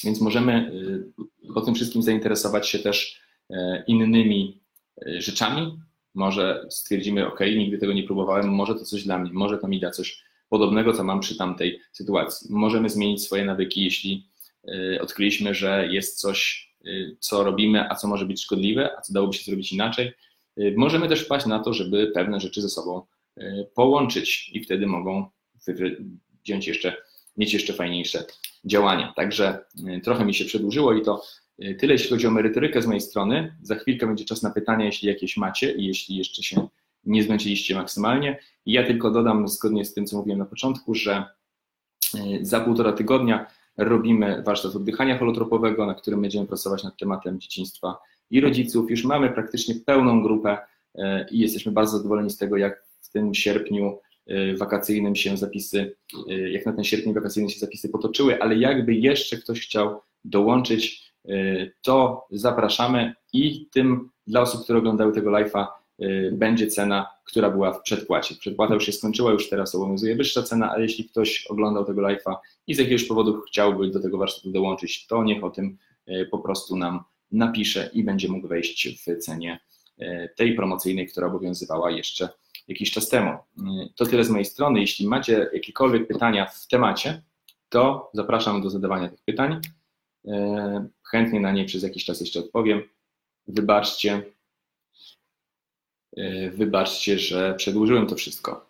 [0.03, 0.71] Więc możemy
[1.49, 4.61] e, po tym wszystkim zainteresować się też e, innymi
[5.17, 5.79] rzeczami.
[6.13, 9.79] Może stwierdzimy, OK, nigdy tego nie próbowałem, może to coś dla mnie, może to mi
[9.79, 12.47] da coś podobnego, co mam przy tamtej sytuacji.
[12.51, 14.29] Możemy zmienić swoje nawyki, jeśli
[14.69, 19.13] y, odkryliśmy, że jest coś, y, co robimy, a co może być szkodliwe, a co
[19.13, 20.13] dałoby się zrobić inaczej.
[20.59, 23.01] Y, możemy też wpaść na to, żeby pewne rzeczy ze sobą
[23.75, 25.25] połączyć i wtedy mogą
[26.43, 26.95] wziąć jeszcze,
[27.37, 28.25] mieć jeszcze fajniejsze
[28.65, 29.13] działania.
[29.15, 29.65] Także
[30.03, 31.23] trochę mi się przedłużyło i to
[31.79, 33.55] tyle, jeśli chodzi o merytorykę z mojej strony.
[33.61, 36.67] Za chwilkę będzie czas na pytania, jeśli jakieś macie i jeśli jeszcze się
[37.05, 38.39] nie zmęczyliście maksymalnie.
[38.65, 41.25] Ja tylko dodam, zgodnie z tym, co mówiłem na początku, że e,
[42.41, 43.45] za półtora tygodnia
[43.77, 47.97] robimy warsztat oddychania holotropowego, na którym będziemy pracować nad tematem dzieciństwa
[48.29, 48.91] i rodziców.
[48.91, 50.57] Już mamy praktycznie pełną grupę
[50.95, 55.95] e, i jesteśmy bardzo zadowoleni z tego, jak w tym sierpniu e, wakacyjnym się zapisy,
[56.51, 61.13] jak na ten sierpień wakacyjny się zapisy potoczyły, ale jakby jeszcze ktoś chciał dołączyć,
[61.81, 65.67] to zapraszamy i tym dla osób, które oglądały tego live'a
[66.31, 68.35] będzie cena, która była w przedpłacie.
[68.35, 72.35] Przedpłata już się skończyła, już teraz obowiązuje wyższa cena, ale jeśli ktoś oglądał tego live'a
[72.67, 75.77] i z jakiegoś powodu chciałby do tego warsztatu dołączyć, to niech o tym
[76.09, 79.59] y, po prostu nam napisze i będzie mógł wejść w cenie
[80.01, 82.29] y, tej promocyjnej, która obowiązywała jeszcze
[82.67, 83.37] jakiś czas temu.
[83.95, 84.79] To tyle z mojej strony.
[84.79, 87.21] Jeśli macie jakiekolwiek pytania w temacie,
[87.69, 89.59] to zapraszam do zadawania tych pytań.
[91.11, 92.81] Chętnie na nie przez jakiś czas jeszcze odpowiem.
[93.47, 94.23] Wybaczcie,
[96.51, 98.69] wybaczcie, że przedłużyłem to wszystko.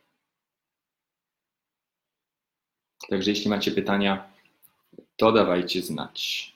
[3.10, 4.32] Także jeśli macie pytania,
[5.18, 6.54] to dawajcie znać.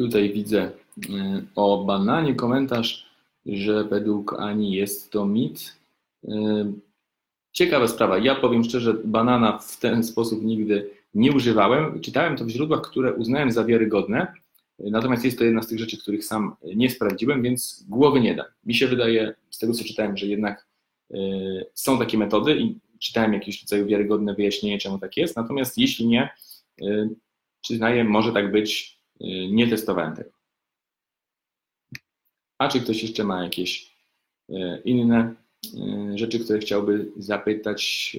[0.00, 1.10] Tutaj widzę y,
[1.54, 3.06] o bananie komentarz,
[3.46, 5.76] że według Ani jest to mit.
[6.24, 6.28] Y,
[7.52, 8.18] ciekawa sprawa.
[8.18, 12.00] Ja powiem szczerze, banana w ten sposób nigdy nie używałem.
[12.00, 14.32] Czytałem to w źródłach, które uznałem za wiarygodne.
[14.78, 18.46] Natomiast jest to jedna z tych rzeczy, których sam nie sprawdziłem, więc głowy nie dam.
[18.64, 20.66] Mi się wydaje, z tego co czytałem, że jednak
[21.10, 21.16] y,
[21.74, 25.36] są takie metody i czytałem jakieś rodzaju wiarygodne wyjaśnienie, czemu tak jest.
[25.36, 26.30] Natomiast jeśli nie,
[27.60, 28.99] przyznaję, może tak być,
[29.50, 30.30] nie testowałem tego.
[32.58, 33.94] A czy ktoś jeszcze ma jakieś
[34.50, 35.34] y, inne
[36.14, 38.16] y, rzeczy, które chciałby zapytać,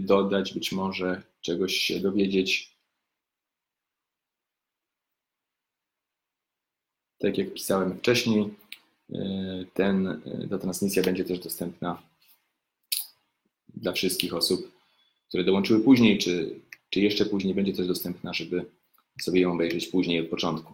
[0.00, 2.74] dodać, być może czegoś się dowiedzieć?
[7.18, 8.54] Tak jak pisałem wcześniej,
[9.74, 12.02] ten, ta transmisja będzie też dostępna
[13.68, 14.72] dla wszystkich osób,
[15.28, 16.60] które dołączyły później, czy,
[16.90, 18.64] czy jeszcze później będzie też dostępna, żeby
[19.20, 20.72] sobie ją obejrzeć później od początku.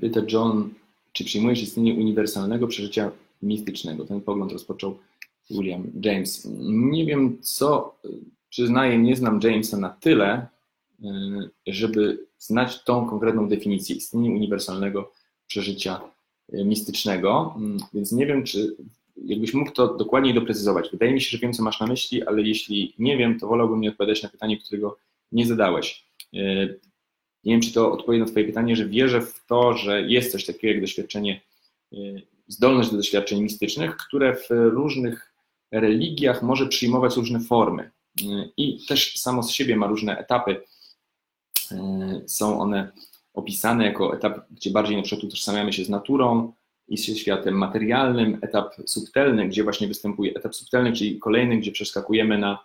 [0.00, 0.74] Pyta John,
[1.12, 3.10] czy przyjmujesz istnienie uniwersalnego przeżycia
[3.42, 4.04] mistycznego?
[4.04, 4.98] Ten pogląd rozpoczął
[5.50, 6.48] William James.
[6.60, 7.98] Nie wiem, co,
[8.48, 10.46] przyznaję, nie znam Jamesa na tyle,
[11.66, 15.12] żeby znać tą konkretną definicję istnienia uniwersalnego
[15.46, 16.00] przeżycia
[16.52, 18.76] mistycznego, mm, więc nie wiem, czy
[19.24, 20.90] jakbyś mógł to dokładniej doprecyzować.
[20.90, 23.80] Wydaje mi się, że wiem, co masz na myśli, ale jeśli nie wiem, to wolałbym
[23.80, 24.98] nie odpowiadać na pytanie, którego
[25.32, 26.04] nie zadałeś.
[26.34, 26.80] Y,
[27.44, 30.44] nie wiem, czy to odpowie na Twoje pytanie, że wierzę w to, że jest coś
[30.44, 31.40] takiego jak doświadczenie
[31.92, 35.32] y, zdolność do doświadczeń mistycznych, które w różnych
[35.72, 37.90] religiach może przyjmować różne formy
[38.56, 40.62] i też samo z siebie ma różne etapy.
[42.26, 42.92] Są one
[43.38, 46.52] opisane jako etap, gdzie bardziej na przykład utożsamiamy się z naturą
[46.88, 52.38] i ze światem materialnym, etap subtelny, gdzie właśnie występuje etap subtelny, czyli kolejny, gdzie przeskakujemy
[52.38, 52.58] na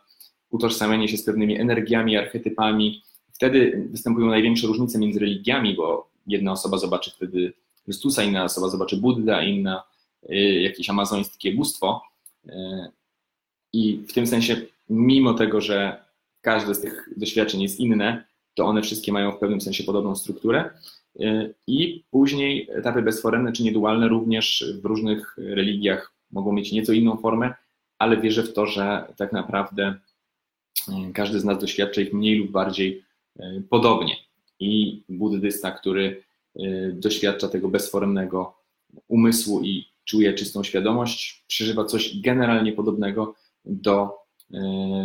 [0.49, 3.03] utożsamianie się z pewnymi energiami, archetypami.
[3.31, 8.97] Wtedy występują największe różnice między religiami, bo jedna osoba zobaczy wtedy Chrystusa, inna osoba zobaczy
[8.97, 9.83] Buddę, inna
[10.29, 12.01] y, jakieś amazońskie bóstwo.
[12.45, 12.51] Y,
[13.73, 16.05] I w tym sensie, mimo tego, że
[16.41, 20.69] każde z tych doświadczeń jest inne, to one wszystkie mają w pewnym sensie podobną strukturę.
[21.21, 27.17] Y, I później etapy bezforemne czy niedualne również w różnych religiach mogą mieć nieco inną
[27.17, 27.53] formę,
[27.99, 29.95] ale wierzę w to, że tak naprawdę
[31.13, 33.03] każdy z nas doświadcza ich mniej lub bardziej
[33.69, 34.15] podobnie.
[34.59, 36.23] I buddysta, który
[36.59, 38.55] Y, doświadcza tego bezforemnego
[39.07, 43.35] umysłu i czuje czystą świadomość, przeżywa coś generalnie podobnego
[43.65, 44.17] do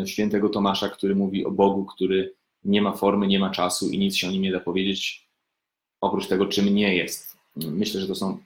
[0.03, 2.35] y, świętego Tomasza, który mówi o Bogu, który
[2.65, 5.29] nie ma formy, nie ma czasu i nic się o nim nie da powiedzieć,
[6.01, 7.37] oprócz tego, czym nie jest.
[7.57, 8.39] Myślę, że to są,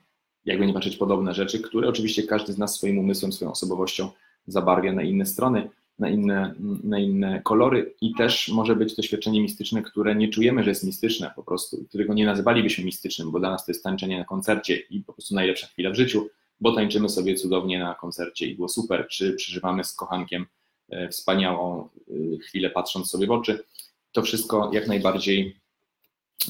[0.44, 4.10] jakby nie patrzeć, podobne rzeczy, które oczywiście każdy z nas swoim umysłem, swoją osobowością
[4.46, 9.82] zabarwia na inne strony, na inne, na inne kolory i też może być doświadczenie mistyczne,
[9.82, 13.66] które nie czujemy, że jest mistyczne po prostu, którego nie nazywalibyśmy mistycznym, bo dla nas
[13.66, 16.28] to jest tańczenie na koncercie i po prostu najlepsza chwila w życiu,
[16.60, 20.46] bo tańczymy sobie cudownie na koncercie i było super, czy przeżywamy z kochankiem
[20.90, 21.88] e, wspaniałą
[22.34, 23.64] e, chwilę patrząc sobie w oczy.
[24.12, 25.56] To wszystko jak najbardziej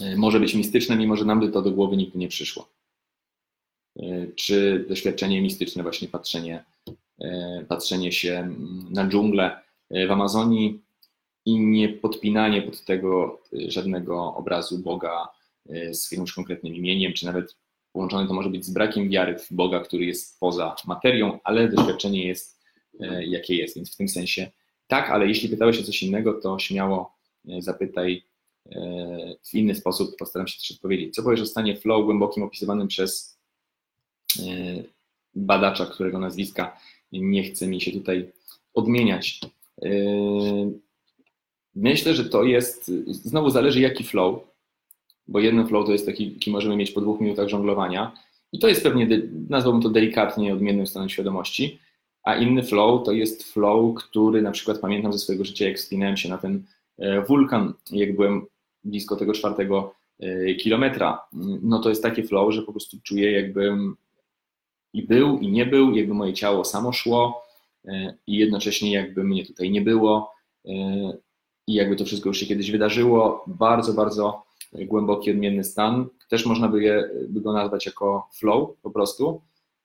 [0.03, 2.69] e, może być mistyczne, mimo że nam by to do głowy nigdy nie przyszło.
[4.37, 6.65] Czy doświadczenie mistyczne, właśnie patrzenie
[7.23, 8.55] E, patrzenie się
[8.91, 9.61] na dżunglę
[9.91, 10.81] e, w Amazonii
[11.45, 15.29] i nie podpinanie pod tego e, żadnego obrazu Boga
[15.91, 17.57] z jakimś konkretnym imieniem, czy nawet
[17.93, 22.27] połączone to może być z brakiem wiary w Boga, który jest poza materią, ale doświadczenie
[22.27, 22.61] jest
[23.21, 24.51] jakie jest, więc w tym sensie
[24.87, 27.17] tak, ale jeśli pytałeś o coś innego, to śmiało
[27.59, 28.23] zapytaj
[29.45, 31.15] w inny sposób, postaram się też odpowiedzieć.
[31.15, 33.39] Co powiesz o stanie flow głębokim opisywanym przez
[35.35, 36.81] badacza, którego nazwiska
[37.13, 38.33] nie chce mi się tutaj
[38.75, 39.41] odmieniać.
[41.75, 44.41] Myślę, że to jest, znowu zależy jaki flow,
[45.29, 48.13] bo jeden flow to jest taki, jaki możemy mieć po dwóch minutach żonglowania
[48.53, 51.79] i to jest pewnie, nazwałbym to delikatnie odmiennym stanem świadomości,
[52.23, 56.17] a inny flow to jest flow, który na przykład pamiętam ze swojego życia, jak wspinałem
[56.17, 56.63] się na ten e,
[57.29, 58.47] wulkan, jak byłem
[58.85, 61.21] blisko tego czwartego e, kilometra,
[61.63, 63.97] no to jest takie flow, że po prostu czuję jakbym
[64.93, 67.43] i był, i nie był, jakby moje ciało samo szło
[67.85, 70.33] e, i jednocześnie jakby mnie tutaj nie było
[70.65, 70.73] e,
[71.67, 73.45] i jakby to wszystko już się kiedyś wydarzyło.
[73.47, 74.43] Bardzo, bardzo
[74.73, 76.07] głęboki, odmienny stan.
[76.29, 79.41] Też można by, je, by go nazwać jako flow po prostu.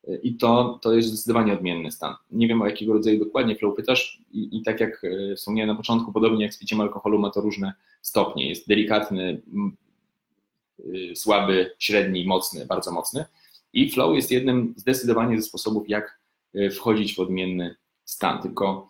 [0.08, 2.16] E, I to, to jest zdecydowanie odmienny stan.
[2.32, 5.02] Nie wiem o jakiego rodzaju dokładnie flow pytasz i, i tak jak
[5.36, 8.50] wspomniałem na początku, podobnie jak z piciem alkoholu ma to różne stopnie.
[8.50, 9.42] Jest delikatny,
[11.16, 13.26] słaby, średni, mocny, bardzo mocny.
[13.74, 16.20] I flow jest jednym zdecydowanie ze sposobów, jak
[16.56, 17.76] e, wchodzić w odmienny
[18.06, 18.42] stan.
[18.42, 18.90] Tylko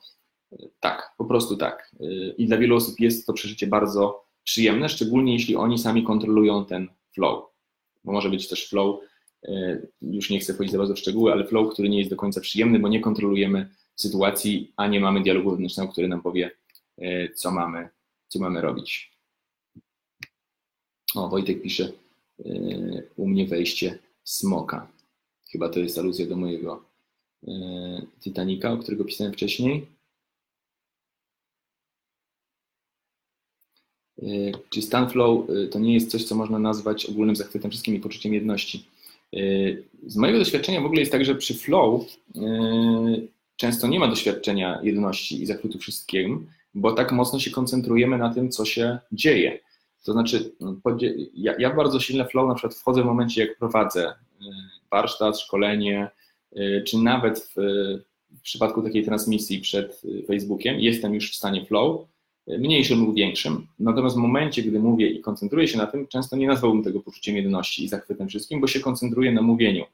[0.52, 1.92] e, tak, po prostu tak.
[2.00, 2.06] E,
[2.38, 6.88] I dla wielu osób jest to przeżycie bardzo przyjemne, szczególnie jeśli oni sami kontrolują ten
[7.14, 7.46] flow.
[8.04, 9.00] Bo może być też flow,
[10.02, 12.42] już nie chcę wchodzić za bardzo w szczegóły, ale flow, który nie jest do końca
[12.42, 16.52] przyjemny, bo nie kontrolujemy sytuacji, a nie mamy dialogu wewnętrznego, który nam powie,
[17.36, 17.90] co mamy,
[18.28, 19.18] co mamy robić.
[21.16, 21.92] O, Wojtek pisze
[23.16, 24.92] u mnie wejście smoka.
[25.52, 26.86] Chyba to jest aluzja do mojego
[27.48, 27.52] e,
[28.20, 29.88] Titanica, o którego pisałem wcześniej.
[34.22, 34.26] E,
[34.70, 38.00] czy stan flow e, to nie jest coś, co można nazwać ogólnym zachwytem wszystkim i
[38.00, 38.86] poczuciem jedności?
[40.06, 42.06] Z mojego doświadczenia w ogóle jest tak, że przy flow
[43.56, 48.50] często nie ma doświadczenia jedności i zachwytu wszystkim, bo tak mocno się koncentrujemy na tym,
[48.50, 49.60] co się dzieje.
[50.06, 50.76] To znaczy, no,
[51.34, 54.46] ja, bardzo silne flow na przykład wchodzę w momencie, jak prowadzę y,
[54.92, 56.10] warsztat, szkolenie,
[56.58, 57.56] y, czy nawet w,
[58.32, 62.08] w przypadku takiej transmisji przed Facebookiem, jestem już w stanie flow, y,
[62.48, 63.68] mniejszym lub większym.
[63.80, 67.36] Natomiast w momencie, gdy mówię i koncentruję się na tym, często nie nazwałbym tego poczuciem
[67.36, 69.86] jedności i zachwytem wszystkim, bo się koncentruję na mówieniu.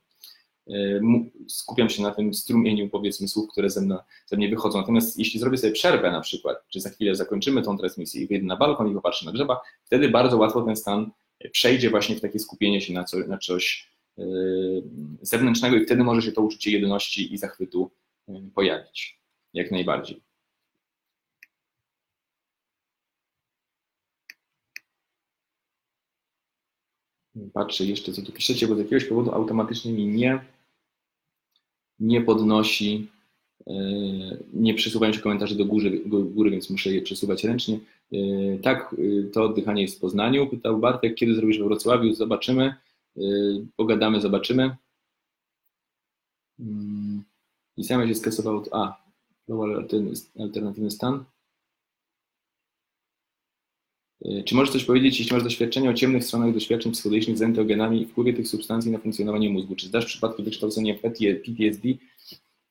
[0.70, 1.02] Y,
[1.48, 4.80] skupiam się na tym strumieniu, powiedzmy, słów, które ze mnie, ze mnie wychodzą.
[4.80, 8.46] Natomiast jeśli zrobię sobie przerwę na przykład, czy za chwilę zakończymy tą transmisję i wyjdę
[8.46, 11.12] na balkon i popatrzę na drzewa, wtedy bardzo łatwo ten stan
[11.52, 14.84] przejdzie właśnie w takie skupienie się na, co, na coś yy,
[15.22, 17.92] zewnętrznego i wtedy może się to uczucie jedności i zachwytu
[18.28, 19.20] yy, pojawić.
[19.54, 20.22] Jak najbardziej.
[27.54, 30.54] Patrzę jeszcze, co tu piszecie, bo z jakiegoś powodu automatycznie mi nie
[32.00, 33.08] nie podnosi,
[34.54, 37.80] nie przesuwają się komentarze do góry, do góry, więc muszę je przesuwać ręcznie.
[38.64, 38.96] Tak,
[39.34, 42.76] to oddychanie jest w Poznaniu, pytał Bartek, kiedy zrobisz we Wrocławiu, zobaczymy,
[43.76, 44.76] pogadamy, zobaczymy.
[46.60, 47.24] Mm,
[47.78, 49.04] I same się skasował, a,
[50.40, 51.24] alternatywny stan.
[54.26, 58.02] Y, czy możesz coś powiedzieć, jeśli masz doświadczenie o ciemnych stronach doświadczeń psychodelicznych z enteogenami
[58.02, 59.76] i wpływie tych substancji na funkcjonowanie mózgu?
[59.76, 61.90] Czy zdasz przypadki wykształcenia PTSD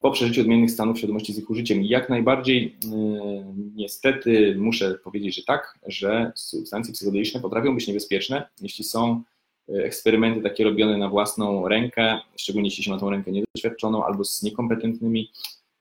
[0.01, 1.83] po przeżyciu odmiennych stanów świadomości z ich użyciem?
[1.83, 3.45] Jak najbardziej, yy,
[3.77, 9.23] niestety muszę powiedzieć, że tak, że substancje psychodeliczne potrafią być niebezpieczne, jeśli są
[9.69, 14.25] y, eksperymenty takie robione na własną rękę, szczególnie jeśli się ma tą rękę niedoświadczoną albo
[14.25, 15.31] z niekompetentnymi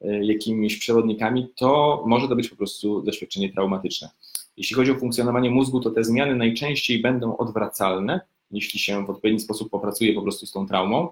[0.06, 4.10] y, jakimiś przewodnikami, to może to być po prostu doświadczenie traumatyczne.
[4.57, 8.21] Jeśli chodzi o funkcjonowanie mózgu, to te zmiany najczęściej będą odwracalne,
[8.51, 11.09] jeśli się w odpowiedni sposób popracuje po prostu z tą traumą,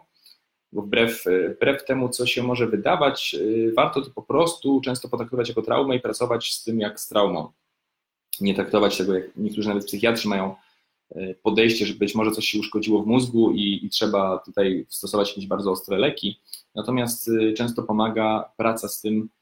[0.71, 1.25] bo wbrew,
[1.55, 5.95] wbrew temu, co się może wydawać, y, warto to po prostu często potraktować jako traumę
[5.95, 7.51] i pracować z tym jak z traumą.
[8.41, 10.55] Nie traktować tego, jak niektórzy nawet psychiatrzy mają
[11.15, 15.29] y, podejście, że być może coś się uszkodziło w mózgu i, i trzeba tutaj stosować
[15.29, 16.39] jakieś bardzo ostre leki.
[16.75, 19.38] Natomiast często pomaga praca z tym E,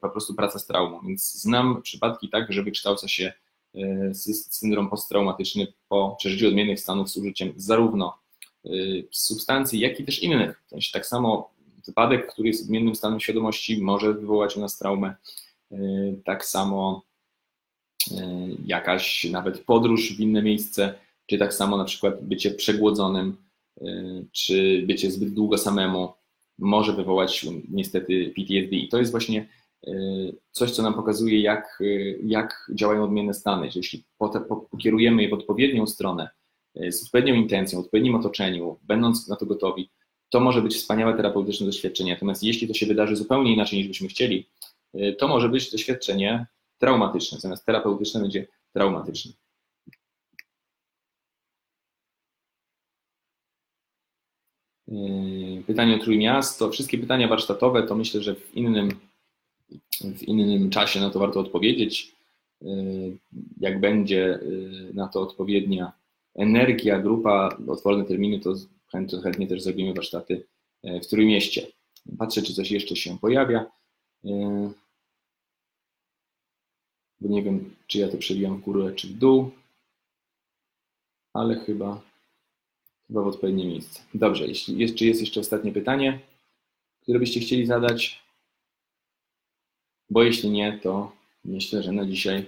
[0.00, 1.00] po prostu praca z traumą.
[1.06, 3.32] Więc znam przypadki tak, że wykształca się
[3.74, 4.14] e,
[4.50, 8.18] syndrom posttraumatyczny po przeżyciu odmiennych stanów z użyciem zarówno
[8.64, 8.68] e,
[9.10, 10.62] substancji, jak i też innych.
[10.66, 11.50] W sensie tak samo
[11.86, 15.14] wypadek, który jest odmiennym stanem świadomości, może wywołać u nas traumę.
[16.24, 17.02] Tak samo
[18.66, 20.94] jakaś nawet podróż w inne miejsce,
[21.26, 23.36] czy tak samo na przykład bycie przegłodzonym,
[24.32, 26.12] czy bycie zbyt długo samemu,
[26.58, 28.76] może wywołać niestety PTSD.
[28.76, 29.48] I to jest właśnie
[29.86, 29.92] e,
[30.50, 31.84] coś, co nam pokazuje, jak, e,
[32.22, 33.70] jak działają odmienne stany.
[33.70, 34.04] Że jeśli
[34.70, 36.28] pokierujemy je w odpowiednią stronę,
[36.74, 39.90] e, z odpowiednią intencją, w odpowiednim otoczeniu, będąc na to gotowi,
[40.30, 42.12] to może być wspaniałe terapeutyczne doświadczenie.
[42.12, 44.48] Natomiast jeśli to się wydarzy zupełnie inaczej niż byśmy chcieli,
[45.18, 46.46] to może być doświadczenie
[46.78, 49.32] traumatyczne, zamiast terapeutyczne będzie traumatyczne.
[54.88, 58.88] Yy, pytanie o Trójmiasto, wszystkie pytania warsztatowe, to myślę, że w innym,
[60.00, 62.12] w innym czasie na to warto odpowiedzieć.
[62.60, 63.16] Yy,
[63.60, 65.92] jak będzie yy, na to odpowiednia
[66.34, 68.54] energia, grupa, otworne terminy, to
[68.92, 70.46] chętnie, chętnie też zrobimy warsztaty
[71.02, 71.66] w Trójmieście.
[72.18, 73.66] Patrzę, czy coś jeszcze się pojawia.
[77.20, 79.50] Bo nie wiem, czy ja to przewijam w górę, czy w dół,
[81.32, 82.00] ale chyba
[83.08, 84.02] Chyba w odpowiednie miejsce.
[84.14, 86.20] Dobrze, jeśli jest, czy jest jeszcze ostatnie pytanie,
[87.02, 88.22] które byście chcieli zadać?
[90.10, 91.12] Bo jeśli nie, to
[91.44, 92.46] myślę, że na dzisiaj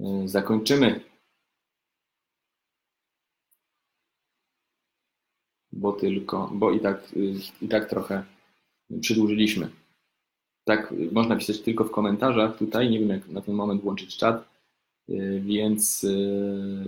[0.00, 1.00] y, zakończymy.
[5.72, 8.24] Bo tylko, bo i tak, y, i tak trochę
[9.00, 9.70] przedłużyliśmy.
[10.64, 12.90] Tak, można pisać tylko w komentarzach tutaj.
[12.90, 14.48] Nie wiem, jak na ten moment włączyć czat,
[15.08, 16.06] y, więc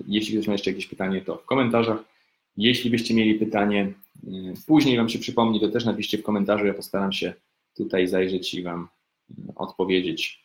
[0.06, 2.09] jeśli ktoś ma jeszcze jakieś pytanie, to w komentarzach.
[2.56, 3.92] Jeśli byście mieli pytanie,
[4.24, 7.34] y, później Wam się przypomni, to też napiszcie w komentarzu, ja postaram się
[7.76, 8.88] tutaj zajrzeć i Wam
[9.30, 10.44] y, odpowiedzieć.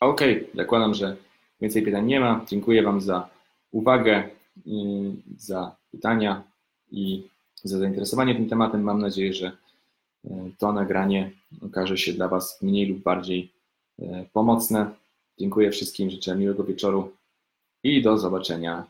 [0.00, 0.20] Ok,
[0.54, 1.16] zakładam, że
[1.60, 2.44] więcej pytań nie ma.
[2.48, 3.28] Dziękuję Wam za
[3.70, 4.30] uwagę,
[4.66, 4.70] y,
[5.36, 6.42] za pytania
[6.90, 7.28] i
[7.64, 8.82] za zainteresowanie tym tematem.
[8.82, 9.52] Mam nadzieję, że
[10.58, 11.30] to nagranie
[11.62, 13.52] okaże się dla Was mniej lub bardziej
[14.32, 14.90] pomocne.
[15.38, 17.12] Dziękuję wszystkim, życzę miłego wieczoru
[17.82, 18.86] i do zobaczenia